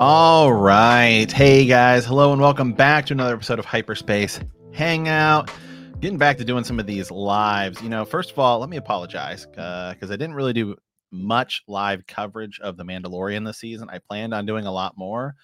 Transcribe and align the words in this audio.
All 0.00 0.52
right. 0.52 1.26
Hey 1.30 1.66
guys. 1.66 2.04
Hello 2.04 2.32
and 2.32 2.40
welcome 2.40 2.72
back 2.72 3.06
to 3.06 3.14
another 3.14 3.34
episode 3.34 3.58
of 3.58 3.64
Hyperspace 3.64 4.38
Hangout. 4.72 5.50
Getting 5.98 6.18
back 6.18 6.38
to 6.38 6.44
doing 6.44 6.62
some 6.62 6.78
of 6.78 6.86
these 6.86 7.10
lives. 7.10 7.82
You 7.82 7.88
know, 7.88 8.04
first 8.04 8.30
of 8.30 8.38
all, 8.38 8.60
let 8.60 8.68
me 8.68 8.76
apologize 8.76 9.44
because 9.46 9.58
uh, 10.00 10.12
I 10.12 10.16
didn't 10.16 10.34
really 10.34 10.52
do 10.52 10.76
much 11.10 11.64
live 11.66 12.06
coverage 12.06 12.60
of 12.60 12.76
The 12.76 12.84
Mandalorian 12.84 13.44
this 13.44 13.58
season. 13.58 13.90
I 13.90 13.98
planned 13.98 14.32
on 14.32 14.46
doing 14.46 14.66
a 14.66 14.72
lot 14.72 14.96
more, 14.96 15.34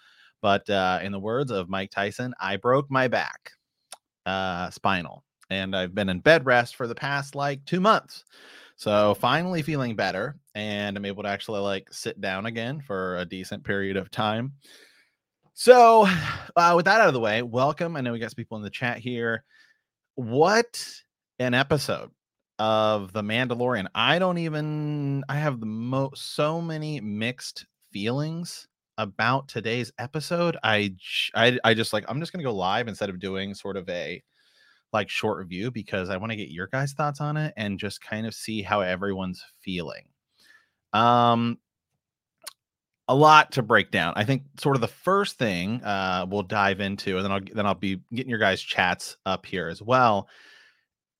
but 0.40 0.70
uh, 0.70 1.00
in 1.02 1.10
the 1.10 1.18
words 1.18 1.50
of 1.50 1.68
Mike 1.68 1.90
Tyson, 1.90 2.32
I 2.38 2.56
broke 2.56 2.88
my 2.88 3.08
back, 3.08 3.50
uh, 4.24 4.70
spinal, 4.70 5.24
and 5.50 5.74
I've 5.74 5.96
been 5.96 6.08
in 6.08 6.20
bed 6.20 6.46
rest 6.46 6.76
for 6.76 6.86
the 6.86 6.94
past 6.94 7.34
like 7.34 7.64
two 7.64 7.80
months. 7.80 8.24
So 8.76 9.14
finally 9.14 9.62
feeling 9.62 9.96
better 9.96 10.36
and 10.54 10.96
I'm 10.96 11.04
able 11.04 11.22
to 11.22 11.28
actually 11.28 11.60
like 11.60 11.92
sit 11.92 12.20
down 12.20 12.46
again 12.46 12.80
for 12.80 13.18
a 13.18 13.24
decent 13.24 13.64
period 13.64 13.96
of 13.96 14.10
time. 14.10 14.52
So, 15.56 16.08
uh, 16.56 16.72
with 16.74 16.84
that 16.86 17.00
out 17.00 17.06
of 17.06 17.14
the 17.14 17.20
way, 17.20 17.42
welcome. 17.42 17.94
I 17.94 18.00
know 18.00 18.12
we 18.12 18.18
got 18.18 18.30
some 18.30 18.36
people 18.36 18.56
in 18.56 18.64
the 18.64 18.70
chat 18.70 18.98
here. 18.98 19.44
What 20.16 20.84
an 21.38 21.54
episode 21.54 22.10
of 22.58 23.12
The 23.12 23.22
Mandalorian. 23.22 23.86
I 23.94 24.18
don't 24.18 24.38
even 24.38 25.22
I 25.28 25.36
have 25.36 25.60
the 25.60 25.66
most 25.66 26.34
so 26.34 26.60
many 26.60 27.00
mixed 27.00 27.66
feelings 27.92 28.66
about 28.98 29.48
today's 29.48 29.92
episode. 29.98 30.56
I 30.62 30.94
I 31.34 31.58
I 31.64 31.74
just 31.74 31.92
like 31.92 32.04
I'm 32.08 32.20
just 32.20 32.32
going 32.32 32.42
to 32.44 32.50
go 32.50 32.54
live 32.54 32.88
instead 32.88 33.10
of 33.10 33.20
doing 33.20 33.54
sort 33.54 33.76
of 33.76 33.88
a 33.88 34.22
like 34.94 35.10
short 35.10 35.38
review 35.38 35.70
because 35.70 36.08
I 36.08 36.16
want 36.16 36.30
to 36.32 36.36
get 36.36 36.48
your 36.48 36.68
guys' 36.68 36.92
thoughts 36.92 37.20
on 37.20 37.36
it 37.36 37.52
and 37.56 37.78
just 37.78 38.00
kind 38.00 38.26
of 38.26 38.34
see 38.34 38.62
how 38.62 38.80
everyone's 38.80 39.44
feeling. 39.60 40.04
Um, 40.92 41.58
a 43.08 43.14
lot 43.14 43.52
to 43.52 43.62
break 43.62 43.90
down. 43.90 44.14
I 44.16 44.24
think 44.24 44.44
sort 44.58 44.76
of 44.76 44.80
the 44.80 44.88
first 44.88 45.36
thing 45.38 45.82
uh, 45.84 46.26
we'll 46.28 46.42
dive 46.42 46.80
into, 46.80 47.16
and 47.16 47.24
then 47.24 47.32
I'll 47.32 47.40
then 47.54 47.66
I'll 47.66 47.74
be 47.74 48.00
getting 48.14 48.30
your 48.30 48.38
guys' 48.38 48.62
chats 48.62 49.16
up 49.26 49.44
here 49.44 49.68
as 49.68 49.82
well, 49.82 50.28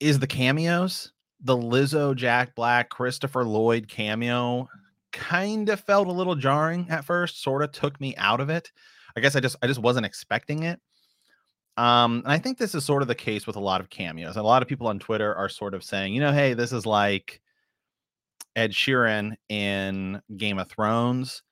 is 0.01 0.19
the 0.19 0.27
cameos. 0.27 1.13
The 1.41 1.57
Lizzo, 1.57 2.17
Jack 2.17 2.55
Black, 2.55 2.89
Christopher 2.89 3.45
Lloyd 3.45 3.87
cameo 3.87 4.67
kind 5.13 5.69
of 5.69 5.81
felt 5.81 6.09
a 6.09 6.13
little 6.13 6.35
jarring 6.35 6.87
at 6.89 7.05
first. 7.05 7.43
Sort 7.43 7.63
of 7.63 7.73
took 7.73 8.01
me 8.01 8.17
out 8.17 8.41
of 8.41 8.49
it. 8.49 8.73
I 9.17 9.21
guess 9.21 9.37
I 9.37 9.41
just 9.41 9.57
I 9.61 9.67
just 9.67 9.81
wasn't 9.81 10.07
expecting 10.07 10.63
it. 10.63 10.81
Um, 11.77 12.23
and 12.25 12.33
I 12.33 12.39
think 12.39 12.59
this 12.59 12.75
is 12.75 12.85
sort 12.85 13.03
of 13.03 13.09
the 13.09 13.15
case 13.15 13.47
with 13.47 13.57
a 13.57 13.61
lot 13.61 13.81
of 13.81 13.91
cameos. 13.91 14.37
A 14.37 14.43
lot 14.43 14.63
of 14.63 14.69
people 14.69 14.87
on 14.87 14.99
Twitter 14.99 15.35
are 15.35 15.49
sort 15.49 15.75
of 15.75 15.83
saying, 15.83 16.15
you 16.15 16.21
know, 16.21 16.33
hey, 16.33 16.55
this 16.55 16.73
is 16.73 16.87
like 16.87 17.41
Ed 18.55 18.71
Sheeran 18.73 19.35
in 19.49 20.21
Game 20.37 20.59
of 20.59 20.69
Thrones. 20.69 21.43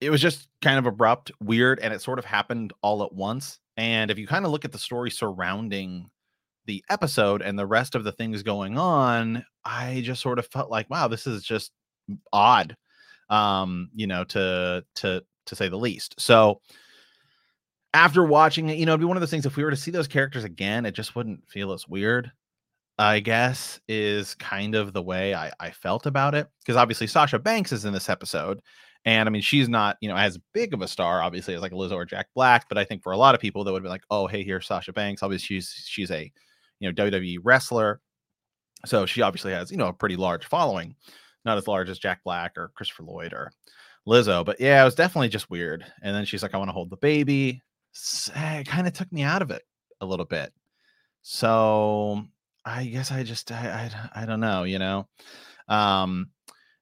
It 0.00 0.10
was 0.10 0.20
just 0.20 0.48
kind 0.62 0.78
of 0.78 0.86
abrupt, 0.86 1.30
weird, 1.40 1.80
and 1.80 1.92
it 1.92 2.02
sort 2.02 2.18
of 2.18 2.24
happened 2.24 2.72
all 2.82 3.02
at 3.02 3.12
once. 3.12 3.60
And 3.76 4.10
if 4.10 4.18
you 4.18 4.26
kind 4.26 4.44
of 4.44 4.50
look 4.50 4.64
at 4.64 4.72
the 4.72 4.78
story 4.78 5.10
surrounding 5.10 6.10
the 6.66 6.84
episode 6.90 7.42
and 7.42 7.58
the 7.58 7.66
rest 7.66 7.94
of 7.94 8.04
the 8.04 8.12
things 8.12 8.42
going 8.42 8.78
on, 8.78 9.44
I 9.64 10.02
just 10.04 10.22
sort 10.22 10.38
of 10.38 10.46
felt 10.46 10.70
like, 10.70 10.90
wow, 10.90 11.08
this 11.08 11.26
is 11.26 11.42
just 11.42 11.72
odd. 12.32 12.76
Um, 13.30 13.90
you 13.94 14.06
know, 14.06 14.24
to 14.24 14.84
to 14.96 15.22
to 15.46 15.56
say 15.56 15.68
the 15.68 15.76
least. 15.76 16.14
So 16.18 16.60
after 17.94 18.24
watching 18.24 18.68
it, 18.68 18.78
you 18.78 18.86
know, 18.86 18.92
it'd 18.92 19.00
be 19.00 19.06
one 19.06 19.16
of 19.16 19.20
those 19.20 19.30
things 19.30 19.46
if 19.46 19.56
we 19.56 19.64
were 19.64 19.70
to 19.70 19.76
see 19.76 19.90
those 19.90 20.08
characters 20.08 20.44
again, 20.44 20.86
it 20.86 20.92
just 20.92 21.16
wouldn't 21.16 21.48
feel 21.48 21.72
as 21.72 21.88
weird. 21.88 22.30
I 22.98 23.20
guess 23.20 23.80
is 23.86 24.34
kind 24.34 24.74
of 24.74 24.92
the 24.92 25.02
way 25.02 25.32
I, 25.34 25.52
I 25.60 25.70
felt 25.70 26.06
about 26.06 26.34
it. 26.34 26.48
Because 26.60 26.76
obviously 26.76 27.06
Sasha 27.06 27.38
Banks 27.38 27.72
is 27.72 27.84
in 27.84 27.92
this 27.92 28.08
episode. 28.08 28.60
And 29.04 29.28
I 29.28 29.30
mean, 29.30 29.42
she's 29.42 29.68
not, 29.68 29.96
you 30.00 30.08
know, 30.08 30.16
as 30.16 30.38
big 30.52 30.74
of 30.74 30.82
a 30.82 30.88
star, 30.88 31.22
obviously, 31.22 31.54
as 31.54 31.62
like 31.62 31.72
Lizzo 31.72 31.92
or 31.92 32.04
Jack 32.04 32.26
Black. 32.34 32.68
But 32.68 32.76
I 32.76 32.84
think 32.84 33.02
for 33.02 33.12
a 33.12 33.16
lot 33.16 33.36
of 33.36 33.40
people, 33.40 33.62
that 33.64 33.72
would 33.72 33.84
be 33.84 33.88
like, 33.88 34.02
oh, 34.10 34.26
hey, 34.26 34.42
here's 34.42 34.66
Sasha 34.66 34.92
Banks. 34.92 35.22
Obviously, 35.22 35.46
she's 35.46 35.84
she's 35.86 36.10
a 36.10 36.30
you 36.80 36.90
know 36.90 37.04
WWE 37.04 37.38
wrestler. 37.42 38.00
So 38.84 39.06
she 39.06 39.22
obviously 39.22 39.52
has, 39.52 39.70
you 39.70 39.76
know, 39.76 39.88
a 39.88 39.92
pretty 39.92 40.16
large 40.16 40.46
following. 40.46 40.94
Not 41.44 41.58
as 41.58 41.68
large 41.68 41.88
as 41.88 41.98
Jack 41.98 42.22
Black 42.24 42.52
or 42.56 42.72
Christopher 42.74 43.04
Lloyd 43.04 43.32
or 43.32 43.52
Lizzo. 44.06 44.44
But 44.44 44.60
yeah, 44.60 44.82
it 44.82 44.84
was 44.84 44.94
definitely 44.94 45.28
just 45.28 45.50
weird. 45.50 45.84
And 46.02 46.14
then 46.14 46.24
she's 46.24 46.42
like, 46.42 46.54
I 46.54 46.58
want 46.58 46.68
to 46.68 46.74
hold 46.74 46.90
the 46.90 46.96
baby. 46.96 47.62
Eh, 48.34 48.60
it 48.60 48.68
kind 48.68 48.86
of 48.86 48.92
took 48.92 49.12
me 49.12 49.22
out 49.22 49.42
of 49.42 49.50
it 49.50 49.62
a 50.00 50.06
little 50.06 50.26
bit. 50.26 50.52
So 51.22 52.24
I 52.64 52.86
guess 52.86 53.12
I 53.12 53.22
just 53.22 53.50
I 53.52 53.90
I, 54.14 54.22
I 54.22 54.26
don't 54.26 54.40
know, 54.40 54.64
you 54.64 54.78
know. 54.78 55.08
Um 55.68 56.30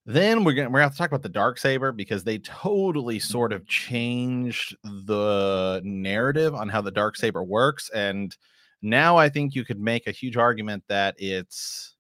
then 0.07 0.45
we're 0.45 0.53
gonna 0.55 0.69
we're 0.71 0.79
gonna 0.79 0.85
have 0.85 0.93
to 0.93 0.99
talk 0.99 1.11
about 1.11 1.23
the 1.23 1.29
dark 1.29 1.59
saber 1.59 1.93
because 1.93 2.23
they 2.23 2.39
totally 2.39 3.19
sort 3.19 3.53
of 3.53 3.67
changed 3.67 4.77
the 4.85 5.81
narrative 5.85 6.55
on 6.55 6.69
how 6.69 6.81
the 6.81 6.93
dark 6.93 7.17
saber 7.17 7.43
works 7.43 7.91
and 7.91 8.37
now 8.83 9.17
i 9.17 9.29
think 9.29 9.55
you 9.55 9.65
could 9.65 9.81
make 9.81 10.07
a 10.07 10.13
huge 10.13 10.37
argument 10.37 10.85
that 10.89 11.17
it's 11.19 11.97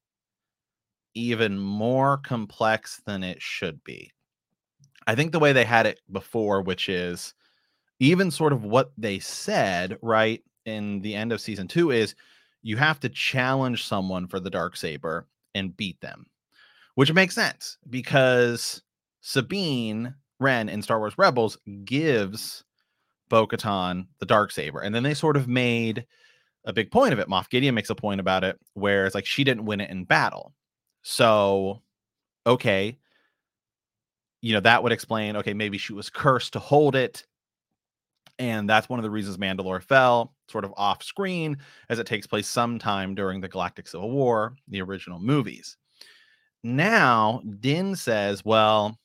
even 1.15 1.59
more 1.59 2.19
complex 2.19 3.01
than 3.07 3.25
it 3.25 3.43
should 3.43 3.83
be 3.83 4.13
i 5.09 5.15
think 5.15 5.33
the 5.33 5.41
way 5.41 5.53
they 5.53 5.65
had 5.65 5.87
it 5.87 6.01
before 6.13 6.63
which 6.63 6.89
is 6.89 7.35
even 8.01 8.31
sort 8.31 8.53
of 8.53 8.65
what 8.65 8.93
they 8.99 9.19
said 9.19 9.99
right 10.03 10.43
in 10.65 11.01
the 11.01 11.15
end 11.15 11.33
of 11.33 11.41
season 11.41 11.69
two 11.69 11.91
is 11.91 12.15
you 12.63 12.77
have 12.77 13.01
to 13.01 13.09
challenge 13.09 13.85
someone 13.85 14.27
for 14.27 14.41
the 14.41 14.51
dark 14.51 14.77
saber 14.77 15.27
and 15.55 15.77
beat 15.77 16.01
them 16.01 16.27
which 16.95 17.13
makes 17.13 17.35
sense 17.35 17.79
because 17.89 18.83
sabine 19.21 20.15
wren 20.41 20.69
in 20.69 20.83
star 20.83 20.99
wars 20.99 21.17
rebels 21.17 21.59
gives 21.85 22.65
bo-katan 23.29 24.07
the 24.19 24.27
dark 24.27 24.51
saber 24.51 24.81
and 24.81 24.95
then 24.95 25.03
they 25.03 25.15
sort 25.15 25.37
of 25.37 25.49
made 25.49 26.07
a 26.67 26.73
big 26.73 26.91
point 26.91 27.13
of 27.13 27.21
it. 27.21 27.29
Moff 27.29 27.49
gideon 27.49 27.77
makes 27.77 27.91
a 27.91 27.95
point 27.95 28.21
about 28.21 28.43
it 28.43 28.59
where 28.75 29.07
it's 29.07 29.15
like 29.15 29.25
she 29.25 29.45
didn't 29.45 29.67
win 29.67 29.81
it 29.81 29.89
in 29.89 30.05
battle. 30.05 30.53
So 31.03 31.81
okay 32.47 32.99
you 34.41 34.53
know 34.53 34.61
that 34.61 34.83
would 34.83 34.93
explain 34.93 35.37
okay 35.37 35.53
maybe 35.53 35.79
she 35.79 35.93
was 35.93 36.09
cursed 36.09 36.53
to 36.53 36.59
hold 36.59 36.95
it 36.95 37.27
and 38.39 38.69
that's 38.69 38.89
one 38.89 38.99
of 38.99 39.03
the 39.03 39.11
reasons 39.11 39.39
Mandalore 39.39 39.83
fell, 39.83 40.35
sort 40.49 40.65
of 40.65 40.75
off 40.77 41.03
screen, 41.03 41.57
as 41.89 41.99
it 41.99 42.07
takes 42.07 42.27
place 42.27 42.47
sometime 42.47 43.15
during 43.15 43.41
the 43.41 43.49
Galactic 43.49 43.89
Civil 43.89 44.11
War, 44.11 44.55
the 44.69 44.83
original 44.83 45.19
movies. 45.19 45.77
Now, 46.63 47.43
Din 47.61 47.97
says, 47.97 48.45
Well, 48.45 48.99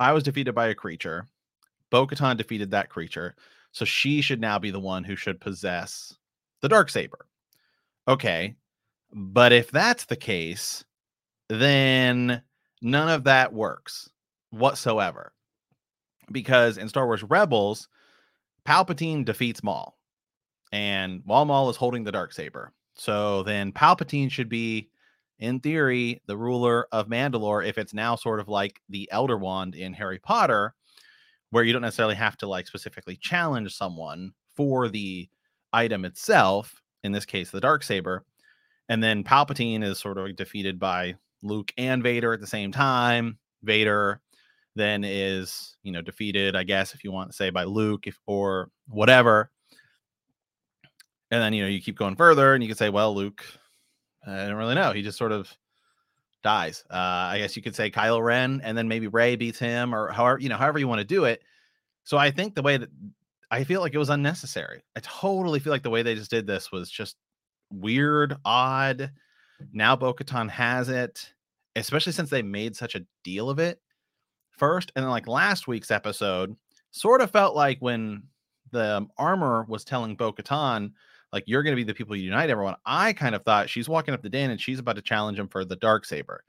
I 0.00 0.12
was 0.12 0.22
defeated 0.22 0.54
by 0.54 0.68
a 0.68 0.74
creature. 0.74 1.26
Bo 1.90 2.06
Katan 2.06 2.36
defeated 2.36 2.70
that 2.70 2.90
creature. 2.90 3.34
So 3.72 3.84
she 3.84 4.20
should 4.20 4.40
now 4.40 4.58
be 4.58 4.70
the 4.70 4.80
one 4.80 5.04
who 5.04 5.16
should 5.16 5.40
possess 5.40 6.16
the 6.60 6.68
dark 6.68 6.90
saber. 6.90 7.26
Okay. 8.08 8.54
But 9.12 9.52
if 9.52 9.70
that's 9.70 10.04
the 10.06 10.16
case, 10.16 10.84
then 11.48 12.42
none 12.82 13.08
of 13.08 13.24
that 13.24 13.52
works 13.52 14.10
whatsoever. 14.50 15.32
Because 16.32 16.78
in 16.78 16.88
Star 16.88 17.06
Wars 17.06 17.22
Rebels, 17.22 17.88
Palpatine 18.66 19.24
defeats 19.24 19.62
Maul, 19.62 19.96
and 20.72 21.22
while 21.24 21.44
Maul 21.44 21.70
is 21.70 21.76
holding 21.76 22.04
the 22.04 22.12
dark 22.12 22.32
saber, 22.32 22.72
so 22.94 23.42
then 23.42 23.72
Palpatine 23.72 24.30
should 24.30 24.48
be, 24.48 24.88
in 25.38 25.60
theory, 25.60 26.22
the 26.26 26.36
ruler 26.36 26.86
of 26.92 27.08
Mandalore. 27.08 27.66
If 27.66 27.76
it's 27.76 27.92
now 27.94 28.16
sort 28.16 28.40
of 28.40 28.48
like 28.48 28.80
the 28.88 29.08
Elder 29.12 29.36
Wand 29.36 29.74
in 29.74 29.92
Harry 29.92 30.18
Potter, 30.18 30.74
where 31.50 31.64
you 31.64 31.72
don't 31.72 31.82
necessarily 31.82 32.14
have 32.14 32.36
to 32.38 32.48
like 32.48 32.66
specifically 32.66 33.16
challenge 33.16 33.76
someone 33.76 34.32
for 34.54 34.88
the 34.88 35.28
item 35.72 36.04
itself. 36.04 36.80
In 37.02 37.12
this 37.12 37.26
case, 37.26 37.50
the 37.50 37.60
dark 37.60 37.82
saber, 37.82 38.24
and 38.88 39.02
then 39.02 39.24
Palpatine 39.24 39.84
is 39.84 39.98
sort 39.98 40.16
of 40.16 40.36
defeated 40.36 40.78
by 40.78 41.16
Luke 41.42 41.72
and 41.76 42.02
Vader 42.02 42.32
at 42.32 42.40
the 42.40 42.46
same 42.46 42.72
time. 42.72 43.38
Vader 43.62 44.20
then 44.74 45.04
is 45.04 45.76
you 45.82 45.92
know 45.92 46.02
defeated, 46.02 46.56
I 46.56 46.64
guess, 46.64 46.94
if 46.94 47.04
you 47.04 47.12
want 47.12 47.30
to 47.30 47.36
say 47.36 47.50
by 47.50 47.64
Luke, 47.64 48.06
if 48.06 48.18
or 48.26 48.70
whatever. 48.88 49.50
And 51.30 51.42
then 51.42 51.52
you 51.52 51.62
know 51.62 51.68
you 51.68 51.80
keep 51.80 51.98
going 51.98 52.16
further, 52.16 52.54
and 52.54 52.62
you 52.62 52.68
could 52.68 52.78
say, 52.78 52.90
well, 52.90 53.14
Luke, 53.14 53.44
I 54.26 54.46
don't 54.46 54.54
really 54.54 54.74
know. 54.74 54.92
He 54.92 55.02
just 55.02 55.18
sort 55.18 55.32
of 55.32 55.52
dies. 56.42 56.84
Uh, 56.90 56.96
I 57.32 57.38
guess 57.38 57.56
you 57.56 57.62
could 57.62 57.74
say 57.74 57.90
Kylo 57.90 58.22
Ren, 58.22 58.60
and 58.62 58.76
then 58.76 58.88
maybe 58.88 59.08
Rey 59.08 59.36
beats 59.36 59.58
him, 59.58 59.94
or 59.94 60.12
however 60.12 60.38
you 60.38 60.48
know, 60.48 60.56
however 60.56 60.78
you 60.78 60.88
want 60.88 61.00
to 61.00 61.06
do 61.06 61.24
it. 61.24 61.42
So 62.04 62.18
I 62.18 62.30
think 62.30 62.54
the 62.54 62.62
way 62.62 62.76
that 62.76 62.90
I 63.50 63.64
feel 63.64 63.80
like 63.80 63.94
it 63.94 63.98
was 63.98 64.10
unnecessary. 64.10 64.82
I 64.96 65.00
totally 65.00 65.60
feel 65.60 65.72
like 65.72 65.82
the 65.82 65.90
way 65.90 66.02
they 66.02 66.14
just 66.14 66.30
did 66.30 66.46
this 66.46 66.72
was 66.72 66.90
just 66.90 67.16
weird, 67.70 68.36
odd. 68.44 69.10
Now 69.72 69.96
Bo 69.96 70.14
has 70.48 70.88
it, 70.88 71.32
especially 71.76 72.12
since 72.12 72.30
they 72.30 72.42
made 72.42 72.76
such 72.76 72.94
a 72.94 73.06
deal 73.22 73.48
of 73.48 73.58
it 73.58 73.80
first. 74.56 74.92
And 74.94 75.04
then, 75.04 75.10
like 75.10 75.26
last 75.26 75.66
week's 75.68 75.90
episode, 75.90 76.56
sort 76.90 77.20
of 77.20 77.30
felt 77.30 77.54
like 77.54 77.78
when 77.80 78.22
the 78.70 79.06
armor 79.18 79.64
was 79.68 79.84
telling 79.84 80.16
Bo 80.16 80.32
Katan, 80.32 80.92
like, 81.32 81.44
you're 81.46 81.62
going 81.62 81.72
to 81.72 81.80
be 81.80 81.84
the 81.84 81.94
people 81.94 82.14
who 82.14 82.22
unite 82.22 82.50
everyone. 82.50 82.76
I 82.86 83.12
kind 83.12 83.34
of 83.34 83.42
thought 83.42 83.68
she's 83.68 83.88
walking 83.88 84.14
up 84.14 84.22
to 84.22 84.28
Dan 84.28 84.50
and 84.50 84.60
she's 84.60 84.78
about 84.78 84.96
to 84.96 85.02
challenge 85.02 85.38
him 85.38 85.48
for 85.48 85.64
the 85.64 85.76
dark 85.76 86.04
saber. 86.04 86.44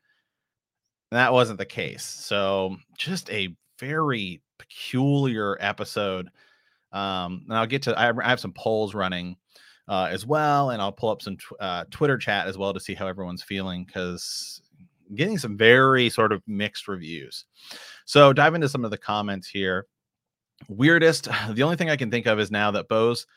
And 1.12 1.18
that 1.18 1.34
wasn't 1.34 1.58
the 1.58 1.66
case. 1.66 2.04
So, 2.04 2.78
just 2.98 3.30
a 3.32 3.56
very 3.80 4.42
peculiar 4.58 5.58
episode. 5.60 6.30
Um, 6.92 7.46
and 7.50 7.58
I'll 7.58 7.68
get 7.68 7.84
to 7.84 8.00
I, 8.00 8.12
I 8.24 8.30
have 8.30 8.40
some 8.40 8.54
polls 8.54 8.94
running 8.94 9.38
uh, 9.88 10.08
as 10.12 10.26
well, 10.26 10.72
and 10.72 10.82
I'll 10.82 10.92
pull 10.92 11.10
up 11.10 11.22
some 11.22 11.38
tw- 11.38 11.60
uh, 11.60 11.86
Twitter 11.92 12.18
chat 12.18 12.48
as 12.48 12.58
well 12.58 12.74
to 12.74 12.80
see 12.80 12.94
how 12.94 13.08
everyone's 13.08 13.44
feeling 13.44 13.86
because 13.86 14.62
getting 15.14 15.38
some 15.38 15.58
very 15.58 16.10
sort 16.10 16.32
of 16.32 16.42
mixed 16.48 16.88
reviews. 16.88 17.46
So 18.06 18.34
dive 18.34 18.56
into 18.56 18.70
some 18.70 18.86
of 18.86 18.92
the 18.92 18.98
comments 18.98 19.48
here. 19.48 19.88
Weirdest. 20.68 21.28
The 21.52 21.64
only 21.64 21.76
thing 21.76 21.90
I 21.90 21.96
can 21.96 22.12
think 22.12 22.26
of 22.26 22.40
is 22.40 22.52
now 22.52 22.72
that 22.72 22.88
Bo's 22.88 23.28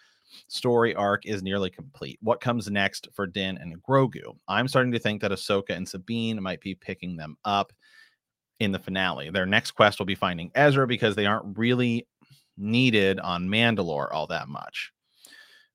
story 0.49 0.94
arc 0.94 1.26
is 1.26 1.43
nearly 1.43 1.70
complete. 1.70 2.19
What 2.23 2.41
comes 2.41 2.70
next 2.70 3.09
for 3.12 3.26
Din 3.26 3.59
and 3.59 3.82
Grogu? 3.82 4.37
I'm 4.47 4.69
starting 4.69 4.93
to 4.93 4.99
think 4.99 5.23
that 5.23 5.31
Ahsoka 5.31 5.70
and 5.70 5.88
Sabine 5.88 6.43
might 6.43 6.61
be 6.61 6.75
picking 6.75 7.17
them 7.17 7.37
up 7.44 7.73
in 8.61 8.73
the 8.73 8.79
finale. 8.79 9.31
Their 9.31 9.47
next 9.47 9.73
quest 9.73 9.99
will 9.99 10.06
be 10.06 10.15
finding 10.15 10.50
Ezra 10.55 10.87
because 10.87 11.15
they 11.15 11.26
aren't 11.26 11.56
really 11.56 12.06
needed 12.56 13.20
on 13.20 13.49
Mandalore 13.49 14.12
all 14.12 14.26
that 14.26 14.49
much. 14.49 14.93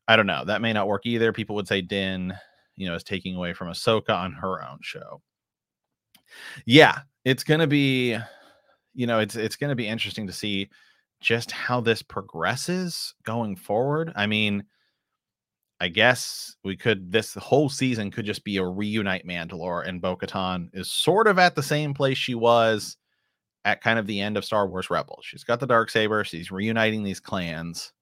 I 0.08 0.16
don't 0.16 0.28
know. 0.28 0.44
That 0.46 0.62
may 0.62 0.74
not 0.74 0.88
work 0.88 1.06
either. 1.06 1.32
People 1.32 1.56
would 1.56 1.68
say 1.68 1.82
Din, 1.82 2.34
you 2.76 2.88
know, 2.88 2.96
is 2.96 3.04
taking 3.04 3.36
away 3.36 3.54
from 3.54 3.70
Ahsoka 3.70 4.10
on 4.10 4.34
her 4.34 4.62
own 4.62 4.80
show. 4.82 5.22
Yeah, 6.66 7.00
it's 7.24 7.44
gonna 7.44 7.68
be, 7.68 8.18
you 8.94 9.08
know, 9.08 9.20
it's 9.20 9.36
it's 9.36 9.56
gonna 9.56 9.76
be 9.76 9.88
interesting 9.88 10.28
to 10.28 10.34
see 10.34 10.70
just 11.22 11.52
how 11.52 11.80
this 11.82 12.02
progresses 12.02 13.16
going 13.24 13.56
forward. 13.56 14.12
I 14.16 14.28
mean, 14.28 14.66
I 15.80 15.88
guess 15.90 16.56
we 16.64 16.78
could 16.78 17.12
this 17.12 17.34
whole 17.36 17.70
season 17.70 18.12
could 18.12 18.26
just 18.26 18.44
be 18.44 18.58
a 18.58 18.66
reunite 18.66 19.28
Mandalore 19.28 19.88
and 19.88 20.02
Bo 20.02 20.16
Katan 20.16 20.70
is 20.74 20.90
sort 20.90 21.28
of 21.28 21.40
at 21.40 21.56
the 21.56 21.64
same 21.64 21.94
place 21.94 22.18
she 22.18 22.36
was 22.36 22.98
at 23.66 23.82
kind 23.82 23.98
of 23.98 24.08
the 24.08 24.20
end 24.20 24.38
of 24.38 24.46
Star 24.46 24.68
Wars 24.68 24.90
Rebels. 24.90 25.26
She's 25.26 25.44
got 25.44 25.60
the 25.60 25.68
dark 25.68 25.90
saber, 25.90 26.24
she's 26.24 26.52
reuniting 26.52 27.04
these 27.04 27.20
clans, 27.20 27.94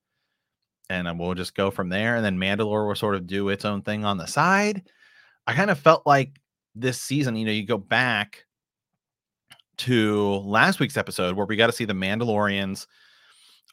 and 0.89 1.19
we'll 1.19 1.35
just 1.35 1.55
go 1.55 1.71
from 1.71 1.89
there. 1.89 2.15
And 2.15 2.25
then 2.25 2.37
Mandalore 2.37 2.87
will 2.87 2.95
sort 2.95 3.15
of 3.15 3.27
do 3.27 3.49
its 3.49 3.65
own 3.65 3.81
thing 3.81 4.03
on 4.05 4.17
the 4.17 4.25
side. 4.25 4.83
I 5.47 5.53
kind 5.53 5.71
of 5.71 5.79
felt 5.79 6.05
like 6.05 6.39
this 6.75 7.01
season, 7.01 7.35
you 7.35 7.45
know, 7.45 7.51
you 7.51 7.65
go 7.65 7.77
back 7.77 8.45
to 9.77 10.35
last 10.45 10.79
week's 10.79 10.97
episode 10.97 11.35
where 11.35 11.45
we 11.45 11.55
got 11.55 11.67
to 11.67 11.73
see 11.73 11.85
the 11.85 11.93
Mandalorians 11.93 12.87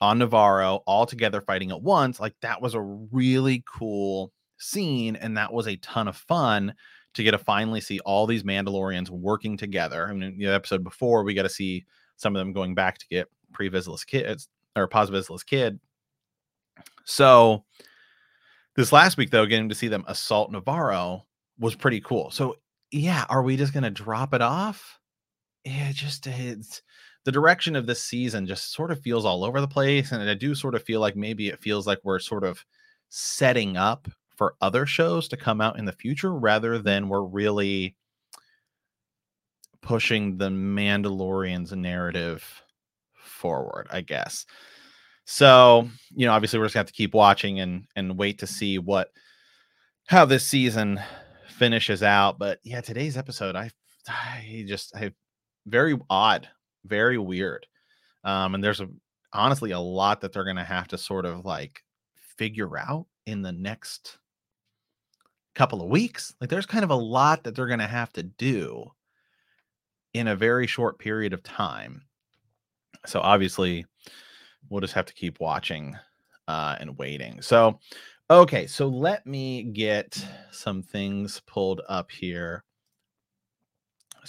on 0.00 0.18
Nevarro 0.18 0.80
all 0.86 1.06
together 1.06 1.40
fighting 1.40 1.70
at 1.70 1.82
once. 1.82 2.20
Like 2.20 2.34
that 2.40 2.62
was 2.62 2.74
a 2.74 2.80
really 2.80 3.64
cool 3.66 4.32
scene, 4.58 5.16
and 5.16 5.36
that 5.36 5.52
was 5.52 5.66
a 5.66 5.76
ton 5.76 6.08
of 6.08 6.16
fun 6.16 6.74
to 7.14 7.22
get 7.22 7.32
to 7.32 7.38
finally 7.38 7.80
see 7.80 8.00
all 8.00 8.26
these 8.26 8.42
Mandalorians 8.42 9.10
working 9.10 9.56
together. 9.56 10.08
I 10.08 10.12
mean, 10.12 10.38
the 10.38 10.46
episode 10.46 10.84
before, 10.84 11.24
we 11.24 11.34
got 11.34 11.42
to 11.42 11.48
see 11.48 11.84
some 12.16 12.34
of 12.36 12.40
them 12.40 12.52
going 12.52 12.74
back 12.74 12.98
to 12.98 13.06
get 13.08 13.28
Pre 13.52 13.70
Vizsla 13.70 14.04
kids 14.06 14.48
or 14.76 14.86
Paz 14.88 15.10
kid. 15.46 15.80
So 17.04 17.64
this 18.76 18.92
last 18.92 19.16
week, 19.16 19.30
though, 19.30 19.46
getting 19.46 19.68
to 19.68 19.74
see 19.74 19.88
them 19.88 20.04
assault 20.06 20.52
Nevarro 20.52 21.22
was 21.58 21.74
pretty 21.74 22.00
cool. 22.00 22.30
So 22.30 22.56
yeah, 22.90 23.24
are 23.28 23.42
we 23.42 23.56
just 23.56 23.72
gonna 23.72 23.90
drop 23.90 24.34
it 24.34 24.42
off? 24.42 24.97
Yeah, 25.64 25.92
just 25.92 26.26
uh, 26.26 26.32
it's 26.34 26.82
the 27.24 27.32
direction 27.32 27.76
of 27.76 27.86
this 27.86 28.02
season 28.02 28.46
just 28.46 28.72
sort 28.72 28.90
of 28.90 29.02
feels 29.02 29.24
all 29.24 29.44
over 29.44 29.60
the 29.60 29.68
place. 29.68 30.12
And 30.12 30.28
I 30.28 30.34
do 30.34 30.54
sort 30.54 30.74
of 30.74 30.82
feel 30.82 31.00
like 31.00 31.16
maybe 31.16 31.48
it 31.48 31.60
feels 31.60 31.86
like 31.86 32.00
we're 32.02 32.18
sort 32.18 32.44
of 32.44 32.64
setting 33.10 33.76
up 33.76 34.08
for 34.36 34.54
other 34.60 34.86
shows 34.86 35.28
to 35.28 35.36
come 35.36 35.60
out 35.60 35.78
in 35.78 35.84
the 35.84 35.92
future 35.92 36.32
rather 36.32 36.74
mm-hmm. 36.74 36.84
than 36.84 37.08
we're 37.08 37.24
really 37.24 37.96
pushing 39.82 40.38
the 40.38 40.48
Mandalorian's 40.48 41.72
narrative 41.72 42.62
forward, 43.14 43.88
I 43.90 44.00
guess. 44.00 44.46
So, 45.24 45.88
you 46.14 46.26
know, 46.26 46.32
obviously 46.32 46.58
we're 46.58 46.66
just 46.66 46.74
gonna 46.74 46.80
have 46.80 46.86
to 46.86 46.92
keep 46.92 47.14
watching 47.14 47.60
and 47.60 47.84
and 47.94 48.16
wait 48.16 48.38
to 48.38 48.46
mm-hmm. 48.46 48.54
see 48.54 48.78
what 48.78 49.10
how 50.06 50.24
this 50.24 50.46
season 50.46 51.00
finishes 51.48 52.02
out. 52.02 52.38
But 52.38 52.60
yeah, 52.62 52.80
today's 52.80 53.16
episode, 53.16 53.56
I 53.56 53.70
I 54.08 54.64
just 54.66 54.94
I 54.96 55.12
very 55.68 55.98
odd 56.10 56.48
very 56.88 57.18
weird. 57.18 57.66
Um, 58.24 58.54
and 58.54 58.64
there's 58.64 58.80
a 58.80 58.88
honestly 59.32 59.72
a 59.72 59.78
lot 59.78 60.20
that 60.22 60.32
they're 60.32 60.44
gonna 60.44 60.64
have 60.64 60.88
to 60.88 60.98
sort 60.98 61.26
of 61.26 61.44
like 61.44 61.82
figure 62.36 62.78
out 62.78 63.06
in 63.26 63.42
the 63.42 63.52
next 63.52 64.18
couple 65.54 65.82
of 65.82 65.90
weeks. 65.90 66.34
Like 66.40 66.50
there's 66.50 66.66
kind 66.66 66.84
of 66.84 66.90
a 66.90 66.96
lot 66.96 67.44
that 67.44 67.54
they're 67.54 67.66
gonna 67.66 67.86
have 67.86 68.12
to 68.14 68.22
do 68.22 68.90
in 70.14 70.28
a 70.28 70.36
very 70.36 70.66
short 70.66 70.98
period 70.98 71.32
of 71.32 71.42
time. 71.42 72.02
So 73.06 73.20
obviously 73.20 73.86
we'll 74.68 74.80
just 74.80 74.94
have 74.94 75.06
to 75.06 75.14
keep 75.14 75.40
watching 75.40 75.96
uh, 76.48 76.76
and 76.80 76.98
waiting. 76.98 77.42
So 77.42 77.78
okay, 78.30 78.66
so 78.66 78.88
let 78.88 79.26
me 79.26 79.64
get 79.64 80.24
some 80.50 80.82
things 80.82 81.42
pulled 81.46 81.82
up 81.88 82.10
here. 82.10 82.64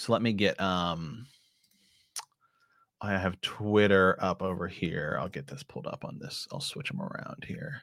So 0.00 0.12
let 0.12 0.22
me 0.22 0.32
get 0.32 0.58
um 0.58 1.26
I 3.02 3.12
have 3.12 3.38
Twitter 3.42 4.16
up 4.18 4.40
over 4.40 4.66
here. 4.66 5.18
I'll 5.20 5.28
get 5.28 5.46
this 5.46 5.62
pulled 5.62 5.86
up 5.86 6.06
on 6.06 6.18
this. 6.18 6.48
I'll 6.50 6.60
switch 6.60 6.88
them 6.88 7.02
around 7.02 7.44
here. 7.46 7.82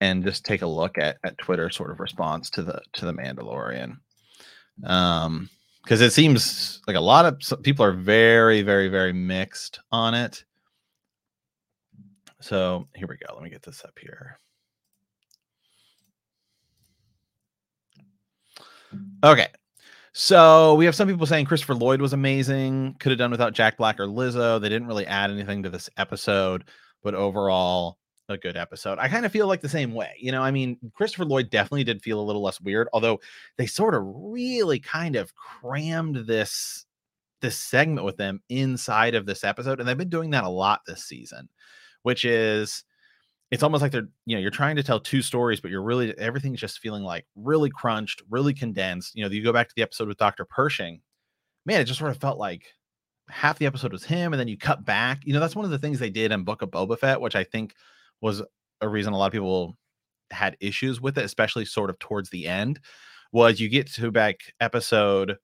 And 0.00 0.24
just 0.24 0.46
take 0.46 0.62
a 0.62 0.66
look 0.66 0.96
at, 0.96 1.18
at 1.22 1.36
Twitter 1.36 1.68
sort 1.68 1.90
of 1.90 2.00
response 2.00 2.48
to 2.50 2.62
the 2.62 2.80
to 2.94 3.04
the 3.04 3.12
Mandalorian. 3.12 3.98
Um 4.84 5.50
because 5.82 6.00
it 6.00 6.14
seems 6.14 6.80
like 6.86 6.96
a 6.96 7.00
lot 7.00 7.26
of 7.26 7.62
people 7.62 7.84
are 7.84 7.92
very, 7.92 8.62
very, 8.62 8.88
very 8.88 9.12
mixed 9.12 9.80
on 9.90 10.14
it. 10.14 10.44
So 12.40 12.86
here 12.94 13.06
we 13.06 13.16
go. 13.16 13.34
Let 13.34 13.42
me 13.42 13.50
get 13.50 13.62
this 13.62 13.84
up 13.84 13.98
here. 14.00 14.38
Okay. 19.24 19.48
So 20.12 20.74
we 20.74 20.84
have 20.84 20.94
some 20.94 21.08
people 21.08 21.26
saying 21.26 21.46
Christopher 21.46 21.74
Lloyd 21.74 22.02
was 22.02 22.12
amazing. 22.12 22.96
Could 23.00 23.12
have 23.12 23.18
done 23.18 23.30
without 23.30 23.54
Jack 23.54 23.78
Black 23.78 23.98
or 23.98 24.06
Lizzo. 24.06 24.60
They 24.60 24.68
didn't 24.68 24.88
really 24.88 25.06
add 25.06 25.30
anything 25.30 25.62
to 25.62 25.70
this 25.70 25.88
episode, 25.96 26.64
but 27.02 27.14
overall, 27.14 27.98
a 28.28 28.36
good 28.36 28.56
episode. 28.56 28.98
I 28.98 29.08
kind 29.08 29.24
of 29.24 29.32
feel 29.32 29.46
like 29.46 29.60
the 29.60 29.68
same 29.68 29.94
way. 29.94 30.12
You 30.18 30.32
know, 30.32 30.42
I 30.42 30.50
mean, 30.50 30.78
Christopher 30.94 31.24
Lloyd 31.24 31.50
definitely 31.50 31.84
did 31.84 32.02
feel 32.02 32.20
a 32.20 32.22
little 32.22 32.42
less 32.42 32.60
weird, 32.60 32.88
although 32.92 33.20
they 33.56 33.66
sort 33.66 33.94
of 33.94 34.02
really 34.04 34.78
kind 34.78 35.16
of 35.16 35.34
crammed 35.34 36.26
this 36.26 36.84
this 37.40 37.58
segment 37.58 38.06
with 38.06 38.16
them 38.16 38.40
inside 38.48 39.14
of 39.14 39.26
this 39.26 39.42
episode, 39.44 39.80
and 39.80 39.88
they've 39.88 39.98
been 39.98 40.08
doing 40.08 40.30
that 40.30 40.44
a 40.44 40.48
lot 40.48 40.80
this 40.86 41.04
season, 41.04 41.48
which 42.02 42.24
is 42.24 42.84
it's 43.52 43.62
almost 43.62 43.82
like 43.82 43.92
they're 43.92 44.08
you 44.26 44.34
know 44.34 44.40
you're 44.40 44.50
trying 44.50 44.74
to 44.74 44.82
tell 44.82 44.98
two 44.98 45.22
stories 45.22 45.60
but 45.60 45.70
you're 45.70 45.82
really 45.82 46.16
everything's 46.18 46.58
just 46.58 46.80
feeling 46.80 47.04
like 47.04 47.26
really 47.36 47.70
crunched 47.70 48.22
really 48.30 48.54
condensed 48.54 49.14
you 49.14 49.22
know 49.22 49.30
you 49.30 49.44
go 49.44 49.52
back 49.52 49.68
to 49.68 49.74
the 49.76 49.82
episode 49.82 50.08
with 50.08 50.18
dr 50.18 50.44
pershing. 50.46 51.00
Man 51.64 51.80
it 51.80 51.84
just 51.84 52.00
sort 52.00 52.10
of 52.10 52.16
felt 52.16 52.38
like 52.38 52.64
half 53.28 53.58
the 53.58 53.66
episode 53.66 53.92
was 53.92 54.04
him 54.04 54.32
and 54.32 54.40
then 54.40 54.48
you 54.48 54.58
cut 54.58 54.84
back 54.84 55.20
you 55.24 55.32
know 55.32 55.38
that's 55.38 55.54
one 55.54 55.64
of 55.64 55.70
the 55.70 55.78
things 55.78 56.00
they 56.00 56.10
did 56.10 56.32
in 56.32 56.42
book 56.42 56.62
of 56.62 56.70
boba 56.70 56.98
fett 56.98 57.20
which 57.20 57.36
i 57.36 57.44
think 57.44 57.74
was 58.20 58.42
a 58.80 58.88
reason 58.88 59.12
a 59.12 59.16
lot 59.16 59.26
of 59.26 59.32
people 59.32 59.76
had 60.32 60.56
issues 60.60 61.00
with 61.00 61.16
it 61.18 61.24
especially 61.24 61.64
sort 61.64 61.88
of 61.88 61.98
towards 62.00 62.30
the 62.30 62.48
end 62.48 62.80
was 63.32 63.60
you 63.60 63.68
get 63.68 63.86
to 63.86 64.10
back 64.10 64.40
episode 64.60 65.36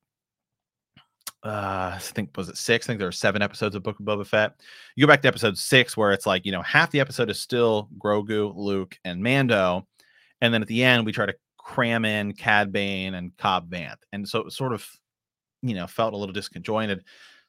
uh, 1.44 1.92
I 1.94 1.98
think 2.00 2.36
was 2.36 2.48
it 2.48 2.56
six? 2.56 2.86
I 2.86 2.88
think 2.88 2.98
there 2.98 3.08
are 3.08 3.12
seven 3.12 3.42
episodes 3.42 3.76
of 3.76 3.82
Book 3.82 4.00
of 4.00 4.06
Boba 4.06 4.26
Fett. 4.26 4.60
You 4.96 5.06
go 5.06 5.12
back 5.12 5.22
to 5.22 5.28
episode 5.28 5.56
six, 5.56 5.96
where 5.96 6.12
it's 6.12 6.26
like 6.26 6.44
you 6.44 6.52
know 6.52 6.62
half 6.62 6.90
the 6.90 7.00
episode 7.00 7.30
is 7.30 7.38
still 7.38 7.88
Grogu, 7.98 8.52
Luke, 8.56 8.98
and 9.04 9.22
Mando, 9.22 9.86
and 10.40 10.52
then 10.52 10.62
at 10.62 10.68
the 10.68 10.82
end 10.82 11.06
we 11.06 11.12
try 11.12 11.26
to 11.26 11.34
cram 11.56 12.04
in 12.04 12.32
Cad 12.32 12.72
Bane 12.72 13.14
and 13.14 13.36
Cobb 13.36 13.70
Vanth, 13.70 14.02
and 14.12 14.28
so 14.28 14.40
it 14.40 14.52
sort 14.52 14.72
of 14.72 14.84
you 15.62 15.74
know 15.74 15.86
felt 15.86 16.12
a 16.12 16.16
little 16.16 16.34
disconjointed. 16.34 17.02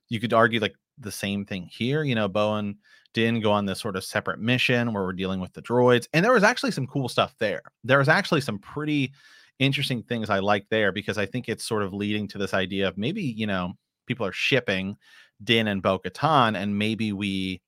You 0.10 0.20
could 0.20 0.34
argue 0.34 0.60
like 0.60 0.76
the 1.00 1.12
same 1.12 1.46
thing 1.46 1.64
here. 1.72 2.04
You 2.04 2.14
know, 2.14 2.28
Bowen 2.28 2.78
didn't 3.16 3.42
go 3.42 3.52
on 3.52 3.66
this 3.66 3.80
sort 3.80 3.96
of 3.96 4.04
separate 4.04 4.40
mission 4.40 4.94
where 4.94 5.04
we're 5.04 5.14
dealing 5.14 5.40
with 5.40 5.54
the 5.54 5.64
droids, 5.64 6.08
and 6.14 6.24
there 6.24 6.34
was 6.34 6.44
actually 6.44 6.72
some 6.72 6.86
cool 6.86 7.10
stuff 7.10 7.34
there. 7.40 7.64
There 7.84 7.98
was 7.98 8.10
actually 8.10 8.42
some 8.42 8.60
pretty 8.60 9.14
interesting 9.60 10.04
things 10.04 10.30
I 10.30 10.40
like 10.40 10.68
there 10.70 10.92
because 10.92 11.18
I 11.18 11.26
think 11.26 11.50
it's 11.50 11.66
sort 11.66 11.84
of 11.84 11.94
leading 11.94 12.28
to 12.30 12.38
this 12.38 12.54
idea 12.54 12.88
of 12.88 12.98
maybe, 12.98 13.22
you 13.24 13.48
know, 13.48 13.74
people 14.08 14.26
are 14.26 14.32
shipping 14.32 14.98
Din 15.44 15.68
and 15.68 15.82
Bo 15.82 16.00
Katan, 16.00 16.58
and 16.58 16.78
maybe 16.78 17.14
we, 17.14 17.62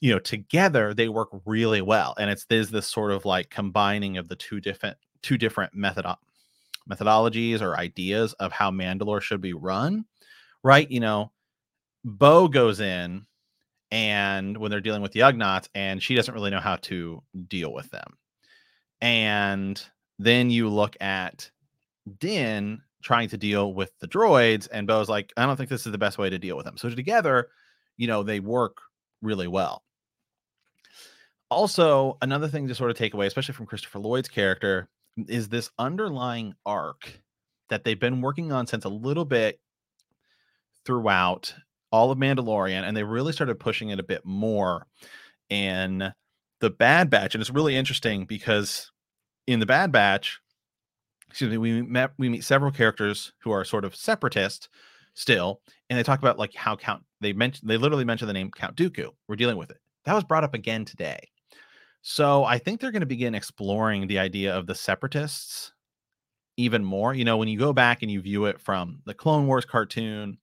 you 0.00 0.12
know, 0.12 0.18
together 0.18 0.94
they 0.94 1.08
work 1.08 1.28
really 1.46 1.80
well. 1.82 2.14
And 2.18 2.30
it's 2.30 2.44
there's 2.46 2.70
this 2.70 2.86
sort 2.86 3.12
of 3.12 3.24
like 3.24 3.50
combining 3.50 4.18
of 4.18 4.28
the 4.28 4.36
two 4.36 4.60
different 4.60 4.96
two 5.22 5.38
different 5.38 5.74
method 5.74 6.04
methodologies 6.90 7.62
or 7.62 7.76
ideas 7.76 8.34
of 8.34 8.52
how 8.52 8.70
Mandalore 8.70 9.22
should 9.22 9.40
be 9.40 9.54
run, 9.54 10.04
right? 10.62 10.90
You 10.90 11.00
know, 11.00 11.32
Bo 12.04 12.48
goes 12.48 12.80
in 12.80 13.26
and 13.90 14.56
when 14.56 14.70
they're 14.70 14.80
dealing 14.80 15.02
with 15.02 15.12
the 15.12 15.20
Ugnaughts, 15.20 15.68
and 15.74 16.02
she 16.02 16.14
doesn't 16.14 16.34
really 16.34 16.50
know 16.50 16.60
how 16.60 16.76
to 16.76 17.22
deal 17.48 17.72
with 17.72 17.90
them. 17.90 18.18
And 19.00 19.82
then 20.18 20.50
you 20.50 20.68
look 20.68 20.96
at 21.00 21.50
Din 22.18 22.82
trying 23.02 23.28
to 23.28 23.36
deal 23.36 23.74
with 23.74 23.92
the 23.98 24.08
droids, 24.08 24.68
and 24.72 24.86
Bo's 24.86 25.08
like, 25.08 25.32
I 25.36 25.44
don't 25.44 25.56
think 25.56 25.68
this 25.68 25.86
is 25.86 25.92
the 25.92 25.98
best 25.98 26.18
way 26.18 26.30
to 26.30 26.38
deal 26.38 26.56
with 26.56 26.64
them. 26.64 26.78
So 26.78 26.88
together, 26.90 27.48
you 27.96 28.06
know, 28.06 28.22
they 28.22 28.40
work 28.40 28.78
really 29.22 29.48
well. 29.48 29.82
Also, 31.50 32.16
another 32.22 32.48
thing 32.48 32.66
to 32.68 32.74
sort 32.74 32.90
of 32.90 32.96
take 32.96 33.14
away, 33.14 33.26
especially 33.26 33.54
from 33.54 33.66
Christopher 33.66 33.98
Lloyd's 33.98 34.28
character, 34.28 34.88
is 35.28 35.48
this 35.48 35.70
underlying 35.78 36.54
arc 36.66 37.20
that 37.68 37.84
they've 37.84 38.00
been 38.00 38.20
working 38.20 38.52
on 38.52 38.66
since 38.66 38.84
a 38.84 38.88
little 38.88 39.24
bit 39.24 39.60
throughout 40.84 41.54
all 41.92 42.10
of 42.10 42.18
Mandalorian, 42.18 42.82
and 42.82 42.96
they 42.96 43.04
really 43.04 43.32
started 43.32 43.60
pushing 43.60 43.90
it 43.90 44.00
a 44.00 44.04
bit 44.04 44.24
more 44.24 44.86
in 45.48 46.12
the 46.60 46.70
Bad 46.70 47.10
Batch. 47.10 47.34
And 47.34 47.42
it's 47.42 47.50
really 47.50 47.76
interesting 47.76 48.24
because 48.24 48.90
in 49.46 49.60
the 49.60 49.66
Bad 49.66 49.92
Batch, 49.92 50.40
excuse 51.28 51.50
me, 51.50 51.58
we 51.58 51.82
met 51.82 52.12
we 52.18 52.28
meet 52.28 52.44
several 52.44 52.70
characters 52.70 53.32
who 53.40 53.50
are 53.50 53.64
sort 53.64 53.84
of 53.84 53.96
separatist 53.96 54.68
still, 55.14 55.60
and 55.88 55.98
they 55.98 56.02
talk 56.02 56.18
about 56.18 56.38
like 56.38 56.54
how 56.54 56.76
Count 56.76 57.02
they 57.20 57.32
mentioned 57.32 57.68
they 57.68 57.76
literally 57.76 58.04
mentioned 58.04 58.28
the 58.28 58.34
name 58.34 58.50
Count 58.50 58.76
Dooku. 58.76 59.10
We're 59.28 59.36
dealing 59.36 59.56
with 59.56 59.70
it. 59.70 59.78
That 60.04 60.14
was 60.14 60.24
brought 60.24 60.44
up 60.44 60.54
again 60.54 60.84
today. 60.84 61.28
So 62.02 62.44
I 62.44 62.58
think 62.58 62.80
they're 62.80 62.92
going 62.92 63.00
to 63.00 63.06
begin 63.06 63.34
exploring 63.34 64.06
the 64.06 64.18
idea 64.18 64.54
of 64.54 64.66
the 64.66 64.74
separatists 64.74 65.72
even 66.56 66.84
more. 66.84 67.14
You 67.14 67.24
know, 67.24 67.38
when 67.38 67.48
you 67.48 67.58
go 67.58 67.72
back 67.72 68.02
and 68.02 68.10
you 68.10 68.20
view 68.20 68.44
it 68.44 68.60
from 68.60 69.00
the 69.06 69.14
Clone 69.14 69.46
Wars 69.46 69.64
cartoon 69.64 70.38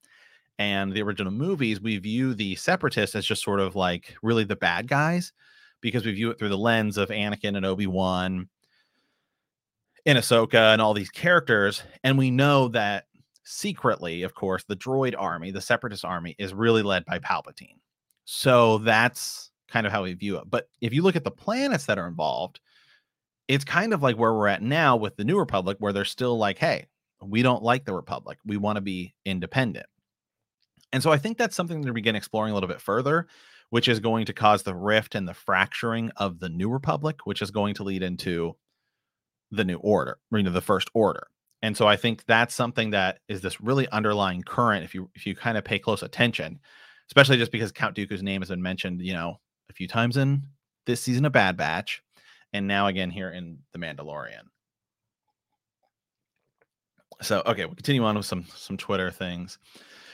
and 0.58 0.92
the 0.92 1.04
original 1.04 1.32
movies, 1.32 1.80
we 1.80 2.00
view 2.00 2.34
the 2.34 2.56
separatists 2.56 3.16
as 3.16 3.26
just 3.26 3.44
sort 3.44 3.60
of 3.60 3.76
like 3.76 4.16
really 4.24 4.44
the 4.44 4.56
bad 4.56 4.88
guys 4.88 5.34
because 5.82 6.04
we 6.04 6.14
view 6.14 6.32
it 6.32 6.40
through 6.40 6.50
the 6.50 6.58
lens 6.58 6.98
of 6.98 7.10
Anakin 7.10 7.56
and 7.56 7.66
Obi 7.66 7.88
And 10.06 10.18
Ahsoka 10.18 10.74
and 10.74 10.82
all 10.82 10.94
these 10.94 11.10
characters. 11.10 11.84
And 12.04 12.18
we 12.18 12.32
know 12.32 12.70
that 12.70 13.06
secretly, 13.44 14.24
of 14.24 14.34
course, 14.34 14.64
the 14.64 14.76
droid 14.76 15.14
army, 15.18 15.52
the 15.52 15.62
separatist 15.62 16.06
army, 16.06 16.36
is 16.40 16.54
really 16.54 16.82
led 16.82 17.06
by 17.06 17.20
Palpatine. 17.20 17.78
So 18.26 18.80
that's 18.80 19.52
kind 19.70 19.86
of 19.86 19.92
how 19.92 20.04
we 20.04 20.14
view 20.14 20.38
it. 20.38 20.50
But 20.50 20.70
if 20.82 20.94
you 20.94 21.04
look 21.04 21.16
at 21.16 21.24
the 21.24 21.32
planets 21.32 21.86
that 21.86 21.98
are 21.98 22.08
involved, 22.08 22.60
it's 23.48 23.66
kind 23.66 23.94
of 23.94 24.02
like 24.02 24.18
where 24.18 24.34
we're 24.34 24.48
at 24.48 24.62
now 24.62 24.96
with 24.96 25.16
the 25.18 25.24
New 25.24 25.38
Republic, 25.38 25.78
where 25.80 25.94
they're 25.94 26.06
still 26.06 26.38
like, 26.38 26.58
hey, 26.58 26.88
we 27.22 27.42
don't 27.42 27.64
like 27.64 27.86
the 27.86 27.94
Republic. 27.94 28.38
We 28.46 28.58
want 28.58 28.78
to 28.78 28.82
be 28.82 29.14
independent. 29.26 29.86
And 30.94 31.02
so 31.02 31.12
I 31.12 31.18
think 31.18 31.38
that's 31.38 31.56
something 31.56 31.84
to 31.84 31.94
begin 31.94 32.16
exploring 32.16 32.52
a 32.52 32.54
little 32.54 32.70
bit 32.70 32.82
further, 32.82 33.28
which 33.70 33.88
is 33.88 34.00
going 34.00 34.26
to 34.26 34.34
cause 34.34 34.64
the 34.64 34.76
rift 34.76 35.16
and 35.16 35.28
the 35.28 35.34
fracturing 35.34 36.12
of 36.18 36.40
the 36.40 36.50
New 36.50 36.70
Republic, 36.70 37.26
which 37.26 37.42
is 37.42 37.52
going 37.52 37.74
to 37.76 37.84
lead 37.84 38.04
into 38.04 38.56
the 39.52 39.64
New 39.64 39.78
Order, 39.78 40.18
you 40.32 40.44
know, 40.44 40.52
the 40.52 40.62
First 40.62 40.90
Order. 40.94 41.28
And 41.62 41.78
so 41.78 41.88
I 41.88 41.96
think 41.96 42.26
that's 42.26 42.56
something 42.56 42.90
that 42.92 43.20
is 43.28 43.42
this 43.42 43.62
really 43.62 43.88
underlying 43.90 44.42
current. 44.42 44.84
If 44.84 44.96
you 44.96 45.10
if 45.14 45.28
you 45.28 45.36
kind 45.36 45.58
of 45.58 45.64
pay 45.64 45.78
close 45.78 46.02
attention, 46.02 46.60
especially 47.08 47.38
just 47.38 47.52
because 47.52 47.72
Count 47.72 47.96
Dooku's 47.96 48.24
name 48.24 48.42
has 48.42 48.50
been 48.50 48.62
mentioned, 48.62 49.02
you 49.02 49.14
know, 49.14 49.40
a 49.70 49.74
few 49.74 49.88
times 49.88 50.18
in 50.18 50.48
this 50.86 51.02
season 51.02 51.26
of 51.26 51.32
Bad 51.32 51.58
Batch, 51.58 52.02
and 52.54 52.68
now 52.68 52.88
again 52.88 53.12
here 53.12 53.30
in 53.30 53.60
The 53.74 53.80
Mandalorian. 53.80 54.44
So 57.22 57.44
okay, 57.46 57.66
we'll 57.66 57.76
continue 57.76 58.04
on 58.04 58.18
with 58.18 58.26
some 58.26 58.46
some 58.56 58.78
Twitter 58.78 59.12
things. 59.12 59.60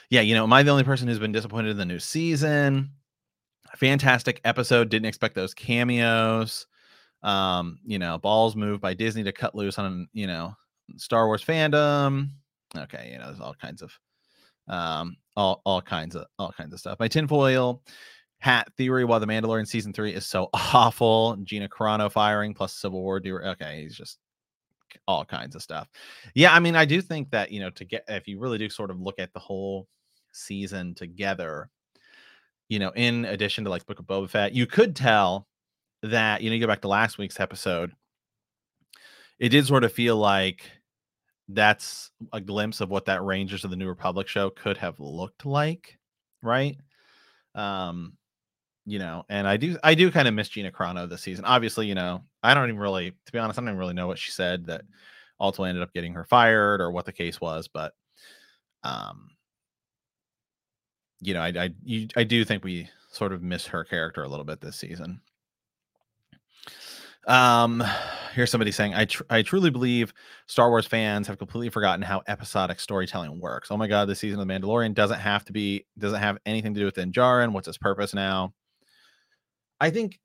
Yeah, 0.09 0.21
you 0.21 0.35
know, 0.35 0.43
am 0.43 0.53
I 0.53 0.63
the 0.63 0.71
only 0.71 0.83
person 0.83 1.07
who's 1.07 1.19
been 1.19 1.31
disappointed 1.31 1.71
in 1.71 1.77
the 1.77 1.85
new 1.85 1.99
season? 1.99 2.91
Fantastic 3.75 4.41
episode. 4.43 4.89
Didn't 4.89 5.07
expect 5.07 5.35
those 5.35 5.53
cameos. 5.53 6.67
Um, 7.23 7.79
you 7.85 7.99
know, 7.99 8.17
balls 8.17 8.55
moved 8.55 8.81
by 8.81 8.93
Disney 8.93 9.23
to 9.23 9.31
cut 9.31 9.55
loose 9.55 9.79
on 9.79 10.07
you 10.13 10.27
know 10.27 10.55
Star 10.97 11.27
Wars 11.27 11.43
fandom. 11.43 12.29
Okay, 12.75 13.09
you 13.11 13.17
know, 13.17 13.27
there's 13.27 13.39
all 13.39 13.55
kinds 13.55 13.81
of 13.81 13.91
um 14.67 15.15
all 15.35 15.61
all 15.65 15.81
kinds 15.81 16.15
of 16.15 16.25
all 16.37 16.51
kinds 16.51 16.73
of 16.73 16.79
stuff. 16.79 16.99
My 16.99 17.07
tinfoil 17.07 17.81
hat 18.39 18.71
theory 18.77 19.03
while 19.03 19.19
the 19.19 19.25
Mandalorian 19.25 19.67
season 19.67 19.93
three 19.93 20.13
is 20.13 20.25
so 20.25 20.49
awful. 20.53 21.37
Gina 21.43 21.67
Carano 21.67 22.11
firing 22.11 22.53
plus 22.53 22.73
Civil 22.73 23.01
War. 23.01 23.19
Do 23.19 23.39
okay, 23.39 23.81
he's 23.83 23.95
just 23.95 24.19
all 25.07 25.25
kinds 25.25 25.55
of 25.55 25.61
stuff. 25.61 25.89
Yeah, 26.33 26.53
I 26.53 26.59
mean, 26.59 26.75
I 26.75 26.85
do 26.85 27.01
think 27.01 27.29
that 27.31 27.51
you 27.51 27.59
know 27.59 27.69
to 27.71 27.85
get 27.85 28.03
if 28.07 28.27
you 28.27 28.39
really 28.39 28.57
do 28.57 28.69
sort 28.69 28.91
of 28.91 28.99
look 28.99 29.19
at 29.19 29.33
the 29.33 29.39
whole 29.39 29.87
season 30.33 30.93
together, 30.95 31.69
you 32.69 32.79
know, 32.79 32.91
in 32.95 33.25
addition 33.25 33.63
to 33.63 33.69
like 33.69 33.85
Book 33.85 33.99
of 33.99 34.05
Boba 34.05 34.29
Fett, 34.29 34.53
you 34.53 34.65
could 34.65 34.95
tell 34.95 35.47
that 36.07 36.41
you 36.41 36.49
know 36.49 36.55
you 36.55 36.61
go 36.61 36.67
back 36.67 36.81
to 36.81 36.87
last 36.87 37.17
week's 37.17 37.39
episode. 37.39 37.91
It 39.39 39.49
did 39.49 39.67
sort 39.67 39.83
of 39.83 39.93
feel 39.93 40.17
like 40.17 40.63
that's 41.49 42.11
a 42.33 42.41
glimpse 42.41 42.81
of 42.81 42.89
what 42.89 43.05
that 43.05 43.23
Rangers 43.23 43.63
of 43.63 43.69
the 43.69 43.77
New 43.77 43.87
Republic 43.87 44.27
show 44.27 44.49
could 44.49 44.77
have 44.77 44.99
looked 44.99 45.45
like, 45.45 45.97
right? 46.41 46.77
Um, 47.55 48.13
you 48.85 48.99
know, 48.99 49.23
and 49.29 49.47
I 49.47 49.57
do 49.57 49.77
I 49.83 49.95
do 49.95 50.11
kind 50.11 50.27
of 50.27 50.33
miss 50.33 50.49
Gina 50.49 50.71
Carano 50.71 51.09
this 51.09 51.21
season. 51.21 51.45
Obviously, 51.45 51.87
you 51.87 51.95
know, 51.95 52.23
I 52.43 52.53
don't 52.53 52.69
even 52.69 52.79
really, 52.79 53.11
to 53.11 53.31
be 53.31 53.39
honest, 53.39 53.59
I 53.59 53.61
don't 53.61 53.69
even 53.69 53.79
really 53.79 53.93
know 53.93 54.07
what 54.07 54.19
she 54.19 54.31
said 54.31 54.65
that 54.67 54.83
ultimately 55.39 55.69
ended 55.69 55.83
up 55.83 55.93
getting 55.93 56.13
her 56.13 56.25
fired 56.25 56.81
or 56.81 56.91
what 56.91 57.05
the 57.05 57.13
case 57.13 57.39
was, 57.41 57.67
but 57.67 57.93
um, 58.83 59.29
you 61.21 61.33
know, 61.33 61.41
I 61.41 61.47
I 61.47 61.69
you, 61.83 62.07
I 62.15 62.23
do 62.23 62.45
think 62.45 62.63
we 62.63 62.89
sort 63.11 63.33
of 63.33 63.41
miss 63.41 63.65
her 63.67 63.83
character 63.83 64.23
a 64.23 64.27
little 64.29 64.45
bit 64.45 64.61
this 64.61 64.77
season. 64.77 65.21
Um, 67.27 67.83
here's 68.33 68.49
somebody 68.49 68.71
saying, 68.71 68.93
I 68.93 69.05
tr- 69.05 69.23
I 69.29 69.41
truly 69.41 69.69
believe 69.69 70.13
Star 70.47 70.69
Wars 70.69 70.87
fans 70.87 71.27
have 71.27 71.37
completely 71.37 71.69
forgotten 71.69 72.01
how 72.01 72.21
episodic 72.27 72.79
storytelling 72.79 73.39
works. 73.39 73.69
Oh 73.69 73.77
my 73.77 73.87
god, 73.87 74.07
this 74.07 74.19
season 74.19 74.39
of 74.39 74.47
The 74.47 74.53
Mandalorian 74.53 74.93
doesn't 74.93 75.19
have 75.19 75.43
to 75.45 75.53
be 75.53 75.85
doesn't 75.97 76.19
have 76.19 76.37
anything 76.45 76.73
to 76.73 76.79
do 76.79 76.85
with 76.85 76.95
Din 76.95 77.11
Djarin. 77.11 77.51
What's 77.51 77.67
its 77.67 77.77
purpose 77.77 78.13
now? 78.13 78.53
I 79.79 79.89
think 79.89 80.19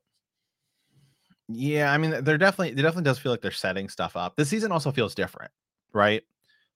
yeah, 1.49 1.91
I 1.91 1.97
mean 1.97 2.23
they're 2.23 2.37
definitely 2.37 2.69
it 2.69 2.75
definitely 2.75 3.03
does 3.03 3.19
feel 3.19 3.31
like 3.31 3.41
they're 3.41 3.51
setting 3.51 3.89
stuff 3.89 4.15
up. 4.15 4.35
This 4.35 4.49
season 4.49 4.71
also 4.71 4.91
feels 4.91 5.13
different, 5.13 5.51
right? 5.93 6.23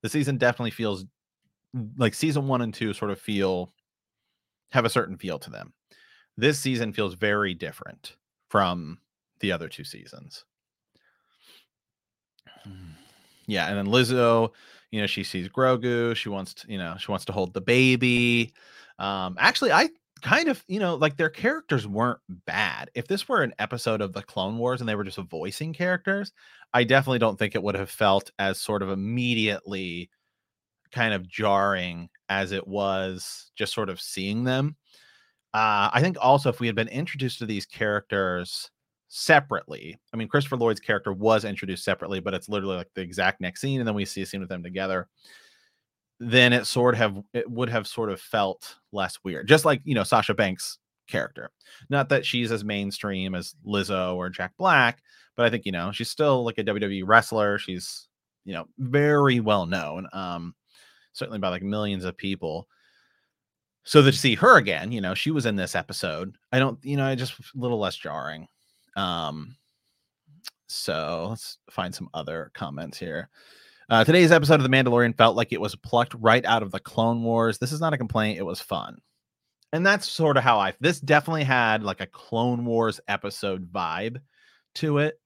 The 0.03 0.09
season 0.09 0.37
definitely 0.37 0.71
feels 0.71 1.05
like 1.97 2.13
season 2.13 2.47
1 2.47 2.61
and 2.61 2.73
2 2.73 2.93
sort 2.93 3.11
of 3.11 3.19
feel 3.19 3.71
have 4.71 4.85
a 4.85 4.89
certain 4.89 5.17
feel 5.17 5.39
to 5.39 5.49
them. 5.49 5.73
This 6.37 6.59
season 6.59 6.93
feels 6.93 7.13
very 7.15 7.53
different 7.53 8.15
from 8.49 8.99
the 9.39 9.51
other 9.51 9.69
two 9.69 9.83
seasons. 9.83 10.45
Yeah, 13.47 13.67
and 13.67 13.77
then 13.77 13.87
Lizzo, 13.87 14.51
you 14.91 15.01
know, 15.01 15.07
she 15.07 15.23
sees 15.23 15.47
Grogu, 15.47 16.15
she 16.15 16.29
wants 16.29 16.53
to, 16.55 16.71
you 16.71 16.77
know, 16.77 16.95
she 16.99 17.11
wants 17.11 17.25
to 17.25 17.31
hold 17.31 17.53
the 17.53 17.61
baby. 17.61 18.53
Um 18.99 19.35
actually 19.39 19.71
I 19.71 19.89
kind 20.21 20.49
of, 20.49 20.63
you 20.67 20.79
know, 20.79 20.95
like 20.95 21.17
their 21.17 21.29
characters 21.29 21.87
weren't 21.87 22.19
bad. 22.45 22.89
If 22.95 23.07
this 23.07 23.27
were 23.29 23.43
an 23.43 23.53
episode 23.59 24.01
of 24.01 24.13
the 24.13 24.23
Clone 24.23 24.57
Wars 24.57 24.81
and 24.81 24.89
they 24.89 24.95
were 24.95 25.03
just 25.03 25.17
voicing 25.17 25.73
characters, 25.73 26.31
I 26.73 26.83
definitely 26.83 27.19
don't 27.19 27.37
think 27.37 27.55
it 27.55 27.63
would 27.63 27.75
have 27.75 27.89
felt 27.89 28.31
as 28.39 28.59
sort 28.59 28.81
of 28.81 28.89
immediately 28.89 30.09
kind 30.91 31.13
of 31.13 31.27
jarring 31.27 32.09
as 32.29 32.51
it 32.51 32.67
was 32.67 33.51
just 33.55 33.73
sort 33.73 33.89
of 33.89 34.01
seeing 34.01 34.43
them. 34.43 34.75
Uh, 35.53 35.89
I 35.93 36.01
think 36.01 36.17
also 36.19 36.49
if 36.49 36.59
we 36.59 36.67
had 36.67 36.75
been 36.75 36.87
introduced 36.87 37.39
to 37.39 37.45
these 37.45 37.65
characters 37.65 38.69
separately, 39.07 39.97
I 40.13 40.17
mean, 40.17 40.27
Christopher 40.27 40.57
Lloyd's 40.57 40.79
character 40.79 41.13
was 41.13 41.45
introduced 41.45 41.83
separately, 41.83 42.19
but 42.19 42.33
it's 42.33 42.49
literally 42.49 42.77
like 42.77 42.89
the 42.93 43.01
exact 43.01 43.41
next 43.41 43.61
scene, 43.61 43.79
and 43.79 43.87
then 43.87 43.95
we 43.95 44.05
see 44.05 44.21
a 44.21 44.25
scene 44.25 44.41
with 44.41 44.49
them 44.49 44.63
together 44.63 45.07
then 46.19 46.53
it 46.53 46.65
sort 46.65 46.95
of 46.95 46.99
have 46.99 47.23
it 47.33 47.49
would 47.49 47.69
have 47.69 47.87
sort 47.87 48.09
of 48.09 48.19
felt 48.19 48.75
less 48.91 49.19
weird. 49.23 49.47
Just 49.47 49.65
like, 49.65 49.81
you 49.83 49.93
know, 49.93 50.03
Sasha 50.03 50.33
Banks 50.33 50.79
character. 51.07 51.51
Not 51.89 52.09
that 52.09 52.25
she's 52.25 52.51
as 52.51 52.63
mainstream 52.63 53.35
as 53.35 53.55
Lizzo 53.65 54.15
or 54.15 54.29
Jack 54.29 54.53
Black, 54.57 55.01
but 55.35 55.45
I 55.45 55.49
think, 55.49 55.65
you 55.65 55.71
know, 55.71 55.91
she's 55.91 56.09
still 56.09 56.43
like 56.43 56.57
a 56.57 56.63
WWE 56.63 57.03
wrestler. 57.05 57.57
She's, 57.57 58.07
you 58.45 58.53
know, 58.53 58.65
very 58.77 59.39
well 59.39 59.65
known. 59.65 60.07
Um 60.13 60.55
certainly 61.13 61.39
by 61.39 61.49
like 61.49 61.63
millions 61.63 62.03
of 62.03 62.17
people. 62.17 62.67
So 63.83 64.01
to 64.01 64.11
see 64.11 64.35
her 64.35 64.57
again, 64.57 64.91
you 64.91 65.01
know, 65.01 65.13
she 65.13 65.31
was 65.31 65.45
in 65.45 65.55
this 65.55 65.75
episode. 65.75 66.35
I 66.51 66.59
don't, 66.59 66.77
you 66.83 66.97
know, 66.97 67.05
i 67.05 67.15
just 67.15 67.33
a 67.39 67.43
little 67.55 67.79
less 67.79 67.95
jarring. 67.95 68.47
Um 68.97 69.55
so 70.67 71.27
let's 71.29 71.59
find 71.69 71.95
some 71.95 72.09
other 72.13 72.51
comments 72.53 72.97
here. 72.97 73.29
Uh, 73.89 74.03
today's 74.03 74.33
episode 74.33 74.55
of 74.55 74.63
The 74.63 74.69
Mandalorian 74.69 75.15
felt 75.15 75.37
like 75.37 75.53
it 75.53 75.61
was 75.61 75.75
plucked 75.75 76.13
right 76.19 76.43
out 76.43 76.61
of 76.61 76.71
the 76.71 76.79
Clone 76.79 77.23
Wars. 77.23 77.57
This 77.57 77.71
is 77.71 77.79
not 77.79 77.93
a 77.93 77.97
complaint. 77.97 78.37
It 78.37 78.45
was 78.45 78.59
fun. 78.59 78.97
And 79.71 79.85
that's 79.85 80.09
sort 80.09 80.35
of 80.35 80.43
how 80.43 80.59
I, 80.59 80.73
this 80.81 80.99
definitely 80.99 81.45
had 81.45 81.83
like 81.83 82.01
a 82.01 82.07
Clone 82.07 82.65
Wars 82.65 82.99
episode 83.07 83.71
vibe 83.71 84.17
to 84.75 84.97
it. 84.97 85.19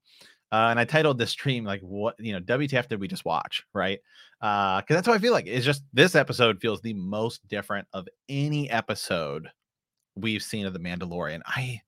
Uh, 0.52 0.68
and 0.70 0.80
I 0.80 0.86
titled 0.86 1.18
this 1.18 1.32
stream 1.32 1.64
like, 1.64 1.82
what, 1.82 2.16
you 2.20 2.34
know, 2.34 2.40
WTF 2.40 2.88
did 2.88 3.00
we 3.00 3.08
just 3.08 3.26
watch? 3.26 3.64
Right. 3.74 4.00
Uh, 4.42 4.82
cause 4.82 4.96
that's 4.96 5.08
how 5.08 5.14
I 5.14 5.20
feel 5.20 5.34
like 5.34 5.48
it's 5.48 5.66
just 5.66 5.84
this 5.94 6.14
episode 6.14 6.60
feels 6.60 6.82
the 6.82 6.94
most 6.94 7.48
different 7.48 7.88
of 7.94 8.08
any 8.30 8.70
episode 8.70 9.48
we've 10.16 10.44
seen 10.44 10.68
of 10.68 10.74
The 10.74 10.80
Mandalorian. 10.80 11.42
I, 11.46 11.82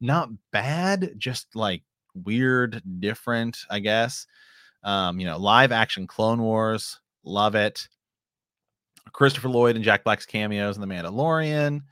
not 0.00 0.30
bad, 0.52 1.14
just 1.18 1.54
like 1.54 1.82
weird, 2.14 2.82
different, 3.00 3.58
I 3.68 3.80
guess. 3.80 4.26
Um, 4.82 5.20
you 5.20 5.26
know, 5.26 5.36
live 5.36 5.72
action 5.72 6.06
Clone 6.06 6.40
Wars 6.40 7.00
Love 7.24 7.54
it. 7.54 7.88
Christopher 9.12 9.48
Lloyd 9.48 9.76
and 9.76 9.84
Jack 9.84 10.04
Black's 10.04 10.26
cameos 10.26 10.76
in 10.76 10.80
The 10.80 10.86
Mandalorian. 10.86 11.82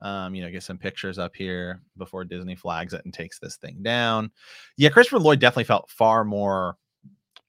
Um, 0.00 0.34
you 0.34 0.42
know, 0.42 0.50
get 0.50 0.62
some 0.62 0.78
pictures 0.78 1.18
up 1.18 1.34
here 1.34 1.82
before 1.96 2.24
Disney 2.24 2.54
flags 2.54 2.94
it 2.94 3.04
and 3.04 3.12
takes 3.12 3.38
this 3.38 3.56
thing 3.56 3.78
down. 3.82 4.30
Yeah, 4.76 4.90
Christopher 4.90 5.18
Lloyd 5.18 5.40
definitely 5.40 5.64
felt 5.64 5.90
far 5.90 6.24
more 6.24 6.76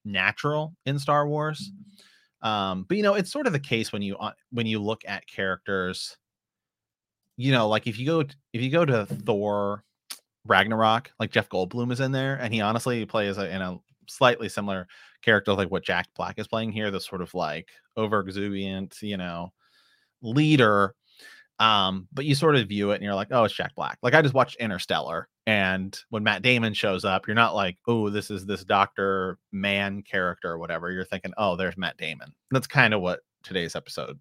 natural 0.04 0.76
in 0.86 0.98
Star 0.98 1.28
Wars. 1.28 1.72
Um, 2.42 2.86
but 2.88 2.98
you 2.98 3.04
know, 3.04 3.14
it's 3.14 3.32
sort 3.32 3.46
of 3.46 3.54
the 3.54 3.60
case 3.60 3.92
when 3.92 4.02
you 4.02 4.18
uh, 4.18 4.32
when 4.52 4.66
you 4.66 4.80
look 4.80 5.04
at 5.08 5.28
characters. 5.28 6.18
You 7.38 7.52
know, 7.52 7.68
like 7.68 7.86
if 7.86 8.00
you 8.00 8.06
go 8.06 8.22
if 8.22 8.62
you 8.62 8.72
go 8.72 8.84
to 8.84 9.06
Thor 9.06 9.84
Ragnarok, 10.50 11.12
like 11.20 11.32
Jeff 11.32 11.50
Goldblum 11.50 11.92
is 11.92 12.00
in 12.00 12.12
there, 12.12 12.36
and 12.36 12.54
he 12.54 12.62
honestly 12.62 13.06
plays 13.06 13.38
a, 13.38 13.54
in 13.54 13.62
a 13.62 13.78
slightly 14.08 14.50
similar 14.50 14.88
character 15.22 15.54
like 15.54 15.72
what 15.72 15.84
Jack 15.84 16.08
Black 16.16 16.40
is 16.40 16.48
playing 16.48 16.72
here, 16.72 16.92
the 16.92 17.00
sort 17.00 17.22
of 17.22 17.34
like 17.34 17.70
over 17.96 18.20
exuberant, 18.20 18.98
you 19.02 19.18
know, 19.18 19.54
leader 20.22 20.96
um, 21.60 22.08
but 22.14 22.24
you 22.24 22.36
sort 22.36 22.56
of 22.56 22.70
view 22.70 22.92
it 22.92 22.96
and 22.96 23.04
you're 23.04 23.16
like, 23.16 23.28
oh, 23.32 23.44
it's 23.44 23.54
Jack 23.54 23.76
Black. 23.76 23.98
Like 24.02 24.14
I 24.14 24.22
just 24.22 24.34
watched 24.34 24.56
Interstellar, 24.56 25.28
and 25.46 25.98
when 26.10 26.24
Matt 26.24 26.42
Damon 26.42 26.74
shows 26.74 27.04
up, 27.04 27.28
you're 27.28 27.36
not 27.36 27.54
like, 27.54 27.78
oh, 27.88 28.10
this 28.10 28.32
is 28.32 28.46
this 28.46 28.64
Doctor 28.64 29.38
Man 29.52 30.02
character 30.02 30.52
or 30.52 30.58
whatever. 30.58 30.90
You're 30.90 31.04
thinking, 31.04 31.34
oh, 31.38 31.58
there's 31.58 31.78
Matt 31.78 31.98
Damon. 31.98 32.34
That's 32.52 32.68
kind 32.68 32.94
of 32.94 33.02
what 33.02 33.20
today's 33.44 33.76
episode 33.76 34.18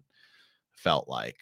felt 0.73 1.07
like. 1.07 1.37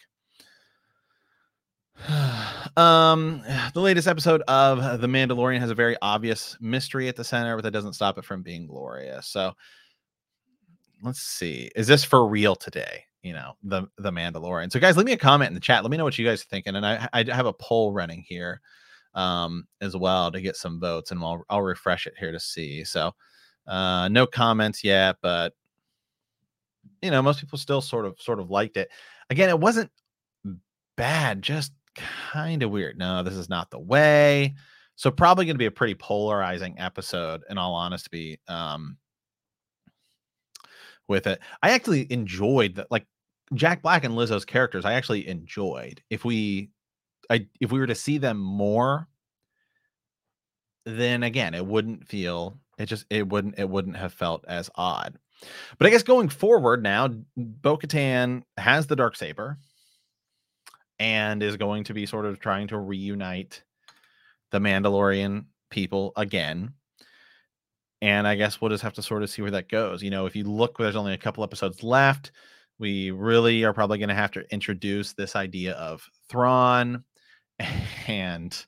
um, 2.76 3.42
the 3.74 3.80
latest 3.80 4.06
episode 4.06 4.42
of 4.48 5.00
The 5.00 5.06
Mandalorian 5.06 5.60
has 5.60 5.70
a 5.70 5.74
very 5.74 5.96
obvious 6.02 6.56
mystery 6.60 7.08
at 7.08 7.16
the 7.16 7.24
center, 7.24 7.56
but 7.56 7.62
that 7.62 7.72
doesn't 7.72 7.94
stop 7.94 8.18
it 8.18 8.24
from 8.24 8.42
being 8.42 8.66
glorious. 8.66 9.26
So 9.26 9.54
let's 11.02 11.20
see. 11.20 11.70
Is 11.74 11.86
this 11.86 12.04
for 12.04 12.26
real 12.26 12.54
today? 12.54 13.04
you 13.22 13.32
know 13.32 13.52
the 13.62 13.86
the 13.98 14.10
Mandalorian. 14.10 14.70
So 14.70 14.80
guys, 14.80 14.96
leave 14.96 15.06
me 15.06 15.12
a 15.12 15.18
comment 15.18 15.48
in 15.48 15.54
the 15.54 15.60
chat. 15.60 15.82
Let 15.82 15.90
me 15.90 15.96
know 15.96 16.04
what 16.04 16.18
you 16.18 16.26
guys 16.26 16.42
are 16.42 16.46
thinking, 16.46 16.76
and 16.76 16.86
I 16.86 17.08
I 17.12 17.24
have 17.28 17.46
a 17.46 17.52
poll 17.52 17.92
running 17.92 18.24
here 18.26 18.60
um 19.14 19.66
as 19.80 19.96
well 19.96 20.30
to 20.30 20.40
get 20.40 20.56
some 20.56 20.80
votes, 20.80 21.10
and 21.10 21.22
I'll 21.22 21.44
I'll 21.50 21.62
refresh 21.62 22.06
it 22.06 22.14
here 22.18 22.32
to 22.32 22.40
see. 22.40 22.84
So 22.84 23.12
uh 23.66 24.08
no 24.08 24.26
comments 24.26 24.84
yet, 24.84 25.16
but 25.20 25.54
you 27.02 27.10
know 27.10 27.22
most 27.22 27.40
people 27.40 27.58
still 27.58 27.80
sort 27.80 28.06
of 28.06 28.20
sort 28.20 28.40
of 28.40 28.50
liked 28.50 28.76
it. 28.76 28.88
Again, 29.30 29.48
it 29.48 29.60
wasn't 29.60 29.90
bad, 30.96 31.42
just 31.42 31.72
kind 32.32 32.62
of 32.62 32.70
weird. 32.70 32.98
No, 32.98 33.22
this 33.22 33.34
is 33.34 33.48
not 33.48 33.70
the 33.70 33.78
way. 33.78 34.54
So 34.96 35.10
probably 35.10 35.44
going 35.44 35.54
to 35.54 35.58
be 35.58 35.66
a 35.66 35.70
pretty 35.70 35.94
polarizing 35.94 36.78
episode, 36.78 37.42
in 37.48 37.58
all 37.58 37.74
honesty. 37.74 38.40
Um, 38.48 38.96
with 41.08 41.26
it. 41.26 41.40
I 41.62 41.70
actually 41.70 42.10
enjoyed 42.12 42.76
that, 42.76 42.90
like 42.90 43.06
Jack 43.54 43.82
Black 43.82 44.04
and 44.04 44.14
Lizzo's 44.14 44.44
characters. 44.44 44.84
I 44.84 44.92
actually 44.92 45.26
enjoyed. 45.26 46.02
If 46.10 46.24
we, 46.24 46.70
I 47.30 47.46
if 47.60 47.72
we 47.72 47.80
were 47.80 47.86
to 47.86 47.94
see 47.94 48.18
them 48.18 48.38
more, 48.38 49.08
then 50.84 51.22
again, 51.22 51.54
it 51.54 51.66
wouldn't 51.66 52.06
feel. 52.06 52.58
It 52.78 52.86
just 52.86 53.06
it 53.10 53.26
wouldn't 53.26 53.58
it 53.58 53.68
wouldn't 53.68 53.96
have 53.96 54.12
felt 54.12 54.44
as 54.46 54.70
odd. 54.76 55.18
But 55.78 55.86
I 55.86 55.90
guess 55.90 56.02
going 56.02 56.28
forward 56.28 56.82
now, 56.82 57.08
Bo 57.36 57.76
Katan 57.76 58.42
has 58.56 58.86
the 58.86 58.96
dark 58.96 59.16
saber 59.16 59.58
and 60.98 61.42
is 61.42 61.56
going 61.56 61.84
to 61.84 61.94
be 61.94 62.06
sort 62.06 62.26
of 62.26 62.40
trying 62.40 62.68
to 62.68 62.78
reunite 62.78 63.62
the 64.50 64.58
Mandalorian 64.58 65.44
people 65.70 66.12
again 66.16 66.72
and 68.00 68.28
I 68.28 68.36
guess 68.36 68.60
we'll 68.60 68.70
just 68.70 68.82
have 68.82 68.94
to 68.94 69.02
sort 69.02 69.22
of 69.22 69.30
see 69.30 69.42
where 69.42 69.50
that 69.52 69.68
goes. 69.68 70.02
You 70.02 70.10
know, 70.10 70.26
if 70.26 70.36
you 70.36 70.44
look, 70.44 70.78
there's 70.78 70.96
only 70.96 71.14
a 71.14 71.18
couple 71.18 71.42
episodes 71.42 71.82
left. 71.82 72.30
We 72.78 73.10
really 73.10 73.64
are 73.64 73.72
probably 73.72 73.98
going 73.98 74.08
to 74.08 74.14
have 74.14 74.30
to 74.32 74.44
introduce 74.52 75.14
this 75.14 75.34
idea 75.34 75.72
of 75.74 76.08
Thrawn 76.28 77.02
and 78.06 78.64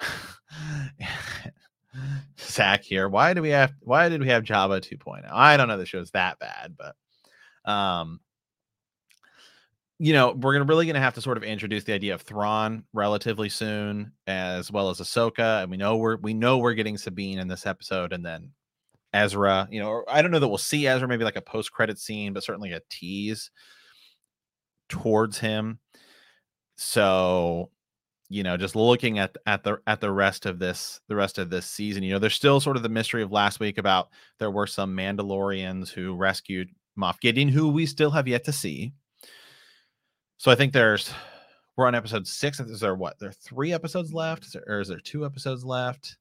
Zach 2.40 2.82
here. 2.82 3.08
Why 3.08 3.32
do 3.32 3.42
we 3.42 3.50
have? 3.50 3.72
Why 3.80 4.08
did 4.08 4.20
we 4.20 4.28
have 4.28 4.42
Java 4.42 4.80
2.0? 4.80 5.30
I 5.30 5.56
don't 5.56 5.68
know. 5.68 5.78
The 5.78 5.86
show's 5.86 6.10
that 6.10 6.40
bad, 6.40 6.76
but 6.76 6.96
um, 7.70 8.18
you 9.98 10.12
know, 10.12 10.32
we're 10.32 10.52
gonna 10.54 10.64
really 10.64 10.86
gonna 10.86 11.00
have 11.00 11.14
to 11.14 11.20
sort 11.20 11.36
of 11.36 11.44
introduce 11.44 11.84
the 11.84 11.92
idea 11.92 12.14
of 12.14 12.22
Thrawn 12.22 12.84
relatively 12.92 13.48
soon, 13.48 14.12
as 14.26 14.70
well 14.70 14.90
as 14.90 15.00
Ahsoka, 15.00 15.62
and 15.62 15.70
we 15.70 15.76
know 15.76 15.96
we're 15.96 16.16
we 16.16 16.34
know 16.34 16.58
we're 16.58 16.74
getting 16.74 16.98
Sabine 16.98 17.38
in 17.38 17.48
this 17.48 17.66
episode, 17.66 18.12
and 18.12 18.24
then 18.24 18.50
Ezra. 19.12 19.68
You 19.70 19.80
know, 19.80 20.04
I 20.08 20.22
don't 20.22 20.30
know 20.32 20.40
that 20.40 20.48
we'll 20.48 20.58
see 20.58 20.86
Ezra, 20.86 21.08
maybe 21.08 21.24
like 21.24 21.36
a 21.36 21.42
post 21.42 21.72
credit 21.72 21.98
scene, 21.98 22.32
but 22.32 22.42
certainly 22.44 22.72
a 22.72 22.80
tease 22.90 23.50
towards 24.88 25.38
him. 25.38 25.78
So, 26.76 27.70
you 28.28 28.42
know, 28.42 28.56
just 28.56 28.76
looking 28.76 29.18
at 29.18 29.36
at 29.46 29.62
the 29.64 29.78
at 29.86 30.00
the 30.00 30.10
rest 30.12 30.46
of 30.46 30.58
this 30.58 31.00
the 31.08 31.16
rest 31.16 31.38
of 31.38 31.50
this 31.50 31.66
season, 31.66 32.02
you 32.02 32.12
know, 32.12 32.18
there's 32.18 32.34
still 32.34 32.60
sort 32.60 32.76
of 32.76 32.82
the 32.82 32.88
mystery 32.88 33.22
of 33.22 33.32
last 33.32 33.60
week 33.60 33.78
about 33.78 34.08
there 34.40 34.50
were 34.50 34.66
some 34.66 34.96
Mandalorians 34.96 35.90
who 35.90 36.16
rescued 36.16 36.70
Moff 36.98 37.20
Gideon, 37.20 37.48
who 37.48 37.68
we 37.68 37.86
still 37.86 38.10
have 38.10 38.28
yet 38.28 38.44
to 38.44 38.52
see. 38.52 38.92
So 40.38 40.50
I 40.50 40.54
think 40.54 40.72
there's 40.72 41.12
we're 41.76 41.86
on 41.86 41.94
episode 41.94 42.26
six. 42.26 42.60
Is 42.60 42.80
there 42.80 42.94
what? 42.94 43.18
There 43.18 43.30
are 43.30 43.32
three 43.32 43.72
episodes 43.72 44.12
left, 44.12 44.44
is 44.44 44.52
there, 44.52 44.64
or 44.66 44.80
is 44.80 44.88
there 44.88 45.00
two 45.00 45.24
episodes 45.24 45.64
left? 45.64 46.16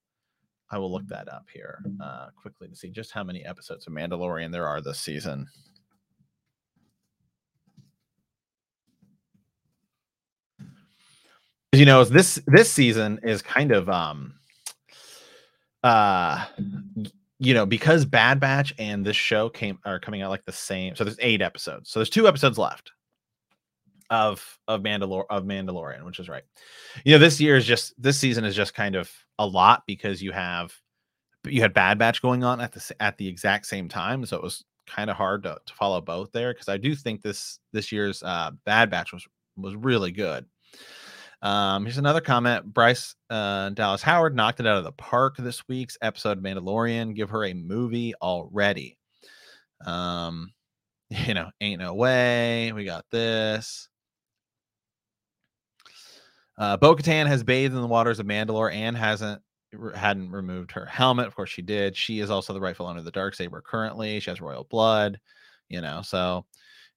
I 0.72 0.78
will 0.80 0.92
look 0.92 1.08
that 1.08 1.32
up 1.32 1.46
here 1.54 1.84
uh, 2.02 2.30
quickly 2.36 2.68
to 2.68 2.76
see 2.76 2.90
just 2.90 3.12
how 3.12 3.24
many 3.24 3.46
episodes 3.46 3.86
of 3.86 3.94
Mandalorian 3.94 4.52
there 4.52 4.68
are 4.68 4.82
this 4.82 5.00
season. 5.00 5.48
You 11.74 11.86
know, 11.86 12.04
this 12.04 12.40
this 12.48 12.72
season 12.72 13.20
is 13.24 13.42
kind 13.42 13.72
of 13.72 13.90
um 13.90 14.36
uh 15.84 16.46
you 17.40 17.54
know 17.54 17.66
because 17.66 18.06
Bad 18.06 18.40
Batch 18.40 18.74
and 18.78 19.06
this 19.06 19.16
show 19.16 19.50
came 19.50 19.80
are 19.86 20.00
coming 20.00 20.22
out 20.22 20.30
like 20.30 20.46
the 20.46 20.52
same. 20.52 20.96
So 20.96 21.04
there's 21.04 21.18
eight 21.20 21.42
episodes. 21.42 21.90
So 21.90 22.00
there's 22.00 22.10
two 22.10 22.28
episodes 22.28 22.58
left 22.58 22.92
of 24.14 24.60
of 24.68 24.82
Mandalor 24.82 25.24
of 25.32 25.44
Mandalorian, 25.44 26.06
which 26.06 26.20
is 26.20 26.30
right. 26.30 26.44
You 27.04 27.14
know, 27.14 27.18
this 27.18 27.42
year 27.42 27.58
is 27.58 27.66
just 27.66 28.00
this 28.02 28.18
season 28.18 28.46
is 28.46 28.56
just 28.56 28.76
kind 28.76 28.96
of 28.96 29.12
a 29.40 29.46
lot 29.46 29.84
because 29.88 30.22
you 30.22 30.32
have 30.32 30.72
you 31.46 31.62
had 31.62 31.74
Bad 31.74 31.98
Batch 31.98 32.22
going 32.22 32.44
on 32.44 32.62
at 32.62 32.72
the 32.72 32.96
at 33.00 33.18
the 33.18 33.28
exact 33.28 33.66
same 33.66 33.90
time, 33.90 34.24
so 34.26 34.38
it 34.38 34.44
was 34.44 34.64
kind 34.86 35.10
of 35.10 35.16
hard 35.16 35.44
to, 35.44 35.58
to 35.66 35.74
follow 35.74 36.00
both 36.00 36.32
there 36.32 36.54
because 36.54 36.70
I 36.70 36.78
do 36.78 36.94
think 36.94 37.24
this 37.24 37.60
this 37.72 37.92
year's 37.92 38.22
uh, 38.22 38.52
Bad 38.66 38.92
Batch 38.92 39.14
was 39.14 39.28
was 39.58 39.76
really 39.76 40.12
good. 40.12 40.46
Um, 41.42 41.84
here's 41.84 41.98
another 41.98 42.22
comment. 42.22 42.72
Bryce 42.72 43.16
uh, 43.32 43.72
Dallas 43.72 44.04
Howard 44.04 44.36
knocked 44.36 44.60
it 44.60 44.68
out 44.68 44.78
of 44.78 44.84
the 44.84 44.92
park 44.92 45.38
this 45.38 45.68
week's 45.68 45.98
episode 46.04 46.38
of 46.38 46.44
Mandalorian. 46.44 47.16
Give 47.16 47.32
her 47.32 47.46
a 47.46 47.54
movie 47.54 48.14
already. 48.22 49.00
Um, 49.88 50.54
you 51.10 51.34
know, 51.34 51.50
ain't 51.60 51.82
no 51.82 51.96
way. 51.96 52.72
We 52.74 52.86
got 52.86 53.06
this. 53.10 53.90
Uh, 56.58 56.78
Bo 56.78 56.96
Katan 56.96 57.28
has 57.28 57.44
bathed 57.44 57.74
in 57.74 57.82
the 57.82 57.88
waters 57.88 58.20
of 58.20 58.26
Mandalore 58.26 58.74
and 58.74 58.96
hasn't 58.96 59.42
hadn't 59.96 60.32
removed 60.32 60.72
her 60.72 60.86
helmet. 60.86 61.26
Of 61.26 61.36
course, 61.36 61.50
she 61.50 61.64
did. 61.64 61.98
She 61.98 62.20
is 62.20 62.30
also 62.30 62.54
the 62.54 62.62
rightful 62.62 62.86
owner 62.86 63.00
of 63.00 63.06
the 63.06 63.12
dark 63.12 63.34
saber 63.34 63.62
currently. 63.62 64.20
She 64.20 64.30
has 64.30 64.40
royal 64.40 64.66
blood, 64.66 65.20
you 65.68 65.82
know. 65.82 66.02
So, 66.04 66.46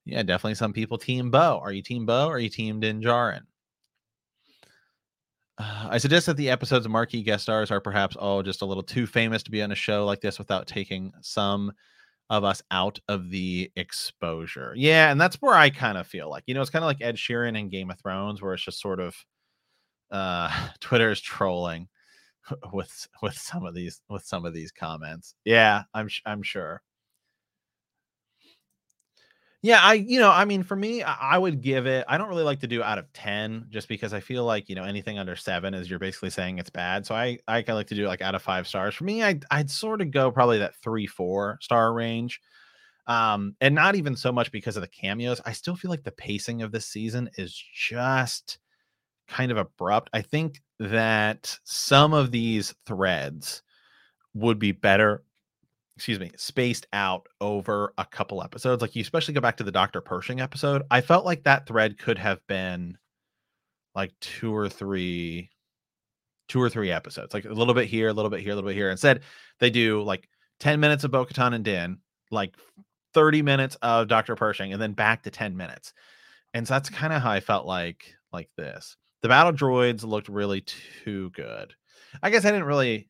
yeah, 0.05 0.23
definitely 0.23 0.57
some 0.57 0.75
people 0.75 0.99
team 0.99 1.31
Bo. 1.31 1.59
Are 1.62 1.73
you 1.73 1.83
team 1.83 2.05
Bo? 2.05 2.29
Are 2.29 2.38
you 2.38 2.51
team 2.51 2.81
Din 2.81 3.01
Djarin? 3.01 3.42
Uh, 5.59 5.88
I 5.90 5.99
suggest 5.99 6.27
that 6.27 6.37
the 6.37 6.51
episodes 6.51 6.85
of 6.85 6.92
marquee 6.92 7.23
guest 7.23 7.45
stars 7.45 7.71
are 7.71 7.81
perhaps 7.81 8.14
all 8.14 8.42
just 8.42 8.61
a 8.61 8.66
little 8.66 8.83
too 8.83 9.07
famous 9.07 9.42
to 9.45 9.51
be 9.51 9.62
on 9.62 9.73
a 9.73 9.77
show 9.77 10.05
like 10.05 10.21
this 10.21 10.38
without 10.38 10.66
taking 10.66 11.12
some 11.23 11.73
of 12.29 12.45
us 12.45 12.62
out 12.71 12.99
of 13.09 13.31
the 13.31 13.71
exposure. 13.77 14.75
Yeah, 14.77 15.11
and 15.11 15.19
that's 15.19 15.37
where 15.37 15.55
I 15.55 15.71
kind 15.71 15.97
of 15.97 16.07
feel 16.07 16.29
like, 16.29 16.45
you 16.47 16.53
know, 16.53 16.61
it's 16.61 16.69
kind 16.69 16.85
of 16.85 16.88
like 16.88 17.01
Ed 17.01 17.16
Sheeran 17.16 17.59
in 17.59 17.71
Game 17.71 17.90
of 17.90 17.99
Thrones, 17.99 18.42
where 18.42 18.53
it's 18.53 18.64
just 18.64 18.83
sort 18.83 19.01
of 19.01 19.16
uh 20.11 20.69
Twitter 20.81 21.11
is 21.11 21.21
trolling 21.21 21.88
with 22.73 23.09
with 23.23 23.35
some 23.35 23.64
of 23.66 23.75
these 23.75 24.01
with 24.09 24.25
some 24.25 24.45
of 24.45 24.55
these 24.55 24.73
comments. 24.73 25.35
Yeah, 25.45 25.85
I'm 25.95 26.09
I'm 26.25 26.42
sure. 26.42 26.83
Yeah, 29.62 29.81
I 29.83 29.95
you 29.95 30.21
know, 30.21 30.31
I 30.31 30.45
mean 30.45 30.62
for 30.62 30.77
me, 30.77 31.03
I, 31.03 31.37
would 31.38 31.61
give 31.61 31.87
it 31.87 32.05
I 32.09 32.19
don't 32.19 32.29
really 32.29 32.45
like 32.45 32.61
to 32.61 32.69
do 32.69 32.83
out 32.85 32.99
of 32.99 33.12
10 33.14 33.66
just 33.69 33.88
because 33.88 34.12
I 34.14 34.21
feel 34.21 34.45
like, 34.45 34.69
you 34.69 34.77
know, 34.77 34.85
anything 34.85 35.19
under 35.19 35.35
7 35.35 35.75
is 35.75 35.90
you're 35.90 35.99
basically 35.99 36.31
saying 36.31 36.59
it's 36.59 36.71
bad. 36.71 37.05
So 37.05 37.14
I 37.16 37.38
I 37.49 37.64
like 37.69 37.88
to 37.88 37.97
do 37.97 38.07
like 38.07 38.21
out 38.21 38.37
of 38.37 38.42
5 38.42 38.69
stars. 38.69 38.95
For 38.95 39.05
me, 39.05 39.25
I 39.25 39.40
I'd 39.51 39.71
sort 39.71 40.01
of 40.03 40.12
go 40.12 40.31
probably 40.31 40.59
that 40.59 40.77
3 40.77 41.07
4 41.07 41.59
star 41.61 41.92
range. 41.95 42.40
Um 43.09 43.57
and 43.61 43.75
not 43.75 43.97
even 43.97 44.14
so 44.16 44.31
much 44.31 44.53
because 44.53 44.77
of 44.77 44.83
the 44.83 44.88
cameos. 44.88 45.40
I 45.45 45.53
still 45.53 45.75
feel 45.77 45.90
like 45.90 46.05
the 46.05 46.12
pacing 46.12 46.62
of 46.62 46.71
this 46.73 46.87
season 46.87 47.31
is 47.37 47.61
just 47.75 48.59
kind 49.28 49.50
of 49.50 49.58
abrupt. 49.58 50.10
I 50.12 50.22
think 50.22 50.60
that 50.78 51.58
some 51.64 52.12
of 52.12 52.30
these 52.30 52.74
threads 52.86 53.62
would 54.34 54.58
be 54.58 54.72
better 54.72 55.22
excuse 55.96 56.20
me, 56.20 56.30
spaced 56.36 56.86
out 56.92 57.26
over 57.40 57.92
a 57.96 58.04
couple 58.04 58.42
episodes. 58.42 58.82
Like 58.82 58.94
you 58.94 59.00
especially 59.00 59.34
go 59.34 59.40
back 59.40 59.56
to 59.56 59.64
the 59.64 59.72
Dr. 59.72 60.02
Pershing 60.02 60.40
episode. 60.40 60.82
I 60.90 61.00
felt 61.00 61.24
like 61.24 61.44
that 61.44 61.66
thread 61.66 61.98
could 61.98 62.18
have 62.18 62.46
been 62.46 62.98
like 63.94 64.12
two 64.20 64.54
or 64.54 64.68
three 64.68 65.50
two 66.48 66.62
or 66.62 66.68
three 66.68 66.92
episodes. 66.92 67.34
Like 67.34 67.44
a 67.44 67.52
little 67.52 67.74
bit 67.74 67.88
here, 67.88 68.08
a 68.08 68.12
little 68.12 68.30
bit 68.30 68.40
here, 68.40 68.52
a 68.52 68.54
little 68.54 68.68
bit 68.68 68.76
here. 68.76 68.90
Instead, 68.90 69.22
they 69.58 69.70
do 69.70 70.02
like 70.02 70.28
10 70.60 70.78
minutes 70.78 71.02
of 71.02 71.10
Bo-Katan 71.10 71.54
and 71.54 71.64
Din, 71.64 71.98
like 72.30 72.54
30 73.14 73.42
minutes 73.42 73.76
of 73.82 74.06
Dr. 74.06 74.36
Pershing, 74.36 74.72
and 74.72 74.80
then 74.80 74.92
back 74.92 75.22
to 75.22 75.30
10 75.30 75.56
minutes. 75.56 75.92
And 76.54 76.68
so 76.68 76.74
that's 76.74 76.88
kind 76.88 77.12
of 77.12 77.22
how 77.22 77.30
I 77.30 77.40
felt 77.40 77.66
like 77.66 78.14
like 78.32 78.50
this. 78.56 78.96
The 79.26 79.30
battle 79.30 79.52
droids 79.52 80.04
looked 80.04 80.28
really 80.28 80.60
too 81.04 81.30
good. 81.30 81.74
I 82.22 82.30
guess 82.30 82.44
I 82.44 82.52
didn't 82.52 82.68
really 82.68 83.08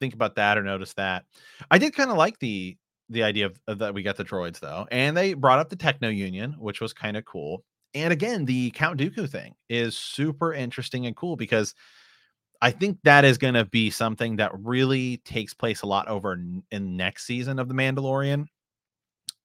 think 0.00 0.14
about 0.14 0.34
that 0.34 0.58
or 0.58 0.64
notice 0.64 0.94
that. 0.94 1.26
I 1.70 1.78
did 1.78 1.94
kind 1.94 2.10
of 2.10 2.16
like 2.16 2.40
the 2.40 2.76
the 3.08 3.22
idea 3.22 3.46
of, 3.46 3.60
of, 3.68 3.78
that 3.78 3.94
we 3.94 4.02
got 4.02 4.16
the 4.16 4.24
droids 4.24 4.58
though, 4.58 4.88
and 4.90 5.16
they 5.16 5.34
brought 5.34 5.60
up 5.60 5.68
the 5.68 5.76
Techno 5.76 6.08
Union, 6.08 6.56
which 6.58 6.80
was 6.80 6.92
kind 6.92 7.16
of 7.16 7.24
cool. 7.24 7.62
And 7.94 8.12
again, 8.12 8.46
the 8.46 8.72
Count 8.72 8.98
Dooku 8.98 9.30
thing 9.30 9.54
is 9.68 9.96
super 9.96 10.52
interesting 10.52 11.06
and 11.06 11.14
cool 11.14 11.36
because 11.36 11.72
I 12.60 12.72
think 12.72 12.98
that 13.04 13.24
is 13.24 13.38
going 13.38 13.54
to 13.54 13.64
be 13.64 13.90
something 13.90 14.34
that 14.38 14.50
really 14.58 15.18
takes 15.18 15.54
place 15.54 15.82
a 15.82 15.86
lot 15.86 16.08
over 16.08 16.32
in, 16.32 16.64
in 16.72 16.96
next 16.96 17.26
season 17.26 17.60
of 17.60 17.68
The 17.68 17.74
Mandalorian. 17.74 18.46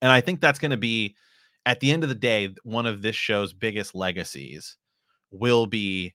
And 0.01 0.11
I 0.11 0.21
think 0.21 0.41
that's 0.41 0.57
going 0.57 0.71
to 0.71 0.77
be, 0.77 1.15
at 1.67 1.79
the 1.81 1.91
end 1.91 2.01
of 2.01 2.09
the 2.09 2.15
day, 2.15 2.55
one 2.63 2.87
of 2.87 3.03
this 3.03 3.15
show's 3.15 3.53
biggest 3.53 3.93
legacies 3.93 4.75
will 5.31 5.67
be 5.67 6.13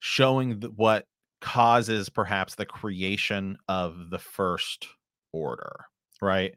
showing 0.00 0.60
what 0.76 1.06
causes 1.40 2.08
perhaps 2.08 2.54
the 2.54 2.66
creation 2.66 3.58
of 3.68 4.10
the 4.10 4.18
first 4.18 4.88
order, 5.32 5.84
right? 6.20 6.54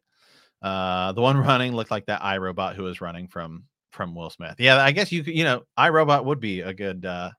Uh, 0.62 1.12
the 1.12 1.22
one 1.22 1.38
running 1.46 1.76
looked 1.76 1.92
like 1.92 2.06
that 2.06 2.22
iRobot 2.22 2.76
who 2.76 2.84
was 2.84 3.02
running 3.02 3.28
from 3.28 3.64
from 3.92 4.16
Will 4.16 4.30
Smith. 4.30 4.56
Yeah, 4.60 4.78
I 4.78 4.92
guess 4.92 5.12
you 5.12 5.24
you 5.24 5.44
know, 5.44 5.64
iRobot 5.78 6.26
would 6.26 6.40
be 6.40 6.62
a 6.62 6.74
good 6.74 7.06
uh 7.06 7.32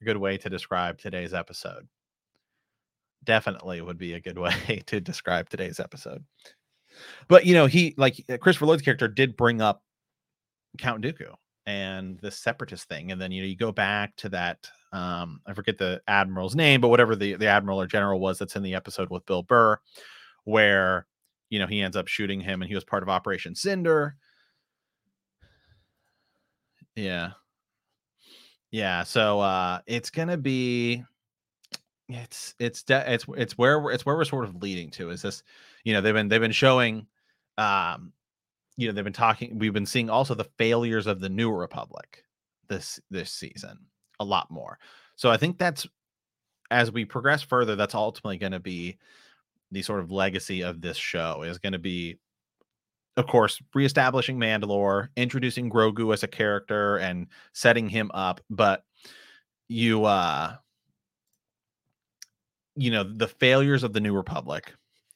a 0.00 0.04
good 0.04 0.16
way 0.16 0.36
to 0.38 0.50
describe 0.50 0.98
today's 0.98 1.32
episode. 1.32 1.88
Definitely 3.24 3.80
would 3.80 3.98
be 3.98 4.14
a 4.14 4.20
good 4.20 4.38
way 4.46 4.82
to 4.86 5.00
describe 5.00 5.48
today's 5.48 5.80
episode. 5.80 6.24
But 7.28 7.46
you 7.46 7.54
know, 7.54 7.66
he 7.66 7.94
like 7.96 8.22
uh, 8.28 8.36
Christopher 8.36 8.66
Lloyd's 8.66 8.82
character 8.82 9.08
did 9.08 9.36
bring 9.36 9.60
up 9.60 9.82
Count 10.78 11.02
Dooku 11.02 11.32
and 11.66 12.18
the 12.20 12.30
separatist 12.30 12.88
thing, 12.88 13.12
and 13.12 13.20
then 13.20 13.32
you 13.32 13.42
know 13.42 13.48
you 13.48 13.56
go 13.56 13.72
back 13.72 14.16
to 14.16 14.28
that. 14.30 14.70
Um, 14.92 15.40
I 15.46 15.54
forget 15.54 15.78
the 15.78 16.02
admiral's 16.06 16.54
name, 16.54 16.80
but 16.80 16.88
whatever 16.88 17.16
the 17.16 17.34
the 17.34 17.46
admiral 17.46 17.80
or 17.80 17.86
general 17.86 18.20
was 18.20 18.38
that's 18.38 18.56
in 18.56 18.62
the 18.62 18.74
episode 18.74 19.10
with 19.10 19.26
Bill 19.26 19.42
Burr, 19.42 19.78
where 20.44 21.06
you 21.50 21.58
know 21.58 21.66
he 21.66 21.80
ends 21.80 21.96
up 21.96 22.08
shooting 22.08 22.40
him, 22.40 22.62
and 22.62 22.68
he 22.68 22.74
was 22.74 22.84
part 22.84 23.02
of 23.02 23.08
Operation 23.08 23.54
Cinder. 23.54 24.16
Yeah, 26.96 27.30
yeah. 28.70 29.04
So 29.04 29.40
uh, 29.40 29.80
it's 29.86 30.10
gonna 30.10 30.36
be 30.36 31.04
it's 32.08 32.54
it's 32.58 32.82
de- 32.82 33.12
it's 33.12 33.24
it's 33.36 33.56
where 33.56 33.90
it's 33.90 34.04
where 34.04 34.16
we're 34.16 34.24
sort 34.24 34.44
of 34.44 34.62
leading 34.62 34.90
to 34.90 35.10
is 35.10 35.22
this 35.22 35.42
you 35.84 35.92
know 35.92 36.00
they've 36.00 36.14
been 36.14 36.28
they've 36.28 36.40
been 36.40 36.52
showing 36.52 37.06
um 37.58 38.12
you 38.76 38.86
know 38.86 38.92
they've 38.92 39.04
been 39.04 39.12
talking 39.12 39.58
we've 39.58 39.72
been 39.72 39.86
seeing 39.86 40.10
also 40.10 40.34
the 40.34 40.48
failures 40.58 41.06
of 41.06 41.20
the 41.20 41.28
new 41.28 41.50
republic 41.52 42.24
this 42.68 43.00
this 43.10 43.30
season 43.30 43.78
a 44.20 44.24
lot 44.24 44.50
more. 44.50 44.78
So 45.16 45.30
i 45.30 45.36
think 45.36 45.58
that's 45.58 45.86
as 46.70 46.90
we 46.90 47.04
progress 47.04 47.42
further 47.42 47.76
that's 47.76 47.94
ultimately 47.94 48.38
going 48.38 48.52
to 48.52 48.60
be 48.60 48.98
the 49.70 49.82
sort 49.82 50.00
of 50.00 50.10
legacy 50.10 50.62
of 50.62 50.80
this 50.80 50.96
show 50.96 51.42
is 51.42 51.58
going 51.58 51.74
to 51.74 51.78
be 51.78 52.18
of 53.16 53.26
course 53.26 53.60
reestablishing 53.74 54.38
mandalore 54.38 55.08
introducing 55.16 55.70
grogu 55.70 56.12
as 56.14 56.22
a 56.22 56.28
character 56.28 56.96
and 56.96 57.26
setting 57.52 57.88
him 57.88 58.10
up 58.14 58.40
but 58.48 58.84
you 59.68 60.04
uh 60.06 60.54
you 62.74 62.90
know 62.90 63.04
the 63.04 63.28
failures 63.28 63.82
of 63.82 63.92
the 63.92 64.00
new 64.00 64.14
republic 64.14 64.72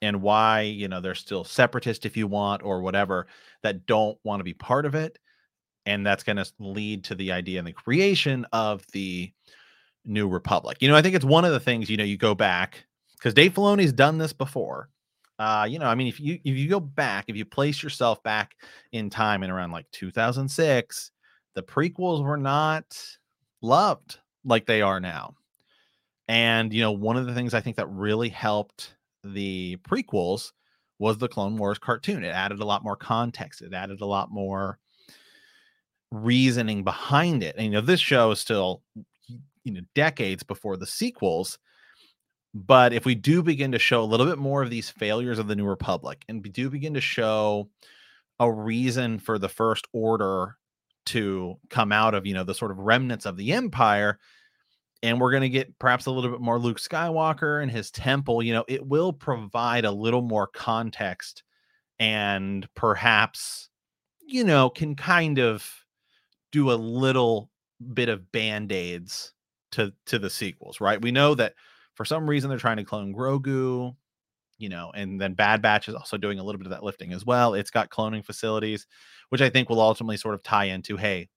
and 0.06 0.22
why 0.22 0.62
you 0.62 0.88
know 0.88 1.00
they're 1.00 1.14
still 1.14 1.44
separatist 1.44 2.06
if 2.06 2.16
you 2.16 2.26
want 2.26 2.62
or 2.62 2.80
whatever 2.80 3.26
that 3.62 3.86
don't 3.86 4.18
want 4.24 4.40
to 4.40 4.44
be 4.44 4.54
part 4.54 4.86
of 4.86 4.94
it 4.94 5.18
and 5.84 6.04
that's 6.04 6.22
going 6.24 6.36
to 6.36 6.46
lead 6.58 7.04
to 7.04 7.14
the 7.14 7.30
idea 7.30 7.58
and 7.58 7.68
the 7.68 7.72
creation 7.72 8.44
of 8.52 8.84
the 8.92 9.30
new 10.04 10.28
republic. 10.28 10.78
You 10.80 10.88
know 10.88 10.96
i 10.96 11.02
think 11.02 11.14
it's 11.14 11.24
one 11.24 11.44
of 11.44 11.52
the 11.52 11.60
things 11.60 11.90
you 11.90 11.96
know 11.96 12.04
you 12.04 12.16
go 12.16 12.34
back 12.34 12.84
because 13.16 13.34
dave 13.34 13.54
filoni's 13.54 13.92
done 13.92 14.18
this 14.18 14.32
before. 14.32 14.88
Uh 15.38 15.66
you 15.68 15.78
know 15.78 15.86
i 15.86 15.94
mean 15.94 16.06
if 16.06 16.18
you 16.20 16.38
if 16.44 16.56
you 16.56 16.68
go 16.68 16.80
back 16.80 17.26
if 17.28 17.36
you 17.36 17.44
place 17.44 17.82
yourself 17.82 18.22
back 18.22 18.56
in 18.92 19.10
time 19.10 19.42
in 19.42 19.50
around 19.50 19.70
like 19.70 19.90
2006 19.90 21.10
the 21.54 21.62
prequels 21.62 22.22
were 22.22 22.36
not 22.36 22.96
loved 23.62 24.18
like 24.44 24.66
they 24.66 24.82
are 24.82 25.00
now. 25.00 25.34
And, 26.28 26.72
you 26.72 26.80
know, 26.80 26.92
one 26.92 27.16
of 27.16 27.26
the 27.26 27.34
things 27.34 27.54
I 27.54 27.60
think 27.60 27.76
that 27.76 27.88
really 27.88 28.28
helped 28.28 28.95
the 29.32 29.78
prequels 29.88 30.52
was 30.98 31.18
the 31.18 31.28
Clone 31.28 31.56
Wars 31.56 31.78
cartoon. 31.78 32.24
It 32.24 32.28
added 32.28 32.60
a 32.60 32.64
lot 32.64 32.84
more 32.84 32.96
context, 32.96 33.62
it 33.62 33.74
added 33.74 34.00
a 34.00 34.06
lot 34.06 34.30
more 34.30 34.78
reasoning 36.10 36.84
behind 36.84 37.42
it. 37.42 37.56
And, 37.56 37.66
you 37.66 37.72
know, 37.72 37.80
this 37.80 38.00
show 38.00 38.30
is 38.30 38.40
still, 38.40 38.82
you 39.64 39.72
know, 39.72 39.80
decades 39.94 40.42
before 40.42 40.76
the 40.76 40.86
sequels. 40.86 41.58
But 42.54 42.92
if 42.92 43.04
we 43.04 43.14
do 43.14 43.42
begin 43.42 43.72
to 43.72 43.78
show 43.78 44.02
a 44.02 44.06
little 44.06 44.24
bit 44.24 44.38
more 44.38 44.62
of 44.62 44.70
these 44.70 44.88
failures 44.88 45.38
of 45.38 45.46
the 45.46 45.56
New 45.56 45.66
Republic 45.66 46.24
and 46.28 46.42
we 46.42 46.48
do 46.48 46.70
begin 46.70 46.94
to 46.94 47.00
show 47.02 47.68
a 48.40 48.50
reason 48.50 49.18
for 49.18 49.38
the 49.38 49.48
First 49.48 49.86
Order 49.92 50.56
to 51.06 51.56
come 51.68 51.92
out 51.92 52.14
of, 52.14 52.26
you 52.26 52.34
know, 52.34 52.44
the 52.44 52.54
sort 52.54 52.70
of 52.70 52.78
remnants 52.78 53.26
of 53.26 53.36
the 53.36 53.52
Empire, 53.52 54.18
and 55.02 55.20
we're 55.20 55.30
going 55.30 55.42
to 55.42 55.48
get 55.48 55.78
perhaps 55.78 56.06
a 56.06 56.10
little 56.10 56.30
bit 56.30 56.40
more 56.40 56.58
Luke 56.58 56.78
Skywalker 56.80 57.62
and 57.62 57.70
his 57.70 57.90
temple, 57.90 58.42
you 58.42 58.52
know, 58.52 58.64
it 58.68 58.86
will 58.86 59.12
provide 59.12 59.84
a 59.84 59.90
little 59.90 60.22
more 60.22 60.46
context 60.46 61.42
and 61.98 62.68
perhaps, 62.74 63.68
you 64.26 64.44
know, 64.44 64.70
can 64.70 64.94
kind 64.94 65.38
of 65.38 65.70
do 66.52 66.70
a 66.70 66.74
little 66.74 67.50
bit 67.94 68.08
of 68.08 68.32
band-aids 68.32 69.32
to 69.72 69.92
to 70.06 70.18
the 70.18 70.30
sequels, 70.30 70.80
right? 70.80 71.00
We 71.00 71.12
know 71.12 71.34
that 71.34 71.54
for 71.94 72.04
some 72.04 72.28
reason 72.28 72.48
they're 72.48 72.58
trying 72.58 72.78
to 72.78 72.84
clone 72.84 73.14
Grogu, 73.14 73.94
you 74.58 74.68
know, 74.68 74.90
and 74.94 75.20
then 75.20 75.34
Bad 75.34 75.60
Batch 75.62 75.88
is 75.88 75.94
also 75.94 76.16
doing 76.16 76.38
a 76.38 76.44
little 76.44 76.58
bit 76.58 76.66
of 76.66 76.70
that 76.70 76.82
lifting 76.82 77.12
as 77.12 77.26
well. 77.26 77.54
It's 77.54 77.70
got 77.70 77.90
cloning 77.90 78.24
facilities, 78.24 78.86
which 79.28 79.42
I 79.42 79.50
think 79.50 79.68
will 79.68 79.80
ultimately 79.80 80.16
sort 80.16 80.34
of 80.34 80.42
tie 80.42 80.66
into, 80.66 80.96
hey, 80.96 81.28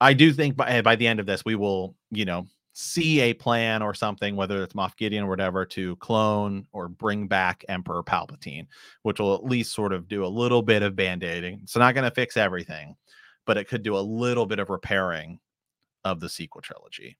I 0.00 0.12
do 0.12 0.32
think 0.32 0.56
by 0.56 0.68
eh, 0.68 0.82
by 0.82 0.96
the 0.96 1.06
end 1.06 1.20
of 1.20 1.26
this, 1.26 1.44
we 1.44 1.54
will, 1.54 1.96
you 2.10 2.24
know, 2.24 2.46
see 2.72 3.20
a 3.20 3.34
plan 3.34 3.82
or 3.82 3.92
something, 3.92 4.36
whether 4.36 4.62
it's 4.62 4.74
Moff 4.74 4.96
Gideon 4.96 5.24
or 5.24 5.28
whatever, 5.28 5.64
to 5.66 5.96
clone 5.96 6.66
or 6.72 6.88
bring 6.88 7.26
back 7.26 7.64
Emperor 7.68 8.04
Palpatine, 8.04 8.68
which 9.02 9.18
will 9.18 9.34
at 9.34 9.44
least 9.44 9.74
sort 9.74 9.92
of 9.92 10.06
do 10.06 10.24
a 10.24 10.28
little 10.28 10.62
bit 10.62 10.82
of 10.82 10.94
band-aiding. 10.94 11.60
It's 11.64 11.76
not 11.76 11.94
going 11.94 12.08
to 12.08 12.14
fix 12.14 12.36
everything, 12.36 12.94
but 13.46 13.56
it 13.56 13.66
could 13.66 13.82
do 13.82 13.96
a 13.96 14.00
little 14.00 14.46
bit 14.46 14.60
of 14.60 14.70
repairing 14.70 15.40
of 16.04 16.20
the 16.20 16.28
sequel 16.28 16.60
trilogy. 16.60 17.18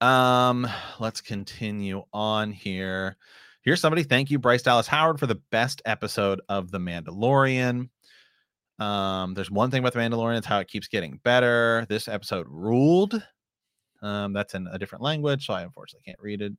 Um, 0.00 0.66
let's 0.98 1.20
continue 1.20 2.04
on 2.12 2.52
here. 2.52 3.18
Here's 3.60 3.80
somebody. 3.80 4.02
Thank 4.02 4.30
you, 4.30 4.38
Bryce 4.38 4.62
Dallas 4.62 4.88
Howard, 4.88 5.20
for 5.20 5.26
the 5.26 5.40
best 5.50 5.82
episode 5.84 6.40
of 6.48 6.70
The 6.70 6.78
Mandalorian. 6.78 7.90
Um, 8.82 9.34
there's 9.34 9.50
one 9.50 9.70
thing 9.70 9.80
about 9.80 9.92
the 9.92 10.00
Mandalorian, 10.00 10.38
it's 10.38 10.46
how 10.46 10.58
it 10.58 10.68
keeps 10.68 10.88
getting 10.88 11.20
better. 11.22 11.86
This 11.88 12.08
episode 12.08 12.46
ruled. 12.48 13.22
Um, 14.02 14.32
that's 14.32 14.54
in 14.54 14.66
a 14.66 14.78
different 14.78 15.02
language, 15.02 15.46
so 15.46 15.54
I 15.54 15.62
unfortunately 15.62 16.04
can't 16.04 16.18
read 16.20 16.42
it. 16.42 16.52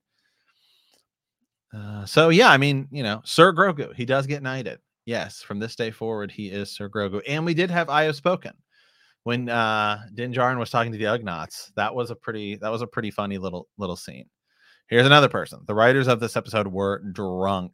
Uh, 1.76 2.06
so 2.06 2.30
yeah, 2.30 2.50
I 2.50 2.58
mean, 2.58 2.88
you 2.92 3.04
know, 3.04 3.22
Sir 3.26 3.52
Grogu, 3.54 3.94
he 3.94 4.06
does 4.06 4.28
get 4.28 4.44
knighted. 4.44 4.80
Yes, 5.06 5.42
from 5.42 5.60
this 5.60 5.76
day 5.76 5.92
forward, 5.92 6.32
he 6.32 6.48
is 6.48 6.72
Sir 6.72 6.88
Grogu. 6.88 7.22
And 7.28 7.46
we 7.46 7.54
did 7.54 7.70
have 7.70 7.90
I 7.90 8.04
have 8.04 8.16
spoken 8.16 8.54
when 9.24 9.50
uh 9.50 10.04
Din 10.14 10.32
Djarin 10.34 10.60
was 10.60 10.70
talking 10.70 10.94
to 10.94 10.98
the 10.98 11.06
Ugnaughts. 11.06 11.74
That 11.76 11.94
was 11.94 12.10
a 12.10 12.16
pretty 12.16 12.56
that 12.58 12.72
was 12.72 12.82
a 12.82 12.88
pretty 12.88 13.12
funny 13.12 13.38
little 13.38 13.68
little 13.78 13.98
scene. 13.98 14.30
Here's 14.88 15.06
another 15.06 15.30
person. 15.30 15.62
The 15.66 15.76
writers 15.76 16.08
of 16.08 16.20
this 16.20 16.38
episode 16.38 16.68
were 16.68 17.04
drunk. 17.12 17.74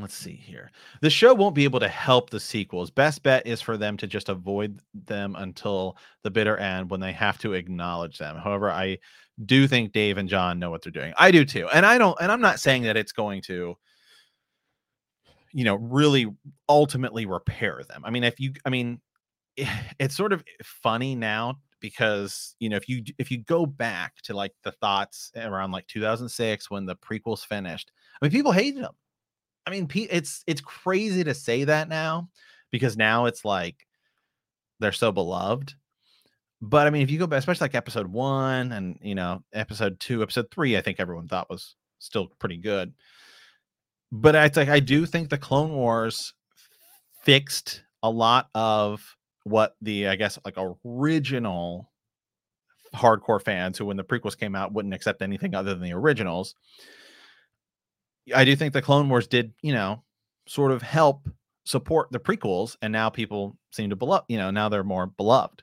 Let's 0.00 0.14
see 0.14 0.34
here. 0.34 0.70
The 1.00 1.10
show 1.10 1.34
won't 1.34 1.54
be 1.54 1.64
able 1.64 1.80
to 1.80 1.88
help 1.88 2.30
the 2.30 2.40
sequels. 2.40 2.90
Best 2.90 3.22
bet 3.22 3.46
is 3.46 3.60
for 3.60 3.76
them 3.76 3.96
to 3.98 4.06
just 4.06 4.28
avoid 4.28 4.80
them 4.94 5.36
until 5.38 5.96
the 6.22 6.30
bitter 6.30 6.56
end 6.56 6.90
when 6.90 7.00
they 7.00 7.12
have 7.12 7.38
to 7.38 7.54
acknowledge 7.54 8.18
them. 8.18 8.36
However, 8.36 8.70
I 8.70 8.98
do 9.46 9.66
think 9.66 9.92
Dave 9.92 10.18
and 10.18 10.28
John 10.28 10.58
know 10.58 10.70
what 10.70 10.82
they're 10.82 10.92
doing. 10.92 11.12
I 11.18 11.30
do 11.30 11.44
too. 11.44 11.68
And 11.72 11.86
I 11.86 11.98
don't 11.98 12.16
and 12.20 12.30
I'm 12.30 12.40
not 12.40 12.60
saying 12.60 12.82
that 12.82 12.96
it's 12.96 13.12
going 13.12 13.42
to 13.42 13.76
you 15.52 15.64
know 15.64 15.76
really 15.76 16.26
ultimately 16.68 17.26
repair 17.26 17.82
them. 17.88 18.02
I 18.04 18.10
mean, 18.10 18.24
if 18.24 18.38
you 18.38 18.52
I 18.64 18.70
mean 18.70 19.00
it's 19.98 20.16
sort 20.16 20.32
of 20.32 20.44
funny 20.62 21.14
now 21.14 21.58
because 21.80 22.54
you 22.58 22.68
know 22.68 22.76
if 22.76 22.88
you 22.88 23.02
if 23.18 23.30
you 23.30 23.38
go 23.38 23.66
back 23.66 24.16
to 24.22 24.34
like 24.34 24.52
the 24.62 24.72
thoughts 24.72 25.32
around 25.36 25.72
like 25.72 25.86
2006 25.86 26.70
when 26.70 26.84
the 26.84 26.96
prequels 26.96 27.44
finished 27.44 27.90
i 28.20 28.24
mean 28.24 28.30
people 28.30 28.52
hated 28.52 28.84
them 28.84 28.94
i 29.66 29.70
mean 29.70 29.88
it's 29.94 30.42
it's 30.46 30.60
crazy 30.60 31.24
to 31.24 31.34
say 31.34 31.64
that 31.64 31.88
now 31.88 32.28
because 32.70 32.96
now 32.96 33.26
it's 33.26 33.44
like 33.44 33.86
they're 34.78 34.92
so 34.92 35.12
beloved 35.12 35.74
but 36.60 36.86
i 36.86 36.90
mean 36.90 37.02
if 37.02 37.10
you 37.10 37.18
go 37.18 37.26
back 37.26 37.38
especially 37.38 37.64
like 37.64 37.74
episode 37.74 38.06
one 38.06 38.72
and 38.72 38.98
you 39.02 39.14
know 39.14 39.42
episode 39.52 39.98
two 40.00 40.22
episode 40.22 40.50
three 40.50 40.76
i 40.76 40.80
think 40.80 40.98
everyone 40.98 41.28
thought 41.28 41.50
was 41.50 41.76
still 41.98 42.28
pretty 42.38 42.56
good 42.56 42.92
but 44.10 44.34
it's 44.34 44.56
like 44.56 44.68
i 44.68 44.80
do 44.80 45.06
think 45.06 45.28
the 45.28 45.38
clone 45.38 45.72
wars 45.72 46.34
fixed 47.22 47.82
a 48.02 48.10
lot 48.10 48.48
of 48.54 49.16
what 49.44 49.76
the 49.80 50.08
I 50.08 50.16
guess 50.16 50.38
like 50.44 50.56
original 50.84 51.90
hardcore 52.94 53.42
fans 53.42 53.78
who 53.78 53.86
when 53.86 53.96
the 53.96 54.04
prequels 54.04 54.38
came 54.38 54.54
out 54.54 54.72
wouldn't 54.72 54.94
accept 54.94 55.22
anything 55.22 55.54
other 55.54 55.74
than 55.74 55.82
the 55.82 55.92
originals. 55.92 56.54
I 58.34 58.44
do 58.44 58.56
think 58.56 58.72
the 58.72 58.82
Clone 58.82 59.08
Wars 59.08 59.26
did, 59.26 59.52
you 59.62 59.72
know, 59.72 60.02
sort 60.46 60.72
of 60.72 60.82
help 60.82 61.28
support 61.64 62.10
the 62.10 62.18
prequels 62.18 62.76
and 62.82 62.92
now 62.92 63.08
people 63.08 63.56
seem 63.70 63.90
to 63.90 63.96
beloved, 63.96 64.24
you 64.28 64.38
know, 64.38 64.50
now 64.50 64.68
they're 64.68 64.84
more 64.84 65.06
beloved. 65.06 65.62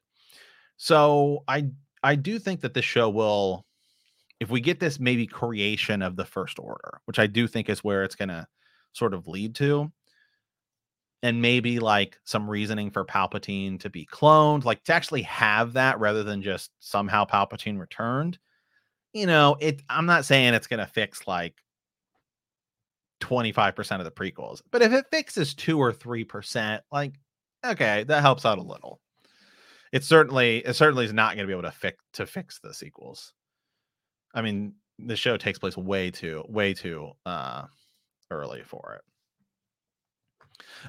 So 0.78 1.44
I 1.48 1.70
I 2.04 2.16
do 2.16 2.40
think 2.40 2.62
that 2.62 2.74
this 2.74 2.86
show 2.86 3.10
will 3.10 3.66
if 4.40 4.50
we 4.50 4.62
get 4.62 4.80
this 4.80 5.00
maybe 5.00 5.26
creation 5.26 6.02
of 6.02 6.16
the 6.16 6.26
first 6.26 6.60
order, 6.60 7.02
which 7.06 7.20
I 7.20 7.28
do 7.28 7.48
think 7.48 7.70
is 7.70 7.84
where 7.84 8.04
it's 8.04 8.16
to 8.16 8.48
sort 8.94 9.14
of 9.14 9.28
lead 9.28 9.56
to, 9.56 9.92
and 11.24 11.42
maybe 11.42 11.80
like 11.80 12.18
some 12.24 12.50
reasoning 12.50 12.92
for 12.92 13.04
Palpatine 13.04 13.80
to 13.80 13.90
be 13.90 14.06
cloned, 14.06 14.64
like 14.64 14.84
to 14.84 14.94
actually 14.94 15.24
have 15.24 15.74
that 15.74 16.00
rather 16.00 16.24
than 16.24 16.44
just 16.44 16.72
somehow 16.80 17.26
Palpatine 17.26 17.80
returned. 17.80 18.38
You 19.14 19.26
know, 19.26 19.58
it 19.60 19.82
I'm 19.90 20.06
not 20.06 20.26
saying 20.26 20.54
it's 20.54 20.68
to 20.80 20.86
fix 20.86 21.28
like 21.28 21.56
25% 23.22 24.00
of 24.00 24.06
the 24.06 24.12
prequels, 24.12 24.62
but 24.72 24.82
if 24.82 24.92
it 24.94 25.06
fixes 25.12 25.54
2 25.54 25.80
or 25.80 25.92
3%, 25.92 26.80
like 26.92 27.14
okay, 27.66 28.04
that 28.04 28.22
helps 28.22 28.46
out 28.46 28.58
a 28.58 28.62
little. 28.62 29.00
It 29.92 30.04
certainly 30.04 30.58
it 30.60 30.74
certainly 30.74 31.06
is 31.06 31.14
not 31.14 31.36
going 31.36 31.44
to 31.44 31.48
be 31.48 31.54
able 31.54 31.70
to 31.70 31.72
fix 31.72 31.98
to 32.14 32.26
fix 32.26 32.60
the 32.60 32.74
sequels. 32.74 33.34
I 34.34 34.42
mean, 34.42 34.74
the 35.00 35.16
show 35.16 35.38
takes 35.38 35.60
place 35.60 35.78
way 35.78 36.12
too 36.12 36.44
way 36.48 36.74
too 36.74 37.12
uh 37.26 37.64
early 38.30 38.64
for 38.64 39.00
it. 39.00 39.02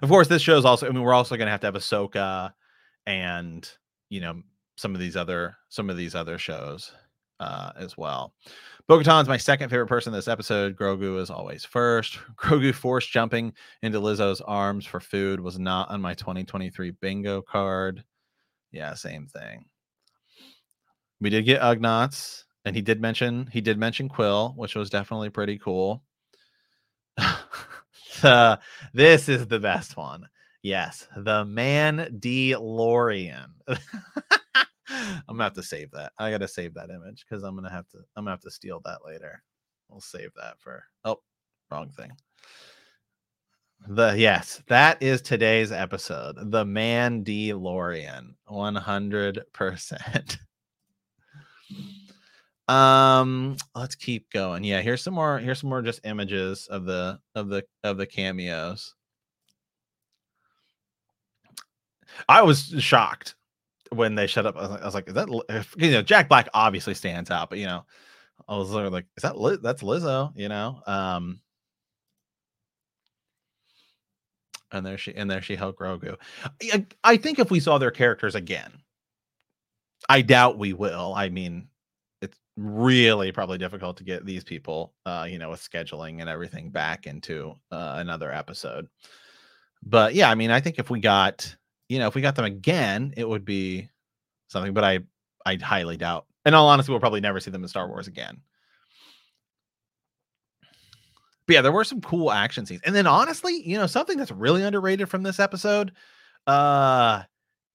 Of 0.03 0.09
course, 0.09 0.29
this 0.29 0.43
show 0.43 0.59
is 0.59 0.65
also. 0.65 0.89
I 0.89 0.91
mean, 0.91 1.03
we're 1.03 1.15
also 1.15 1.37
going 1.37 1.47
to 1.47 1.53
have 1.53 1.61
to 1.61 1.67
have 1.69 1.75
Ahsoka, 1.75 2.53
and 3.07 3.69
you 4.09 4.21
know 4.21 4.43
some 4.77 4.95
of 4.95 5.01
these 5.01 5.17
other 5.17 5.57
some 5.69 5.91
of 5.91 5.97
these 5.97 6.15
other 6.15 6.39
shows 6.39 6.93
uh, 7.41 7.73
as 7.77 7.97
well. 7.97 8.35
bo 8.87 8.99
is 8.99 9.29
my 9.29 9.37
second 9.37 9.71
favorite 9.71 9.87
person 9.87 10.13
this 10.13 10.29
episode. 10.29 10.77
Grogu 10.77 11.21
is 11.21 11.31
always 11.31 11.65
first. 11.65 12.19
Grogu 12.37 12.75
force 12.75 13.07
jumping 13.07 13.53
into 13.83 14.01
Lizzo's 14.01 14.41
arms 14.41 14.87
for 14.87 15.01
food 15.01 15.41
was 15.41 15.59
not 15.59 15.91
on 15.91 16.01
my 16.01 16.15
2023 16.15 16.93
bingo 16.93 17.43
card. 17.43 18.05
Yeah, 18.73 18.95
same 18.95 19.27
thing. 19.27 19.65
We 21.21 21.31
did 21.31 21.45
get 21.45 21.63
Ugnaughts, 21.63 22.45
and 22.65 22.77
he 22.77 22.83
did 22.83 23.01
mention 23.01 23.49
he 23.53 23.61
did 23.61 23.79
mention 23.79 24.09
Kuiil, 24.09 24.57
which 24.57 24.75
was 24.75 24.91
definitely 24.91 25.31
pretty 25.31 25.59
cool. 25.59 26.03
uh, 28.23 28.57
this 28.95 29.29
is 29.29 29.47
the 29.49 29.59
best 29.59 29.97
one. 29.97 30.29
Yes, 30.63 31.07
the 31.17 31.45
man 31.45 32.21
Mandalorian. 32.21 33.47
I'm 34.99 35.23
gonna 35.37 35.45
have 35.45 35.55
to 35.55 35.63
save 35.63 35.91
that. 35.93 36.13
I 36.19 36.31
gotta 36.31 36.49
save 36.49 36.75
that 36.75 36.91
image 36.91 37.25
because 37.29 37.43
I'm 37.43 37.55
gonna 37.55 37.71
have 37.71 37.89
to. 37.89 37.99
I'm 38.17 38.25
gonna 38.25 38.31
have 38.31 38.41
to 38.43 38.51
steal 38.51 38.81
that 38.85 39.05
later. 39.05 39.43
We'll 39.89 40.01
save 40.01 40.31
that 40.37 40.61
for. 40.61 40.85
Oh, 41.05 41.21
wrong 41.71 41.91
thing. 41.91 42.11
The 43.87 44.15
yes, 44.19 44.63
that 44.69 45.03
is 45.03 45.23
today's 45.23 45.73
episode. 45.73 46.51
The 46.51 46.65
Mandalorian, 46.65 48.35
100 48.47 49.41
percent. 49.53 50.39
Um, 52.69 53.57
let's 53.75 53.95
keep 53.95 54.31
going. 54.31 54.63
Yeah, 54.63 54.83
here's 54.83 55.03
some 55.03 55.15
more. 55.15 55.39
Here's 55.39 55.61
some 55.61 55.71
more 55.71 55.81
just 55.81 56.05
images 56.05 56.67
of 56.67 56.85
the 56.85 57.19
of 57.35 57.49
the 57.49 57.65
of 57.83 57.97
the 57.97 58.07
cameos. 58.07 58.95
I 62.29 62.43
was 62.43 62.75
shocked 62.79 63.37
when 63.93 64.15
they 64.15 64.27
shut 64.27 64.47
up. 64.47 64.57
I 64.57 64.63
was 64.63 64.71
like, 64.71 64.83
I 64.83 64.85
was 64.85 64.95
like 64.95 65.09
is 65.09 65.15
that 65.15 65.67
you 65.77 65.91
know 65.91 66.03
Jack 66.03 66.29
Black 66.29 66.49
obviously 66.55 66.95
stands 66.95 67.31
out, 67.31 67.51
but 67.51 67.59
you 67.59 67.67
know, 67.67 67.85
I 68.49 68.57
was 68.57 68.71
like, 68.71 69.07
is 69.17 69.23
that 69.23 69.39
Liz? 69.39 69.59
that's 69.63 69.83
Lizzo? 69.83 70.33
You 70.37 70.49
know, 70.49 70.81
um, 70.87 71.41
and 74.73 74.85
there 74.85 74.99
she 74.99 75.15
and 75.15 75.31
there 75.31 75.43
she 75.43 75.57
held 75.57 75.77
Grogu. 75.77 76.17
I, 76.73 76.87
I 77.05 77.17
think 77.17 77.39
if 77.39 77.51
we 77.51 77.61
saw 77.61 77.79
their 77.79 77.91
characters 77.91 78.35
again, 78.35 78.73
I 80.09 80.23
doubt 80.23 80.59
we 80.59 80.73
will. 80.73 81.15
I 81.15 81.29
mean, 81.29 81.69
it's 82.21 82.39
really 82.57 83.33
probably 83.33 83.59
difficult 83.59 83.97
to 83.97 84.05
get 84.05 84.27
these 84.27 84.43
people 84.45 84.93
uh 85.07 85.27
you 85.29 85.39
know 85.39 85.51
with 85.51 85.61
scheduling 85.61 86.21
and 86.21 86.29
everything 86.29 86.71
back 86.71 87.07
into 87.07 87.55
uh, 87.71 87.95
another 87.99 88.33
episode 88.33 88.89
but 89.85 90.15
yeah 90.15 90.29
i 90.29 90.35
mean 90.35 90.51
i 90.51 90.59
think 90.59 90.79
if 90.79 90.91
we 90.91 90.99
got 90.99 91.55
you 91.89 91.99
know 91.99 92.07
if 92.07 92.15
we 92.15 92.23
got 92.23 92.37
them 92.37 92.45
again 92.45 93.13
it 93.17 93.29
would 93.29 93.45
be 93.45 93.89
something 94.49 94.73
but 94.73 94.85
i 94.85 94.99
i 95.47 95.57
highly 95.57 95.97
doubt. 95.97 96.27
In 96.45 96.55
all 96.55 96.69
honesty 96.69 96.93
we'll 96.93 97.01
probably 97.01 97.21
never 97.21 97.41
see 97.41 97.51
them 97.51 97.63
in 97.63 97.69
star 97.69 97.89
wars 97.89 98.07
again. 98.07 98.41
But 101.47 101.55
yeah 101.55 101.63
there 101.63 101.73
were 101.73 101.85
some 101.85 102.01
cool 102.01 102.31
action 102.31 102.67
scenes. 102.67 102.83
And 102.85 102.95
then 102.95 103.07
honestly 103.07 103.63
you 103.67 103.77
know 103.77 103.87
something 103.87 104.19
that's 104.19 104.33
really 104.33 104.63
underrated 104.63 105.09
from 105.09 105.23
this 105.23 105.41
episode 105.41 105.93
uh 106.47 107.23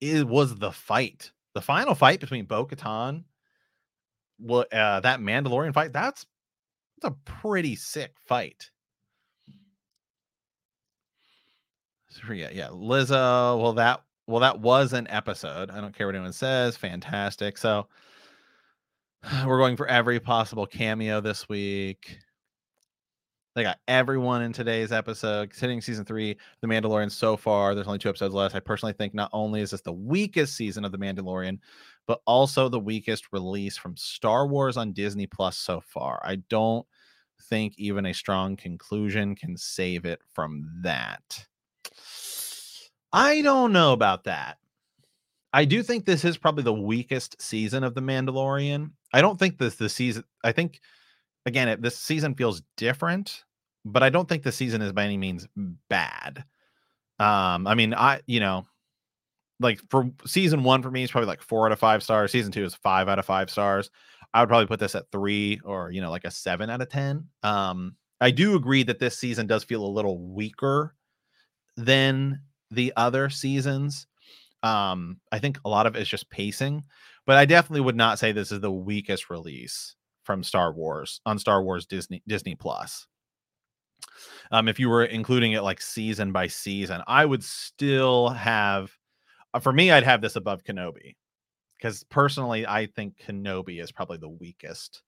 it 0.02 0.28
was 0.28 0.56
the 0.56 0.72
fight. 0.72 1.32
The 1.54 1.62
final 1.62 1.96
fight 1.96 2.20
between 2.20 2.46
bo-katan 2.46 3.24
well, 4.40 4.66
uh, 4.72 5.00
that 5.00 5.20
Mandalorian 5.20 5.74
fight, 5.74 5.94
that's 5.94 6.26
that's 7.02 7.14
a 7.14 7.32
pretty 7.32 7.76
sick 7.76 8.14
fight. 8.26 8.70
Yeah, 12.30 12.50
yeah, 12.52 12.68
Lizzo. 12.68 13.62
Well, 13.62 13.74
that 13.74 14.04
well, 14.28 14.40
that 14.42 14.60
was 14.60 14.94
an 14.94 15.08
episode. 15.10 15.70
I 15.70 15.82
don't 15.82 15.96
care 15.96 16.08
what 16.08 16.16
anyone 16.16 16.34
says. 16.34 16.78
Fantastic. 16.78 17.58
So 17.58 17.88
we're 19.46 19.60
going 19.60 19.78
for 19.78 19.88
every 19.88 20.20
possible 20.20 20.66
cameo 20.66 21.22
this 21.22 21.50
week. 21.50 22.20
They 23.56 23.62
got 23.62 23.78
everyone 23.88 24.42
in 24.42 24.52
today's 24.52 24.92
episode. 24.92 25.52
Considering 25.52 25.80
season 25.82 26.06
three, 26.06 26.36
The 26.62 26.68
Mandalorian 26.68 27.12
so 27.12 27.38
far, 27.38 27.76
there's 27.76 27.86
only 27.86 28.00
two 28.00 28.10
episodes 28.10 28.34
left. 28.34 28.56
I 28.56 28.60
personally 28.60 28.94
think 28.94 29.14
not 29.14 29.30
only 29.32 29.62
is 29.62 29.72
this 29.72 29.82
the 29.82 29.94
weakest 29.94 30.56
season 30.56 30.84
of 30.84 30.92
The 30.92 30.98
Mandalorian, 30.98 31.60
but 32.08 32.22
also 32.26 32.68
the 32.68 32.80
weakest 32.80 33.32
release 33.32 33.78
from 33.78 33.96
Star 33.96 34.48
Wars 34.48 34.76
on 34.76 34.92
Disney 34.92 35.28
Plus 35.28 35.56
so 35.56 35.82
far. 35.82 36.20
I 36.26 36.38
don't 36.50 36.86
think 37.44 37.76
even 37.78 38.08
a 38.08 38.14
strong 38.14 38.56
conclusion 38.56 39.36
can 39.36 39.56
save 39.56 40.06
it 40.06 40.22
from 40.34 40.68
that. 40.82 41.46
I 43.12 43.42
don't 43.42 43.72
know 43.72 43.94
about 43.94 44.24
that. 44.24 44.58
I 45.54 45.66
do 45.66 45.84
think 45.84 46.06
this 46.06 46.26
is 46.26 46.38
probably 46.38 46.64
the 46.64 46.74
weakest 46.74 47.40
season 47.40 47.84
of 47.84 47.94
The 47.94 48.02
Mandalorian. 48.02 48.92
I 49.14 49.22
don't 49.22 49.38
think 49.38 49.60
this 49.60 49.76
the 49.76 49.88
season. 49.88 50.24
I 50.44 50.52
think 50.52 50.82
again, 51.46 51.68
it, 51.68 51.82
this 51.82 51.98
season 51.98 52.34
feels 52.34 52.64
different, 52.76 53.44
but 53.86 54.02
I 54.02 54.10
don't 54.10 54.28
think 54.28 54.42
the 54.42 54.52
season 54.52 54.82
is 54.82 54.92
by 54.92 55.04
any 55.04 55.18
means 55.18 55.48
bad. 55.90 56.44
Um, 57.20 57.68
I 57.68 57.76
mean, 57.76 57.94
I 57.94 58.22
you 58.26 58.40
know, 58.40 58.66
like 59.60 59.80
for 59.92 60.10
season 60.26 60.64
one 60.64 60.82
for 60.82 60.90
me 60.90 61.04
is 61.04 61.12
probably 61.12 61.28
like 61.28 61.44
four 61.44 61.68
out 61.68 61.72
of 61.72 61.80
five 61.80 62.02
stars. 62.02 62.32
Season 62.32 62.52
two 62.52 62.64
is 62.64 62.74
five 62.74 63.08
out 63.08 63.20
of 63.20 63.26
five 63.26 63.52
stars. 63.52 63.92
I 64.34 64.42
would 64.42 64.50
probably 64.50 64.66
put 64.66 64.80
this 64.80 64.96
at 64.96 65.12
three 65.12 65.62
or 65.64 65.92
you 65.92 66.02
know 66.02 66.10
like 66.10 66.26
a 66.26 66.32
seven 66.32 66.72
out 66.72 66.82
of 66.82 66.90
ten. 66.90 67.28
Um, 67.44 67.96
I 68.20 68.32
do 68.32 68.56
agree 68.56 68.82
that 68.84 68.98
this 68.98 69.20
season 69.20 69.46
does 69.46 69.64
feel 69.64 69.86
a 69.86 69.88
little 69.88 70.18
weaker 70.18 70.96
than 71.76 72.42
the 72.72 72.94
other 72.96 73.30
seasons. 73.30 74.08
Um, 74.62 75.20
I 75.32 75.40
think 75.40 75.60
a 75.66 75.70
lot 75.70 75.86
of 75.86 75.96
it 75.96 76.02
is 76.02 76.08
just 76.08 76.30
pacing, 76.30 76.84
but 77.26 77.38
I 77.38 77.46
definitely 77.46 77.82
would 77.82 77.96
not 77.96 78.20
say 78.20 78.32
this 78.32 78.52
is 78.52 78.62
the 78.62 78.72
weakest 78.72 79.30
release 79.30 79.96
from 80.24 80.44
Star 80.44 80.74
Wars 80.74 81.20
on 81.26 81.38
Star 81.38 81.64
Wars 81.64 81.86
Disney 81.86 82.24
Disney 82.28 82.56
Plus. 82.56 83.08
Um, 84.52 84.68
if 84.68 84.80
you 84.80 84.90
were 84.90 85.06
including 85.06 85.54
it 85.54 85.64
like 85.64 85.82
season 85.82 86.32
by 86.32 86.48
season, 86.48 87.02
I 87.08 87.26
would 87.26 87.44
still 87.44 88.30
have 88.30 88.92
uh, 89.54 89.60
for 89.60 89.72
me, 89.72 89.92
I'd 89.92 90.04
have 90.04 90.22
this 90.22 90.36
above 90.36 90.64
Kenobi 90.64 91.16
because 91.78 92.04
personally, 92.06 92.66
I 92.66 92.88
think 92.88 93.18
Kenobi 93.18 93.82
is 93.82 93.92
probably 93.92 94.18
the 94.18 94.30
weakest. 94.30 95.04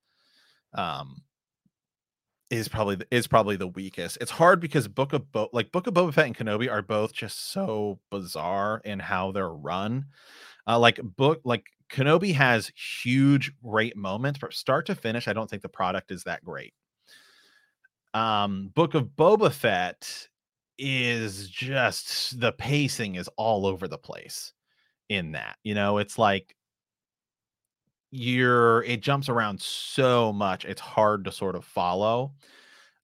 Um, 0.74 1.24
is 2.50 2.68
probably 2.68 2.98
is 3.12 3.28
probably 3.28 3.56
the 3.56 3.68
weakest. 3.68 4.18
It's 4.22 4.32
hard 4.32 4.60
because 4.60 4.88
Book 4.88 5.14
of 5.14 5.32
Bo- 5.32 5.50
like 5.52 5.72
Book 5.72 5.88
of 5.88 5.94
Boba 5.94 6.14
Fett 6.14 6.28
and 6.28 6.38
Kenobi 6.38 6.72
are 6.72 6.82
both 6.82 7.14
just 7.14 7.52
so 7.52 8.00
bizarre 8.12 8.82
in 8.86 9.00
how 9.00 9.32
they're 9.32 9.50
run. 9.50 10.06
Uh, 10.68 10.80
like 10.80 11.00
book 11.02 11.42
like 11.44 11.66
Kenobi 11.92 12.34
has 12.34 12.72
huge 12.76 13.52
great 13.64 13.96
moments, 13.96 14.40
but 14.40 14.54
start 14.54 14.86
to 14.88 14.96
finish, 14.96 15.28
I 15.28 15.34
don't 15.34 15.50
think 15.50 15.62
the 15.62 15.70
product 15.70 16.12
is 16.12 16.24
that 16.24 16.44
great. 16.44 16.74
Um, 18.14 18.72
Book 18.74 18.94
of 18.96 19.10
Boba 19.18 19.52
Fett 19.52 20.30
is 20.78 21.50
just 21.50 22.40
the 22.40 22.52
pacing 22.54 23.16
is 23.16 23.30
all 23.38 23.66
over 23.66 23.88
the 23.88 23.98
place 23.98 24.54
in 25.10 25.34
that. 25.34 25.58
You 25.64 25.76
know, 25.76 25.98
it's 25.98 26.18
like 26.18 26.56
you're 28.16 28.84
it 28.84 29.02
jumps 29.02 29.30
around 29.30 29.62
so 29.62 30.34
much, 30.34 30.66
it's 30.66 30.82
hard 30.82 31.26
to 31.26 31.32
sort 31.32 31.56
of 31.56 31.66
follow. 31.66 32.34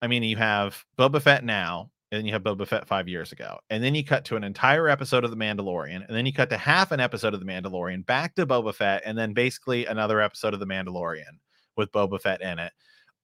I 0.01 0.07
mean, 0.07 0.23
you 0.23 0.35
have 0.37 0.83
Boba 0.97 1.21
Fett 1.21 1.43
now, 1.43 1.91
and 2.11 2.19
then 2.19 2.25
you 2.25 2.33
have 2.33 2.43
Boba 2.43 2.67
Fett 2.67 2.87
five 2.87 3.07
years 3.07 3.31
ago, 3.31 3.59
and 3.69 3.83
then 3.83 3.93
you 3.95 4.03
cut 4.03 4.25
to 4.25 4.35
an 4.35 4.43
entire 4.43 4.87
episode 4.87 5.23
of 5.23 5.29
The 5.29 5.37
Mandalorian, 5.37 6.07
and 6.07 6.15
then 6.15 6.25
you 6.25 6.33
cut 6.33 6.49
to 6.49 6.57
half 6.57 6.91
an 6.91 6.99
episode 6.99 7.33
of 7.33 7.39
The 7.39 7.45
Mandalorian, 7.45 8.05
back 8.05 8.35
to 8.35 8.47
Boba 8.47 8.73
Fett, 8.73 9.03
and 9.05 9.17
then 9.17 9.33
basically 9.33 9.85
another 9.85 10.21
episode 10.21 10.53
of 10.53 10.59
The 10.59 10.65
Mandalorian 10.65 11.37
with 11.77 11.91
Boba 11.91 12.19
Fett 12.19 12.41
in 12.41 12.57
it, 12.59 12.73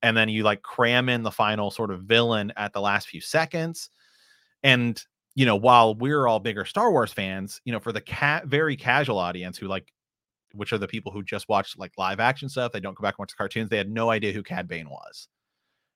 and 0.02 0.15
then 0.15 0.30
you 0.30 0.43
like 0.43 0.62
cram 0.62 1.10
in 1.10 1.23
the 1.23 1.32
final 1.32 1.71
sort 1.71 1.91
of 1.91 2.04
villain 2.04 2.54
at 2.56 2.73
the 2.73 2.82
last 2.82 3.08
few 3.08 3.21
seconds, 3.21 3.89
and 4.63 5.04
you 5.38 5.45
know, 5.45 5.56
while 5.56 5.93
we're 5.93 6.26
all 6.26 6.39
bigger 6.39 6.65
Star 6.65 6.91
Wars 6.91 7.13
fans, 7.13 7.62
you 7.63 7.71
know, 7.71 7.80
for 7.80 7.91
the 7.91 8.02
cat 8.02 8.47
very 8.47 8.76
casual 8.76 9.19
audience 9.19 9.56
who 9.56 9.67
like, 9.67 9.93
which 10.58 10.74
are 10.74 10.78
the 10.78 10.88
people 10.88 11.12
who 11.12 11.24
just 11.24 11.48
watch 11.48 11.78
like 11.78 11.91
live 11.98 12.20
action 12.20 12.50
stuff, 12.50 12.72
they 12.72 12.80
don't 12.80 12.96
go 12.96 13.02
back 13.02 13.13
and 13.13 13.20
watch 13.20 13.32
the 13.32 13.38
cartoons, 13.38 13.70
they 13.70 13.78
had 13.78 13.89
no 13.89 14.10
idea 14.10 14.34
who 14.34 14.43
Cad 14.43 14.67
Bane 14.67 14.89
was 14.89 15.28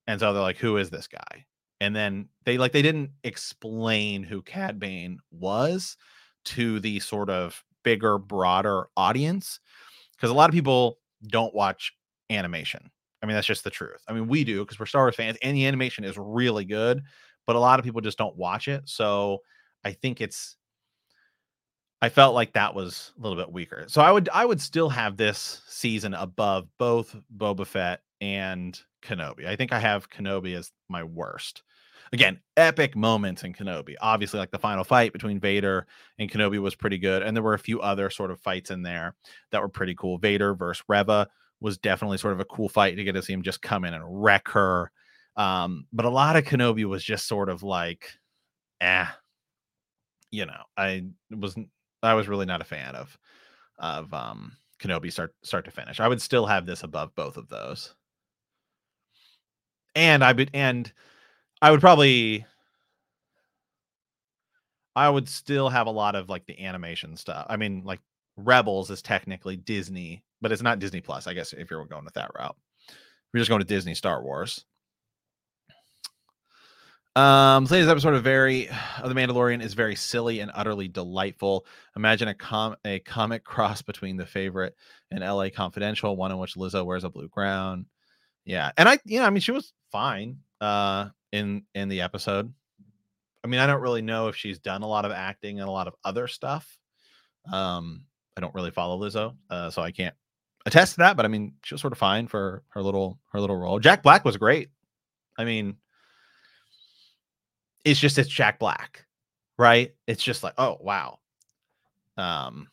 and 0.07 0.19
so 0.19 0.33
they're 0.33 0.41
like, 0.41 0.57
who 0.57 0.77
is 0.77 0.89
this 0.89 1.07
guy? 1.07 1.45
And 1.79 1.95
then 1.95 2.29
they 2.45 2.57
like 2.57 2.73
they 2.73 2.81
didn't 2.81 3.11
explain 3.23 4.23
who 4.23 4.41
Cad 4.41 4.79
Bane 4.79 5.19
was 5.31 5.97
to 6.45 6.79
the 6.79 6.99
sort 6.99 7.29
of 7.29 7.63
bigger, 7.83 8.17
broader 8.17 8.87
audience. 8.97 9.59
Because 10.15 10.29
a 10.29 10.33
lot 10.33 10.49
of 10.49 10.53
people 10.53 10.99
don't 11.27 11.53
watch 11.55 11.93
animation. 12.29 12.91
I 13.23 13.25
mean, 13.25 13.35
that's 13.35 13.47
just 13.47 13.63
the 13.63 13.69
truth. 13.69 14.01
I 14.07 14.13
mean, 14.13 14.27
we 14.27 14.43
do 14.43 14.63
because 14.63 14.79
we're 14.79 14.85
Star 14.85 15.03
Wars 15.03 15.15
fans, 15.15 15.37
and 15.41 15.55
the 15.55 15.65
animation 15.65 16.03
is 16.03 16.17
really 16.17 16.65
good, 16.65 17.03
but 17.47 17.55
a 17.55 17.59
lot 17.59 17.79
of 17.79 17.85
people 17.85 18.01
just 18.01 18.17
don't 18.17 18.35
watch 18.35 18.67
it. 18.67 18.87
So 18.89 19.39
I 19.83 19.93
think 19.93 20.21
it's 20.21 20.57
I 22.01 22.09
felt 22.09 22.33
like 22.33 22.53
that 22.53 22.73
was 22.73 23.13
a 23.17 23.21
little 23.21 23.37
bit 23.37 23.51
weaker. 23.51 23.85
So 23.87 24.01
I 24.01 24.11
would 24.11 24.29
I 24.33 24.45
would 24.45 24.59
still 24.61 24.89
have 24.89 25.17
this 25.17 25.61
season 25.67 26.13
above 26.13 26.67
both 26.77 27.15
Boba 27.35 27.65
Fett 27.65 28.01
and 28.19 28.79
Kenobi. 29.03 29.45
I 29.45 29.55
think 29.55 29.71
I 29.71 29.79
have 29.79 30.09
Kenobi 30.09 30.55
as 30.55 30.71
my 30.89 31.03
worst. 31.03 31.63
Again, 32.13 32.39
epic 32.57 32.95
moments 32.95 33.43
in 33.43 33.53
Kenobi. 33.53 33.95
Obviously, 34.01 34.39
like 34.39 34.51
the 34.51 34.59
final 34.59 34.83
fight 34.83 35.13
between 35.13 35.39
Vader 35.39 35.87
and 36.19 36.29
Kenobi 36.29 36.59
was 36.59 36.75
pretty 36.75 36.97
good. 36.97 37.23
And 37.23 37.35
there 37.35 37.43
were 37.43 37.53
a 37.53 37.59
few 37.59 37.79
other 37.79 38.09
sort 38.09 38.31
of 38.31 38.39
fights 38.41 38.69
in 38.69 38.81
there 38.81 39.15
that 39.51 39.61
were 39.61 39.69
pretty 39.69 39.95
cool. 39.95 40.17
Vader 40.17 40.53
versus 40.53 40.83
Reva 40.89 41.29
was 41.61 41.77
definitely 41.77 42.17
sort 42.17 42.33
of 42.33 42.41
a 42.41 42.45
cool 42.45 42.67
fight 42.67 42.97
to 42.97 43.03
get 43.03 43.13
to 43.13 43.21
see 43.21 43.31
him 43.31 43.43
just 43.43 43.61
come 43.61 43.85
in 43.85 43.93
and 43.93 44.03
wreck 44.05 44.49
her. 44.49 44.91
Um, 45.37 45.85
but 45.93 46.05
a 46.05 46.09
lot 46.09 46.35
of 46.35 46.43
Kenobi 46.43 46.83
was 46.83 47.03
just 47.03 47.27
sort 47.27 47.47
of 47.47 47.63
like, 47.63 48.11
eh, 48.81 49.05
you 50.31 50.45
know, 50.45 50.63
I 50.75 51.05
wasn't 51.29 51.69
I 52.03 52.13
was 52.13 52.27
really 52.27 52.45
not 52.45 52.61
a 52.61 52.65
fan 52.65 52.95
of 52.95 53.17
of 53.79 54.13
um 54.13 54.53
Kenobi 54.79 55.11
start 55.11 55.35
start 55.43 55.65
to 55.65 55.71
finish. 55.71 55.99
I 55.99 56.07
would 56.07 56.21
still 56.21 56.45
have 56.45 56.65
this 56.65 56.83
above 56.83 57.15
both 57.15 57.37
of 57.37 57.49
those 57.49 57.95
and 59.95 60.23
I 60.23 60.31
would 60.31 60.49
and 60.53 60.91
I 61.61 61.71
would 61.71 61.81
probably 61.81 62.45
I 64.95 65.09
would 65.09 65.29
still 65.29 65.69
have 65.69 65.87
a 65.87 65.91
lot 65.91 66.15
of 66.15 66.29
like 66.29 66.45
the 66.45 66.65
animation 66.65 67.15
stuff. 67.15 67.45
I 67.49 67.57
mean, 67.57 67.83
like 67.85 68.01
Rebels 68.35 68.91
is 68.91 69.01
technically 69.01 69.55
Disney, 69.55 70.23
but 70.41 70.51
it's 70.51 70.61
not 70.61 70.79
Disney 70.79 71.01
Plus, 71.01 71.27
I 71.27 71.33
guess, 71.33 71.53
if 71.53 71.69
you're 71.69 71.85
going 71.85 72.03
with 72.05 72.13
that 72.15 72.31
route. 72.37 72.57
We're 73.33 73.39
just 73.39 73.49
going 73.49 73.61
to 73.61 73.67
Disney 73.67 73.95
Star 73.95 74.21
Wars. 74.21 74.65
Um, 77.13 77.67
today's 77.67 77.89
episode 77.89 78.13
of 78.13 78.23
very 78.23 78.69
of 79.01 79.09
the 79.09 79.15
Mandalorian 79.15 79.61
is 79.61 79.73
very 79.73 79.95
silly 79.95 80.39
and 80.39 80.49
utterly 80.53 80.87
delightful. 80.87 81.65
Imagine 81.97 82.29
a 82.29 82.33
com 82.33 82.77
a 82.85 82.99
comic 82.99 83.43
cross 83.43 83.81
between 83.81 84.15
the 84.15 84.25
favorite 84.25 84.75
and 85.11 85.19
LA 85.19 85.49
Confidential, 85.49 86.15
one 86.15 86.31
in 86.31 86.37
which 86.37 86.55
Lizzo 86.55 86.85
wears 86.85 87.03
a 87.03 87.09
blue 87.09 87.27
crown. 87.27 87.85
Yeah, 88.45 88.71
and 88.77 88.87
I, 88.87 88.97
you 89.03 89.19
know, 89.19 89.25
I 89.25 89.29
mean, 89.29 89.41
she 89.41 89.51
was 89.51 89.73
fine 89.91 90.37
uh 90.61 91.09
in 91.33 91.63
in 91.75 91.89
the 91.89 92.01
episode. 92.01 92.53
I 93.43 93.47
mean, 93.47 93.59
I 93.59 93.67
don't 93.67 93.81
really 93.81 94.01
know 94.01 94.29
if 94.29 94.37
she's 94.37 94.59
done 94.59 94.81
a 94.81 94.87
lot 94.87 95.03
of 95.03 95.11
acting 95.11 95.59
and 95.59 95.67
a 95.67 95.71
lot 95.71 95.87
of 95.87 95.95
other 96.05 96.29
stuff. 96.29 96.77
Um, 97.51 98.03
I 98.37 98.41
don't 98.41 98.55
really 98.55 98.71
follow 98.71 98.97
Lizzo, 98.97 99.35
uh, 99.49 99.69
so 99.69 99.81
I 99.81 99.91
can't 99.91 100.15
attest 100.65 100.93
to 100.93 100.97
that. 100.99 101.17
But 101.17 101.25
I 101.25 101.27
mean, 101.27 101.55
she 101.65 101.73
was 101.73 101.81
sort 101.81 101.91
of 101.91 101.99
fine 101.99 102.27
for 102.27 102.63
her 102.69 102.81
little 102.81 103.19
her 103.33 103.41
little 103.41 103.57
role. 103.57 103.79
Jack 103.79 104.01
Black 104.01 104.23
was 104.23 104.37
great. 104.37 104.69
I 105.37 105.43
mean, 105.43 105.75
it's 107.83 107.99
just 107.99 108.17
it's 108.17 108.29
Jack 108.29 108.59
Black, 108.59 109.05
right? 109.57 109.93
It's 110.07 110.23
just 110.23 110.43
like, 110.43 110.53
oh 110.57 110.77
wow. 110.81 111.19
Um, 112.17 112.67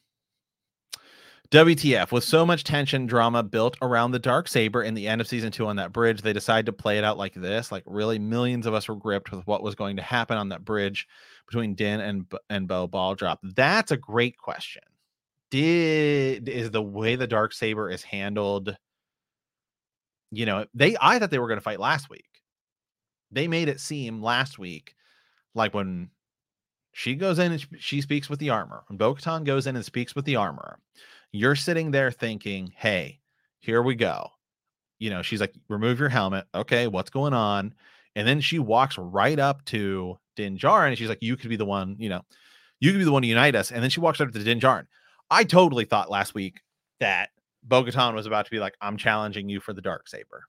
WTF, 1.50 2.12
with 2.12 2.24
so 2.24 2.44
much 2.44 2.62
tension 2.62 3.06
drama 3.06 3.42
built 3.42 3.78
around 3.80 4.10
the 4.10 4.18
dark 4.18 4.48
saber 4.48 4.82
in 4.82 4.92
the 4.92 5.08
end 5.08 5.22
of 5.22 5.26
season 5.26 5.50
two 5.50 5.66
on 5.66 5.76
that 5.76 5.94
bridge, 5.94 6.20
they 6.20 6.34
decide 6.34 6.66
to 6.66 6.74
play 6.74 6.98
it 6.98 7.04
out 7.04 7.16
like 7.16 7.32
this. 7.32 7.72
Like 7.72 7.84
really, 7.86 8.18
millions 8.18 8.66
of 8.66 8.74
us 8.74 8.86
were 8.86 8.96
gripped 8.96 9.32
with 9.32 9.46
what 9.46 9.62
was 9.62 9.74
going 9.74 9.96
to 9.96 10.02
happen 10.02 10.36
on 10.36 10.50
that 10.50 10.64
bridge 10.64 11.08
between 11.46 11.74
Din 11.74 12.00
and 12.00 12.30
and 12.50 12.68
Bo 12.68 12.86
Ball 12.86 13.14
drop. 13.14 13.40
That's 13.42 13.92
a 13.92 13.96
great 13.96 14.36
question. 14.36 14.82
Did 15.50 16.50
is 16.50 16.70
the 16.70 16.82
way 16.82 17.16
the 17.16 17.26
dark 17.26 17.54
saber 17.54 17.90
is 17.90 18.02
handled? 18.02 18.76
You 20.30 20.44
know, 20.44 20.66
they 20.74 20.98
I 21.00 21.18
thought 21.18 21.30
they 21.30 21.38
were 21.38 21.48
going 21.48 21.60
to 21.60 21.64
fight 21.64 21.80
last 21.80 22.10
week. 22.10 22.26
They 23.30 23.48
made 23.48 23.70
it 23.70 23.80
seem 23.80 24.22
last 24.22 24.58
week 24.58 24.94
like 25.58 25.74
when 25.74 26.08
she 26.92 27.14
goes 27.14 27.38
in 27.38 27.52
and 27.52 27.66
she 27.78 28.00
speaks 28.00 28.30
with 28.30 28.38
the 28.38 28.50
armor. 28.50 28.84
When 28.88 28.96
Bo 28.96 29.14
Katan 29.14 29.44
goes 29.44 29.66
in 29.66 29.76
and 29.76 29.84
speaks 29.84 30.14
with 30.14 30.24
the 30.24 30.36
armor 30.36 30.78
you're 31.32 31.56
sitting 31.56 31.90
there 31.90 32.10
thinking, 32.10 32.72
hey, 32.76 33.20
here 33.60 33.82
we 33.82 33.94
go. 33.94 34.30
You 34.98 35.10
know, 35.10 35.22
she's 35.22 35.40
like, 35.40 35.54
remove 35.68 36.00
your 36.00 36.08
helmet. 36.08 36.46
Okay, 36.54 36.86
what's 36.86 37.10
going 37.10 37.34
on? 37.34 37.74
And 38.16 38.26
then 38.26 38.40
she 38.40 38.58
walks 38.58 38.98
right 38.98 39.38
up 39.38 39.64
to 39.66 40.18
Din 40.36 40.58
Djarin 40.58 40.88
and 40.88 40.98
she's 40.98 41.08
like, 41.08 41.22
you 41.22 41.36
could 41.36 41.50
be 41.50 41.56
the 41.56 41.64
one, 41.64 41.96
you 41.98 42.08
know, 42.08 42.22
you 42.80 42.90
could 42.90 42.98
be 42.98 43.04
the 43.04 43.12
one 43.12 43.22
to 43.22 43.28
unite 43.28 43.54
us. 43.54 43.70
And 43.70 43.82
then 43.82 43.90
she 43.90 44.00
walks 44.00 44.20
up 44.20 44.32
to 44.32 44.42
Din 44.42 44.60
Djarin. 44.60 44.86
I 45.30 45.44
totally 45.44 45.84
thought 45.84 46.10
last 46.10 46.34
week 46.34 46.60
that 47.00 47.30
Bo 47.62 47.84
Katan 47.84 48.14
was 48.14 48.26
about 48.26 48.46
to 48.46 48.50
be 48.50 48.58
like, 48.58 48.74
I'm 48.80 48.96
challenging 48.96 49.48
you 49.48 49.60
for 49.60 49.72
the 49.72 49.82
dark 49.82 50.08
saber. 50.08 50.44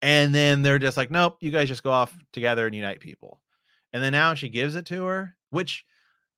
And 0.00 0.34
then 0.34 0.62
they're 0.62 0.78
just 0.78 0.96
like, 0.96 1.10
nope, 1.10 1.38
you 1.40 1.50
guys 1.50 1.68
just 1.68 1.82
go 1.82 1.90
off 1.90 2.16
together 2.32 2.66
and 2.66 2.74
unite 2.74 3.00
people. 3.00 3.40
And 3.94 4.02
then 4.02 4.12
now 4.12 4.34
she 4.34 4.48
gives 4.48 4.74
it 4.74 4.84
to 4.86 5.04
her, 5.04 5.36
which 5.50 5.84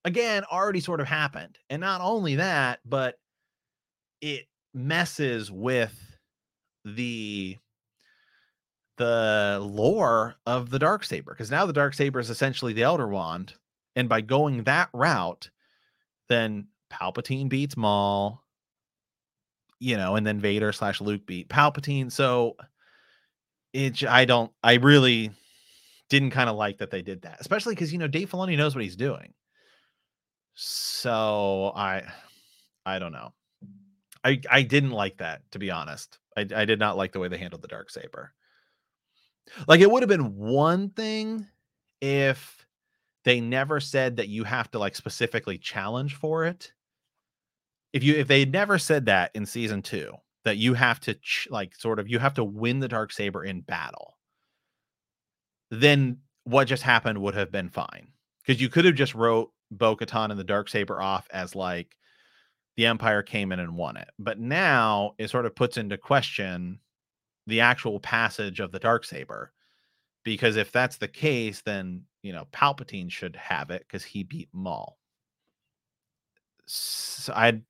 again 0.04 0.44
already 0.44 0.78
sort 0.78 1.00
of 1.00 1.08
happened. 1.08 1.58
And 1.70 1.80
not 1.80 2.02
only 2.02 2.36
that, 2.36 2.80
but 2.84 3.18
it 4.20 4.46
messes 4.74 5.50
with 5.50 5.98
the 6.84 7.56
the 8.98 9.58
lore 9.62 10.36
of 10.46 10.70
the 10.70 10.78
dark 10.78 11.04
saber 11.04 11.32
because 11.32 11.50
now 11.50 11.66
the 11.66 11.72
dark 11.72 11.92
saber 11.92 12.18
is 12.18 12.30
essentially 12.30 12.72
the 12.72 12.82
elder 12.82 13.08
wand 13.08 13.52
and 13.94 14.08
by 14.08 14.22
going 14.22 14.62
that 14.64 14.88
route 14.94 15.50
then 16.30 16.66
palpatine 16.90 17.48
beats 17.48 17.76
maul 17.76 18.42
you 19.80 19.98
know 19.98 20.16
and 20.16 20.26
then 20.26 20.40
vader 20.40 20.72
slash 20.72 21.02
luke 21.02 21.26
beat 21.26 21.46
palpatine 21.50 22.10
so 22.10 22.56
it 23.74 24.02
i 24.04 24.24
don't 24.24 24.50
i 24.62 24.74
really 24.74 25.30
didn't 26.08 26.30
kind 26.30 26.48
of 26.48 26.56
like 26.56 26.78
that 26.78 26.90
they 26.90 27.02
did 27.02 27.22
that 27.22 27.36
especially 27.40 27.74
because 27.74 27.92
you 27.92 27.98
know 27.98 28.08
dave 28.08 28.30
filoni 28.30 28.56
knows 28.56 28.74
what 28.74 28.84
he's 28.84 28.96
doing 28.96 29.32
so 30.54 31.72
i 31.74 32.02
i 32.84 32.98
don't 32.98 33.12
know 33.12 33.32
I 34.24 34.40
I 34.50 34.62
didn't 34.62 34.90
like 34.90 35.18
that 35.18 35.42
to 35.52 35.58
be 35.60 35.70
honest. 35.70 36.18
I 36.36 36.40
I 36.54 36.64
did 36.64 36.80
not 36.80 36.96
like 36.96 37.12
the 37.12 37.20
way 37.20 37.28
they 37.28 37.38
handled 37.38 37.62
the 37.62 37.68
dark 37.68 37.90
saber. 37.90 38.32
Like 39.68 39.80
it 39.80 39.90
would 39.90 40.02
have 40.02 40.08
been 40.08 40.34
one 40.36 40.90
thing 40.90 41.46
if 42.00 42.66
they 43.24 43.40
never 43.40 43.80
said 43.80 44.16
that 44.16 44.28
you 44.28 44.44
have 44.44 44.70
to 44.72 44.78
like 44.78 44.96
specifically 44.96 45.58
challenge 45.58 46.16
for 46.16 46.44
it. 46.44 46.72
If 47.92 48.02
you 48.02 48.14
if 48.16 48.28
they 48.28 48.44
never 48.44 48.78
said 48.78 49.06
that 49.06 49.30
in 49.34 49.46
season 49.46 49.82
2 49.82 50.12
that 50.44 50.56
you 50.56 50.74
have 50.74 51.00
to 51.00 51.14
ch- 51.14 51.48
like 51.50 51.74
sort 51.76 51.98
of 51.98 52.08
you 52.08 52.18
have 52.18 52.34
to 52.34 52.44
win 52.44 52.80
the 52.80 52.88
dark 52.88 53.12
saber 53.12 53.44
in 53.44 53.60
battle. 53.60 54.15
Then 55.70 56.18
what 56.44 56.66
just 56.66 56.82
happened 56.82 57.20
would 57.22 57.34
have 57.34 57.50
been 57.52 57.68
fine. 57.68 58.08
Cuz 58.46 58.60
you 58.60 58.68
could 58.68 58.84
have 58.84 58.94
just 58.94 59.14
wrote 59.14 59.52
Bo-Katan 59.70 60.30
and 60.30 60.38
the 60.38 60.44
dark 60.44 60.68
saber 60.68 61.00
off 61.02 61.26
as 61.32 61.54
like 61.54 61.96
the 62.76 62.86
Empire 62.86 63.22
came 63.22 63.52
in 63.52 63.60
and 63.60 63.76
won 63.76 63.96
it. 63.96 64.10
But 64.18 64.38
now 64.38 65.14
it 65.18 65.30
sort 65.30 65.46
of 65.46 65.54
puts 65.56 65.76
into 65.76 65.98
question 65.98 66.80
the 67.46 67.60
actual 67.60 68.00
passage 68.00 68.60
of 68.60 68.72
the 68.72 68.78
dark 68.78 69.04
saber, 69.04 69.52
because 70.24 70.56
if 70.56 70.72
that's 70.72 70.96
the 70.98 71.08
case, 71.08 71.62
then 71.62 72.04
you 72.22 72.32
know 72.32 72.46
Palpatine 72.52 73.10
should 73.10 73.36
have 73.36 73.70
it 73.70 73.82
because 73.86 74.04
he 74.04 74.22
beat 74.24 74.48
Maul. 74.52 74.98
So 76.66 77.32
I 77.32 77.62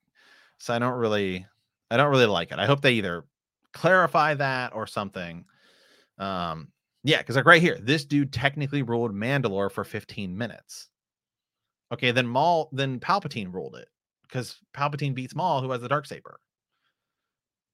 So 0.59 0.75
I 0.75 0.79
don't 0.79 0.99
really, 0.99 1.47
I 1.91 1.97
don't 1.97 2.11
really 2.11 2.27
like 2.27 2.51
it. 2.53 2.59
I 2.59 2.67
hope 2.67 2.81
they 2.81 2.95
either 2.95 3.27
clarify 3.73 4.35
that 4.35 4.75
or 4.75 4.87
something. 4.87 5.45
Um, 6.19 6.73
yeah, 7.07 7.19
because 7.19 7.37
like 7.37 7.47
right 7.47 7.63
here, 7.63 7.79
this 7.81 8.05
dude 8.05 8.33
technically 8.33 8.83
ruled 8.83 9.15
Mandalore 9.15 9.71
for 9.71 9.85
15 9.85 10.37
minutes. 10.37 10.89
Okay, 11.93 12.11
then 12.11 12.27
Maul, 12.27 12.69
then 12.73 12.99
Palpatine 12.99 13.55
ruled 13.55 13.77
it 13.77 13.89
because 14.23 14.59
Palpatine 14.77 15.15
beats 15.15 15.37
Maul, 15.37 15.63
who 15.63 15.71
has 15.71 15.81
the 15.81 15.89
dark 15.89 16.05
saber, 16.05 16.41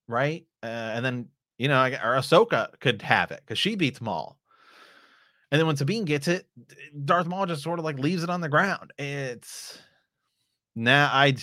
right? 0.07 0.45
Uh, 0.63 0.67
and 0.67 1.03
then 1.03 1.29
you 1.57 1.69
know, 1.69 1.83
or 1.83 2.17
Ahsoka 2.17 2.79
could 2.81 3.01
have 3.01 3.31
it 3.31 3.41
because 3.41 3.59
she 3.59 3.75
beats 3.75 4.03
Maul. 4.03 4.39
And 5.51 5.59
then 5.59 5.67
when 5.67 5.77
Sabine 5.77 6.05
gets 6.05 6.29
it, 6.29 6.47
Darth 7.05 7.27
Maul 7.27 7.47
just 7.47 7.63
sort 7.63 7.79
of 7.79 7.87
like 7.87 7.99
leaves 7.99 8.23
it 8.23 8.31
on 8.31 8.43
the 8.43 8.51
ground. 8.51 8.93
It's 8.99 9.79
now 10.77 11.07
nah, 11.07 11.15
I 11.15 11.37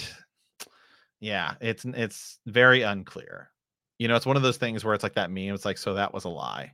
yeah, 1.20 1.56
it's 1.60 1.86
it's 1.86 2.38
very 2.46 2.84
unclear. 2.84 3.50
You 3.98 4.08
know, 4.08 4.16
it's 4.16 4.28
one 4.28 4.38
of 4.38 4.44
those 4.44 4.58
things 4.58 4.86
where 4.86 4.94
it's 4.94 5.04
like 5.04 5.16
that 5.16 5.32
meme. 5.32 5.56
It's 5.56 5.66
like, 5.66 5.80
so 5.80 5.96
that 5.96 6.14
was 6.14 6.26
a 6.26 6.30
lie. 6.30 6.74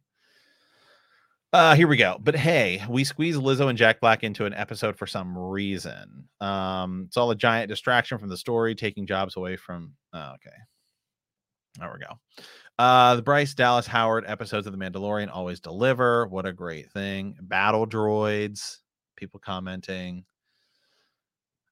Uh, 1.56 1.74
here 1.74 1.88
we 1.88 1.96
go. 1.96 2.18
But 2.22 2.36
hey, 2.36 2.84
we 2.90 3.06
squeeze 3.06 3.38
Lizzo 3.38 3.70
and 3.70 3.78
Jack 3.78 4.02
Black 4.02 4.26
into 4.26 4.46
an 4.46 4.54
episode 4.54 4.98
for 4.98 5.08
some 5.08 5.38
reason. 5.38 6.28
Um, 6.42 7.06
it's 7.08 7.16
all 7.16 7.32
a 7.32 7.36
giant 7.36 7.70
distraction 7.70 8.18
from 8.18 8.28
the 8.28 8.36
story, 8.36 8.76
taking 8.76 9.08
jobs 9.08 9.38
away 9.38 9.56
from. 9.56 9.94
Oh, 10.12 10.34
okay. 10.34 10.58
There 11.80 11.90
we 11.94 12.06
go. 12.06 12.44
Uh, 12.78 13.16
the 13.16 13.22
Bryce 13.22 13.54
Dallas 13.54 13.88
Howard 13.88 14.26
episodes 14.28 14.68
of 14.68 14.78
The 14.78 14.78
Mandalorian 14.78 15.30
always 15.32 15.62
deliver. 15.62 16.28
What 16.28 16.46
a 16.46 16.52
great 16.52 16.92
thing. 16.92 17.38
Battle 17.40 17.88
droids, 17.88 18.80
people 19.16 19.40
commenting. 19.40 20.26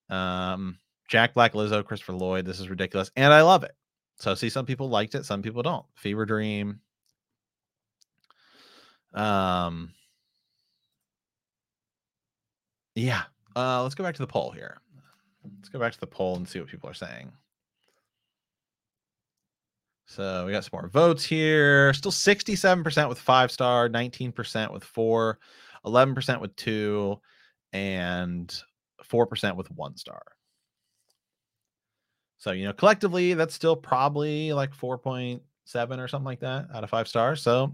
Um, 0.10 0.78
Jack 1.10 1.34
Black, 1.34 1.52
Lizzo, 1.52 1.84
Christopher 1.84 2.14
Lloyd. 2.14 2.46
This 2.46 2.62
is 2.62 2.70
ridiculous. 2.70 3.12
And 3.18 3.34
I 3.34 3.42
love 3.42 3.66
it. 3.66 3.74
So 4.18 4.34
see, 4.34 4.50
some 4.50 4.66
people 4.66 4.88
liked 4.88 5.14
it, 5.14 5.26
some 5.26 5.42
people 5.42 5.62
don't. 5.62 5.86
Fever 5.98 6.26
Dream. 6.26 6.80
Um 9.14 9.94
yeah. 12.96 13.24
Uh 13.56 13.84
let's 13.84 13.96
go 13.96 14.04
back 14.04 14.16
to 14.16 14.22
the 14.22 14.28
poll 14.28 14.52
here. 14.52 14.78
Let's 15.44 15.70
go 15.70 15.80
back 15.80 15.94
to 15.94 16.00
the 16.00 16.08
poll 16.08 16.36
and 16.36 16.48
see 16.48 16.60
what 16.60 16.70
people 16.70 16.90
are 16.90 16.94
saying. 16.94 17.32
So 20.06 20.46
we 20.46 20.52
got 20.52 20.64
some 20.64 20.72
more 20.74 20.90
votes 20.90 21.26
here. 21.26 21.94
Still 21.94 22.12
67% 22.12 23.10
with 23.10 23.20
five 23.20 23.52
star, 23.52 23.90
19% 23.90 24.72
with 24.72 24.84
four, 24.84 25.40
11% 25.86 26.40
with 26.40 26.56
two, 26.56 27.20
and 27.72 28.54
4% 29.04 29.56
with 29.56 29.72
one 29.72 29.98
star. 29.98 30.22
So, 32.38 32.52
you 32.52 32.66
know, 32.66 32.74
collectively, 32.74 33.34
that's 33.34 33.54
still 33.56 33.76
probably 33.76 34.54
like 34.54 34.76
4.7 34.76 35.40
or 35.98 36.08
something 36.08 36.26
like 36.26 36.42
that 36.42 36.68
out 36.74 36.84
of 36.84 36.90
five 36.90 37.08
stars. 37.08 37.42
So 37.42 37.74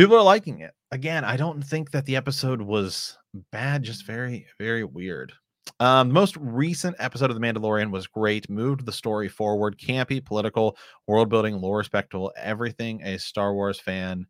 people 0.00 0.16
are 0.16 0.22
liking 0.22 0.60
it. 0.60 0.72
Again, 0.92 1.24
I 1.24 1.36
don't 1.36 1.62
think 1.62 1.90
that 1.90 2.06
the 2.06 2.16
episode 2.16 2.62
was 2.62 3.18
bad, 3.52 3.82
just 3.82 4.06
very, 4.06 4.46
very 4.58 4.82
weird. 4.82 5.32
Um, 5.78 6.08
the 6.08 6.14
most 6.14 6.36
recent 6.38 6.96
episode 6.98 7.30
of 7.30 7.38
The 7.38 7.46
Mandalorian 7.46 7.90
was 7.90 8.06
great, 8.06 8.48
moved 8.48 8.86
the 8.86 8.92
story 8.92 9.28
forward, 9.28 9.78
campy, 9.78 10.24
political, 10.24 10.78
world 11.06 11.28
building, 11.28 11.60
lore 11.60 11.84
spectacle, 11.84 12.32
everything 12.38 13.02
a 13.02 13.18
Star 13.18 13.52
Wars 13.52 13.78
fan 13.78 14.26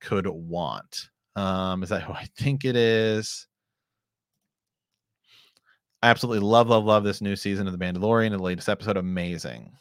could 0.00 0.28
want. 0.28 1.08
Um, 1.34 1.82
is 1.82 1.88
that 1.88 2.02
who 2.02 2.12
I 2.12 2.28
think 2.36 2.64
it 2.64 2.76
is? 2.76 3.48
I 6.02 6.08
absolutely 6.08 6.46
love, 6.46 6.68
love, 6.68 6.84
love 6.84 7.02
this 7.02 7.20
new 7.20 7.34
season 7.34 7.66
of 7.66 7.76
The 7.76 7.84
Mandalorian. 7.84 8.30
The 8.30 8.38
latest 8.38 8.68
episode, 8.68 8.96
amazing. 8.96 9.72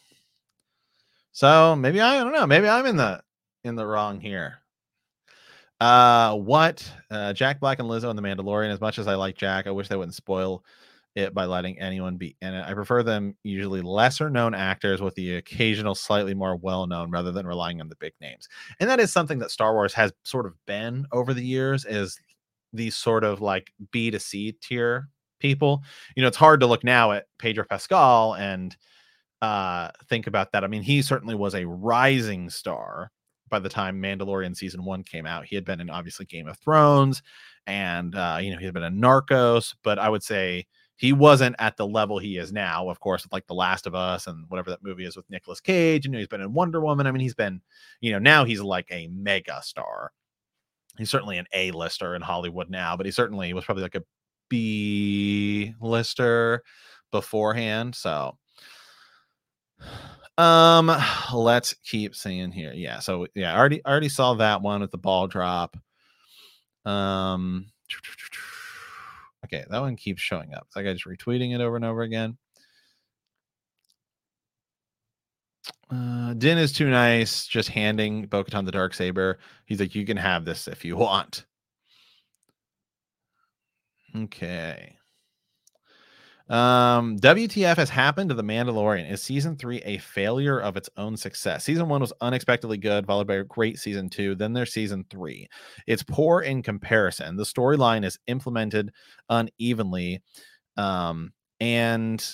So 1.33 1.75
maybe 1.75 2.01
I, 2.01 2.19
I 2.19 2.23
don't 2.23 2.33
know. 2.33 2.47
Maybe 2.47 2.67
I'm 2.67 2.87
in 2.87 2.97
the 2.97 3.21
in 3.63 3.75
the 3.75 3.85
wrong 3.85 4.19
here. 4.19 4.59
Uh, 5.79 6.35
what? 6.35 6.91
Uh, 7.09 7.33
Jack 7.33 7.59
Black 7.59 7.79
and 7.79 7.89
Lizzo 7.89 8.09
and 8.09 8.17
The 8.17 8.23
Mandalorian. 8.23 8.71
As 8.71 8.81
much 8.81 8.99
as 8.99 9.07
I 9.07 9.15
like 9.15 9.35
Jack, 9.37 9.67
I 9.67 9.71
wish 9.71 9.87
they 9.87 9.95
wouldn't 9.95 10.15
spoil 10.15 10.63
it 11.15 11.33
by 11.33 11.45
letting 11.45 11.79
anyone 11.79 12.17
be 12.17 12.35
in 12.41 12.53
it. 12.53 12.65
I 12.65 12.73
prefer 12.73 13.01
them 13.01 13.35
usually 13.43 13.81
lesser 13.81 14.29
known 14.29 14.53
actors 14.53 15.01
with 15.01 15.15
the 15.15 15.35
occasional 15.37 15.95
slightly 15.95 16.33
more 16.33 16.55
well 16.55 16.85
known 16.85 17.11
rather 17.11 17.31
than 17.31 17.47
relying 17.47 17.81
on 17.81 17.89
the 17.89 17.95
big 17.95 18.13
names. 18.21 18.47
And 18.79 18.89
that 18.89 18.99
is 18.99 19.11
something 19.11 19.39
that 19.39 19.51
Star 19.51 19.73
Wars 19.73 19.93
has 19.93 20.11
sort 20.23 20.45
of 20.45 20.53
been 20.67 21.05
over 21.11 21.33
the 21.33 21.43
years 21.43 21.85
is 21.85 22.19
these 22.73 22.95
sort 22.95 23.23
of 23.23 23.41
like 23.41 23.71
B 23.91 24.11
to 24.11 24.19
C 24.19 24.51
tier 24.61 25.09
people. 25.39 25.83
You 26.15 26.21
know, 26.21 26.27
it's 26.27 26.37
hard 26.37 26.59
to 26.59 26.67
look 26.67 26.83
now 26.83 27.11
at 27.13 27.25
Pedro 27.39 27.65
Pascal 27.65 28.35
and 28.35 28.75
uh 29.41 29.89
think 30.09 30.27
about 30.27 30.51
that. 30.51 30.63
I 30.63 30.67
mean, 30.67 30.83
he 30.83 31.01
certainly 31.01 31.35
was 31.35 31.55
a 31.55 31.65
rising 31.65 32.49
star 32.49 33.11
by 33.49 33.59
the 33.59 33.69
time 33.69 34.01
Mandalorian 34.01 34.55
season 34.55 34.83
one 34.83 35.03
came 35.03 35.25
out. 35.25 35.45
He 35.45 35.55
had 35.55 35.65
been 35.65 35.81
in 35.81 35.89
obviously 35.89 36.25
Game 36.25 36.47
of 36.47 36.57
Thrones 36.57 37.21
and 37.67 38.15
uh, 38.15 38.39
you 38.41 38.51
know, 38.51 38.57
he 38.57 38.65
had 38.65 38.73
been 38.73 38.83
in 38.83 38.99
Narcos, 38.99 39.75
but 39.83 39.99
I 39.99 40.09
would 40.09 40.23
say 40.23 40.65
he 40.95 41.13
wasn't 41.13 41.55
at 41.59 41.77
the 41.77 41.87
level 41.87 42.19
he 42.19 42.37
is 42.37 42.51
now, 42.51 42.89
of 42.89 42.99
course, 42.99 43.23
with 43.23 43.31
like 43.31 43.47
The 43.47 43.53
Last 43.53 43.87
of 43.87 43.95
Us 43.95 44.27
and 44.27 44.43
whatever 44.49 44.69
that 44.71 44.83
movie 44.83 45.05
is 45.05 45.15
with 45.15 45.29
Nicolas 45.29 45.61
Cage. 45.61 46.05
You 46.05 46.11
know, 46.11 46.17
he's 46.17 46.27
been 46.27 46.41
in 46.41 46.53
Wonder 46.53 46.81
Woman. 46.81 47.07
I 47.07 47.11
mean, 47.11 47.21
he's 47.21 47.35
been, 47.35 47.61
you 48.01 48.11
know, 48.11 48.19
now 48.19 48.43
he's 48.43 48.59
like 48.61 48.87
a 48.91 49.07
mega 49.07 49.61
star. 49.63 50.11
He's 50.97 51.09
certainly 51.09 51.37
an 51.37 51.45
A 51.53 51.71
lister 51.71 52.15
in 52.15 52.21
Hollywood 52.21 52.69
now, 52.69 52.97
but 52.97 53.05
he 53.05 53.13
certainly 53.13 53.53
was 53.53 53.63
probably 53.63 53.83
like 53.83 53.95
a 53.95 54.03
B 54.49 55.73
lister 55.79 56.63
beforehand. 57.11 57.95
So 57.95 58.37
um 60.39 60.91
let's 61.33 61.73
keep 61.83 62.15
seeing 62.15 62.51
here. 62.51 62.71
Yeah, 62.73 62.99
so 62.99 63.27
yeah, 63.35 63.57
already 63.57 63.83
already 63.85 64.09
saw 64.09 64.35
that 64.35 64.61
one 64.61 64.81
with 64.81 64.91
the 64.91 64.97
ball 64.97 65.27
drop. 65.27 65.75
Um 66.85 67.67
okay, 69.45 69.65
that 69.69 69.79
one 69.81 69.95
keeps 69.95 70.21
showing 70.21 70.53
up. 70.53 70.63
It's 70.67 70.75
like 70.75 70.85
I 70.87 70.93
just 70.93 71.05
retweeting 71.05 71.53
it 71.53 71.61
over 71.61 71.75
and 71.75 71.85
over 71.85 72.01
again. 72.01 72.37
Uh, 75.91 76.33
Din 76.35 76.57
is 76.57 76.71
too 76.71 76.89
nice, 76.89 77.47
just 77.47 77.69
handing 77.69 78.27
Bo 78.27 78.43
Katan 78.43 78.65
the 78.65 78.71
dark 78.71 78.93
saber. 78.93 79.39
He's 79.65 79.79
like, 79.79 79.95
you 79.95 80.05
can 80.05 80.17
have 80.17 80.45
this 80.45 80.67
if 80.67 80.85
you 80.85 80.95
want. 80.97 81.45
Okay. 84.15 84.98
Um, 86.49 87.17
WTF 87.17 87.75
has 87.77 87.89
happened 87.89 88.29
to 88.29 88.35
The 88.35 88.43
Mandalorian? 88.43 89.11
Is 89.11 89.21
season 89.21 89.55
three 89.55 89.81
a 89.85 89.99
failure 89.99 90.59
of 90.59 90.77
its 90.77 90.89
own 90.97 91.15
success? 91.15 91.63
Season 91.63 91.87
one 91.87 92.01
was 92.01 92.13
unexpectedly 92.21 92.77
good, 92.77 93.05
followed 93.05 93.27
by 93.27 93.35
a 93.35 93.43
great 93.43 93.77
season 93.77 94.09
two. 94.09 94.33
Then 94.33 94.53
there's 94.53 94.73
season 94.73 95.05
three. 95.11 95.47
It's 95.85 96.01
poor 96.01 96.41
in 96.41 96.63
comparison. 96.63 97.35
The 97.35 97.43
storyline 97.43 98.03
is 98.03 98.17
implemented 98.25 98.91
unevenly. 99.29 100.23
Um, 100.75 101.33
and 101.59 102.25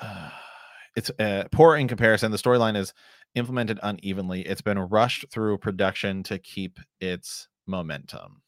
uh, 0.00 0.30
it's 0.96 1.10
uh, 1.18 1.44
poor 1.50 1.76
in 1.76 1.88
comparison. 1.88 2.30
The 2.30 2.38
storyline 2.38 2.76
is 2.76 2.94
implemented 3.34 3.80
unevenly. 3.82 4.42
It's 4.42 4.62
been 4.62 4.78
rushed 4.78 5.26
through 5.30 5.58
production 5.58 6.22
to 6.24 6.38
keep 6.38 6.78
its 7.00 7.48
momentum. 7.66 8.42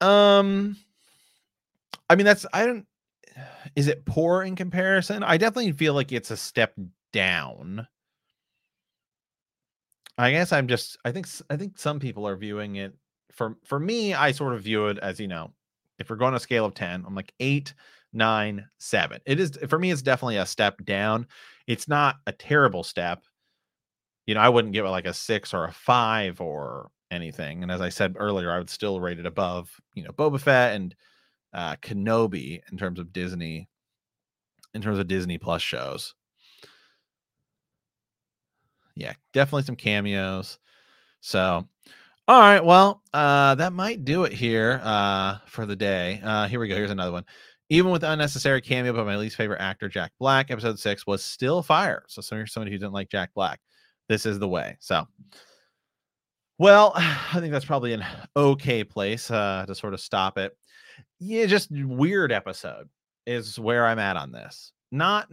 Um, 0.00 0.76
I 2.08 2.16
mean, 2.16 2.26
that's 2.26 2.46
I 2.52 2.66
don't. 2.66 2.86
Is 3.74 3.88
it 3.88 4.04
poor 4.04 4.42
in 4.42 4.56
comparison? 4.56 5.22
I 5.22 5.36
definitely 5.36 5.72
feel 5.72 5.94
like 5.94 6.12
it's 6.12 6.30
a 6.30 6.36
step 6.36 6.74
down. 7.12 7.86
I 10.18 10.30
guess 10.30 10.52
I'm 10.52 10.68
just. 10.68 10.98
I 11.04 11.12
think 11.12 11.26
I 11.50 11.56
think 11.56 11.78
some 11.78 11.98
people 12.00 12.26
are 12.26 12.36
viewing 12.36 12.76
it. 12.76 12.94
For 13.32 13.56
for 13.64 13.78
me, 13.78 14.14
I 14.14 14.32
sort 14.32 14.54
of 14.54 14.62
view 14.62 14.86
it 14.86 14.98
as 14.98 15.20
you 15.20 15.28
know, 15.28 15.52
if 15.98 16.08
we're 16.08 16.16
going 16.16 16.28
on 16.28 16.36
a 16.36 16.40
scale 16.40 16.64
of 16.64 16.74
ten, 16.74 17.04
I'm 17.06 17.14
like 17.14 17.32
eight, 17.40 17.74
nine, 18.12 18.66
seven. 18.78 19.20
It 19.26 19.40
is 19.40 19.58
for 19.68 19.78
me. 19.78 19.90
It's 19.90 20.02
definitely 20.02 20.38
a 20.38 20.46
step 20.46 20.84
down. 20.84 21.26
It's 21.66 21.88
not 21.88 22.16
a 22.26 22.32
terrible 22.32 22.82
step. 22.82 23.24
You 24.26 24.34
know, 24.34 24.40
I 24.40 24.48
wouldn't 24.48 24.72
give 24.74 24.84
it 24.84 24.90
like 24.90 25.06
a 25.06 25.12
six 25.12 25.54
or 25.54 25.64
a 25.64 25.72
five 25.72 26.40
or 26.40 26.90
anything. 27.10 27.62
And 27.62 27.70
as 27.70 27.80
I 27.80 27.88
said 27.88 28.16
earlier, 28.18 28.50
I 28.50 28.58
would 28.58 28.70
still 28.70 29.00
rate 29.00 29.18
it 29.18 29.26
above, 29.26 29.70
you 29.94 30.02
know, 30.02 30.10
Boba 30.10 30.40
Fett 30.40 30.74
and 30.74 30.94
uh, 31.52 31.76
Kenobi 31.76 32.60
in 32.70 32.78
terms 32.78 32.98
of 32.98 33.12
Disney, 33.12 33.68
in 34.74 34.82
terms 34.82 34.98
of 34.98 35.08
Disney 35.08 35.38
Plus 35.38 35.62
shows. 35.62 36.14
Yeah, 38.94 39.12
definitely 39.32 39.64
some 39.64 39.76
cameos. 39.76 40.58
So, 41.20 41.66
all 42.28 42.40
right, 42.40 42.64
well, 42.64 43.02
uh, 43.12 43.54
that 43.56 43.72
might 43.72 44.04
do 44.04 44.24
it 44.24 44.32
here 44.32 44.80
uh, 44.82 45.38
for 45.46 45.66
the 45.66 45.76
day. 45.76 46.20
Uh, 46.24 46.48
here 46.48 46.60
we 46.60 46.68
go. 46.68 46.74
Here's 46.74 46.90
another 46.90 47.12
one. 47.12 47.24
Even 47.68 47.90
with 47.90 48.04
unnecessary 48.04 48.60
cameo 48.60 48.92
by 48.92 49.02
my 49.02 49.16
least 49.16 49.36
favorite 49.36 49.60
actor, 49.60 49.88
Jack 49.88 50.12
Black, 50.18 50.50
episode 50.50 50.78
six 50.78 51.06
was 51.06 51.22
still 51.22 51.62
fire. 51.62 52.04
So, 52.08 52.22
somebody 52.22 52.70
who 52.70 52.78
didn't 52.78 52.92
like 52.92 53.10
Jack 53.10 53.30
Black, 53.34 53.60
this 54.08 54.24
is 54.24 54.38
the 54.38 54.48
way. 54.48 54.76
So, 54.80 55.06
well, 56.58 56.92
I 56.96 57.40
think 57.40 57.52
that's 57.52 57.64
probably 57.64 57.92
an 57.92 58.04
okay 58.36 58.84
place 58.84 59.30
uh, 59.30 59.64
to 59.66 59.74
sort 59.74 59.94
of 59.94 60.00
stop 60.00 60.38
it. 60.38 60.56
Yeah, 61.18 61.46
just 61.46 61.70
weird 61.70 62.32
episode. 62.32 62.88
is 63.26 63.58
where 63.58 63.86
I'm 63.86 63.98
at 63.98 64.16
on 64.16 64.32
this. 64.32 64.72
Not 64.92 65.28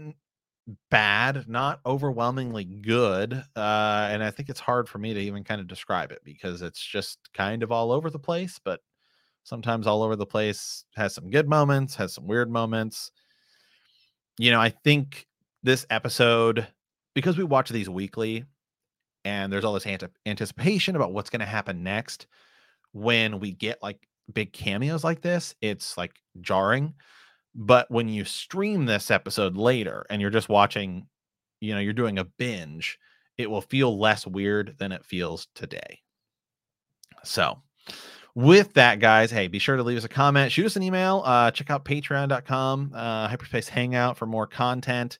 bad, 0.89 1.47
not 1.47 1.79
overwhelmingly 1.85 2.63
good. 2.63 3.33
Uh, 3.55 4.07
and 4.11 4.23
I 4.23 4.31
think 4.31 4.49
it's 4.49 4.59
hard 4.59 4.87
for 4.87 4.97
me 4.97 5.13
to 5.13 5.19
even 5.19 5.43
kind 5.43 5.61
of 5.61 5.67
describe 5.67 6.11
it 6.11 6.21
because 6.23 6.61
it's 6.61 6.83
just 6.83 7.19
kind 7.33 7.63
of 7.63 7.71
all 7.71 7.91
over 7.91 8.09
the 8.09 8.19
place, 8.19 8.59
but 8.63 8.79
sometimes 9.43 9.87
all 9.87 10.03
over 10.03 10.15
the 10.15 10.25
place 10.25 10.85
has 10.95 11.13
some 11.13 11.29
good 11.29 11.49
moments, 11.49 11.95
has 11.95 12.13
some 12.13 12.27
weird 12.27 12.49
moments. 12.49 13.11
You 14.37 14.51
know, 14.51 14.61
I 14.61 14.69
think 14.69 15.27
this 15.63 15.85
episode, 15.89 16.67
because 17.13 17.37
we 17.37 17.43
watch 17.43 17.69
these 17.69 17.89
weekly 17.89 18.45
and 19.25 19.51
there's 19.51 19.63
all 19.63 19.73
this 19.73 19.85
ante- 19.87 20.07
anticipation 20.25 20.95
about 20.95 21.13
what's 21.13 21.29
going 21.29 21.39
to 21.39 21.45
happen 21.45 21.83
next, 21.83 22.27
when 22.91 23.39
we 23.39 23.51
get 23.51 23.81
like 23.81 24.07
big 24.33 24.53
cameos 24.53 25.03
like 25.03 25.21
this, 25.21 25.55
it's 25.61 25.97
like 25.97 26.13
jarring 26.41 26.93
but 27.55 27.89
when 27.91 28.07
you 28.07 28.25
stream 28.25 28.85
this 28.85 29.11
episode 29.11 29.55
later 29.55 30.05
and 30.09 30.21
you're 30.21 30.31
just 30.31 30.49
watching, 30.49 31.07
you 31.61 31.73
know, 31.73 31.79
you're 31.79 31.93
doing 31.93 32.17
a 32.17 32.23
binge, 32.23 32.97
it 33.37 33.49
will 33.49 33.61
feel 33.61 33.99
less 33.99 34.25
weird 34.25 34.75
than 34.79 34.91
it 34.91 35.05
feels 35.05 35.47
today. 35.53 35.99
So, 37.23 37.61
with 38.35 38.73
that, 38.73 38.99
guys, 38.99 39.29
hey, 39.29 39.47
be 39.47 39.59
sure 39.59 39.77
to 39.77 39.83
leave 39.83 39.97
us 39.97 40.03
a 40.03 40.09
comment, 40.09 40.51
shoot 40.51 40.65
us 40.65 40.75
an 40.75 40.83
email, 40.83 41.21
uh, 41.25 41.51
check 41.51 41.69
out 41.69 41.85
patreon.com, 41.85 42.91
uh, 42.95 43.27
hyperspace 43.27 43.69
hangout 43.69 44.17
for 44.17 44.25
more 44.25 44.47
content 44.47 45.19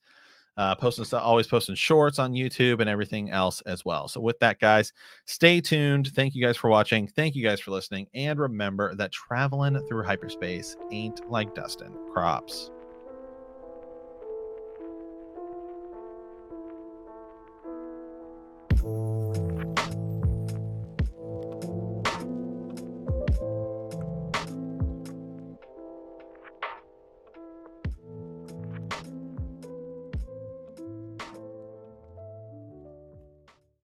uh, 0.57 0.75
posting 0.75 1.05
stuff, 1.05 1.23
always 1.23 1.47
posting 1.47 1.75
shorts 1.75 2.19
on 2.19 2.33
YouTube 2.33 2.79
and 2.79 2.89
everything 2.89 3.31
else 3.31 3.61
as 3.61 3.83
well. 3.83 4.07
So, 4.07 4.21
with 4.21 4.39
that, 4.39 4.59
guys, 4.59 4.93
stay 5.25 5.61
tuned. 5.61 6.11
Thank 6.13 6.35
you 6.35 6.45
guys 6.45 6.57
for 6.57 6.69
watching. 6.69 7.07
Thank 7.07 7.35
you 7.35 7.43
guys 7.43 7.59
for 7.59 7.71
listening. 7.71 8.07
And 8.13 8.39
remember 8.39 8.95
that 8.95 9.11
traveling 9.11 9.79
through 9.87 10.03
hyperspace 10.03 10.75
ain't 10.91 11.29
like 11.29 11.55
dusting 11.55 11.95
crops. 12.11 12.71